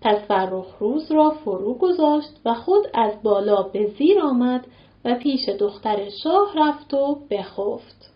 پس 0.00 0.18
فرخ 0.28 0.78
روز 0.80 1.12
را 1.12 1.30
فرو 1.30 1.74
گذاشت 1.74 2.40
و 2.44 2.54
خود 2.54 2.84
از 2.94 3.12
بالا 3.22 3.62
به 3.62 3.90
زیر 3.98 4.20
آمد 4.20 4.66
و 5.04 5.14
پیش 5.14 5.48
دختر 5.48 6.08
شاه 6.22 6.52
رفت 6.56 6.94
و 6.94 7.18
بخفت. 7.30 8.10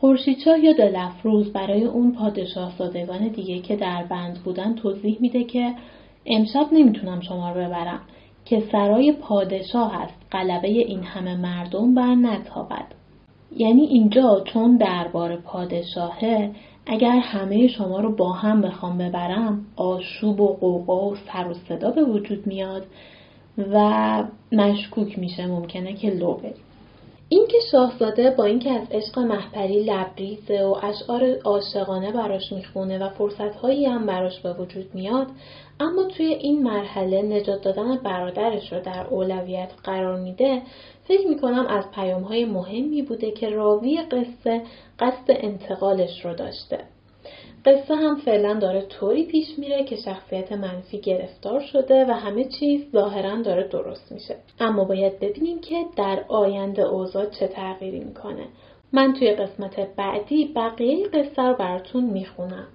خورشیدشاه 0.00 0.58
یا 0.58 0.72
دلفروز 0.72 1.52
برای 1.52 1.84
اون 1.84 2.12
پادشاه 2.12 2.72
زادگان 2.78 3.28
دیگه 3.28 3.58
که 3.58 3.76
در 3.76 4.04
بند 4.10 4.38
بودن 4.44 4.74
توضیح 4.74 5.16
میده 5.20 5.44
که 5.44 5.74
امشب 6.26 6.66
نمی‌تونم 6.72 7.20
شما 7.20 7.52
رو 7.52 7.60
ببرم. 7.60 8.00
که 8.50 8.62
سرای 8.72 9.12
پادشاه 9.12 10.02
است. 10.02 10.14
غلبه 10.32 10.68
این 10.68 11.02
همه 11.02 11.36
مردم 11.36 11.94
بر 11.94 12.14
نتابد. 12.14 12.86
یعنی 13.56 13.82
اینجا 13.82 14.44
چون 14.52 14.76
دربار 14.76 15.36
پادشاهه 15.36 16.50
اگر 16.86 17.18
همه 17.18 17.68
شما 17.68 18.00
رو 18.00 18.16
با 18.16 18.32
هم 18.32 18.62
بخوام 18.62 18.98
ببرم 18.98 19.66
آشوب 19.76 20.40
و 20.40 20.46
قوقا 20.46 21.10
و 21.10 21.16
سر 21.16 21.48
و 21.48 21.54
صدا 21.54 21.90
به 21.90 22.04
وجود 22.04 22.46
میاد 22.46 22.86
و 23.72 24.24
مشکوک 24.52 25.18
میشه. 25.18 25.46
ممکنه 25.46 25.92
که 25.92 26.10
لو 26.10 26.34
بریم. 26.34 26.69
اینکه 27.32 27.58
شاهزاده 27.72 28.30
با 28.30 28.44
اینکه 28.44 28.70
از 28.70 28.86
عشق 28.90 29.18
محپری 29.18 29.82
لبریزه 29.82 30.64
و 30.64 30.76
اشعار 30.82 31.38
عاشقانه 31.44 32.12
براش 32.12 32.52
می‌خونه 32.52 32.98
و 32.98 33.08
فرصتهایی 33.08 33.86
هم 33.86 34.06
براش 34.06 34.40
به 34.40 34.52
وجود 34.52 34.94
میاد 34.94 35.26
اما 35.80 36.04
توی 36.04 36.26
این 36.26 36.62
مرحله 36.62 37.22
نجات 37.22 37.62
دادن 37.62 37.96
برادرش 37.96 38.72
رو 38.72 38.80
در 38.80 39.06
اولویت 39.06 39.72
قرار 39.84 40.20
میده 40.20 40.62
فکر 41.04 41.28
می‌کنم 41.28 41.66
از 41.66 41.84
پیامهای 41.94 42.44
مهمی 42.44 43.02
بوده 43.02 43.30
که 43.30 43.48
راوی 43.48 44.02
قصه 44.02 44.62
قصد 44.98 45.26
انتقالش 45.28 46.24
رو 46.24 46.34
داشته. 46.34 46.78
قصه 47.64 47.94
هم 47.94 48.16
فعلا 48.16 48.54
داره 48.54 48.82
طوری 48.82 49.26
پیش 49.26 49.46
میره 49.58 49.84
که 49.84 49.96
شخصیت 49.96 50.52
منفی 50.52 51.00
گرفتار 51.00 51.60
شده 51.60 52.04
و 52.04 52.10
همه 52.10 52.44
چیز 52.44 52.92
ظاهرا 52.92 53.42
داره 53.42 53.68
درست 53.68 54.12
میشه. 54.12 54.36
اما 54.60 54.84
باید 54.84 55.20
ببینیم 55.20 55.60
که 55.60 55.84
در 55.96 56.24
آینده 56.28 56.82
اوضاع 56.82 57.26
چه 57.26 57.46
تغییری 57.46 58.00
می‌کنه. 58.00 58.46
من 58.92 59.12
توی 59.12 59.30
قسمت 59.30 59.80
بعدی 59.96 60.52
بقیه 60.56 61.08
قصه 61.08 61.42
رو 61.42 61.54
براتون 61.54 62.04
می‌خونم. 62.04 62.66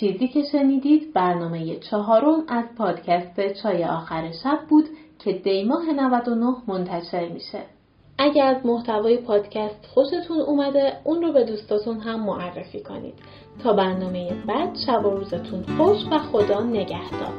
چیزی 0.00 0.28
که 0.28 0.42
شنیدید 0.52 1.12
برنامه 1.12 1.76
چهارم 1.76 2.44
از 2.48 2.64
پادکست 2.78 3.62
چای 3.62 3.84
آخر 3.84 4.32
شب 4.44 4.58
بود 4.68 4.84
که 5.18 5.32
دیماه 5.32 5.92
99 5.92 6.54
منتشر 6.66 7.28
میشه. 7.28 7.58
اگر 8.18 8.46
از 8.46 8.66
محتوای 8.66 9.16
پادکست 9.16 9.86
خوشتون 9.94 10.40
اومده 10.40 10.92
اون 11.04 11.22
رو 11.22 11.32
به 11.32 11.44
دوستاتون 11.44 12.00
هم 12.00 12.20
معرفی 12.20 12.80
کنید 12.80 13.14
تا 13.62 13.72
برنامه 13.72 14.30
بعد 14.46 14.76
شب 14.86 15.06
و 15.06 15.10
روزتون 15.10 15.62
خوش 15.62 15.98
و 16.10 16.18
خدا 16.18 16.60
نگهدار. 16.60 17.32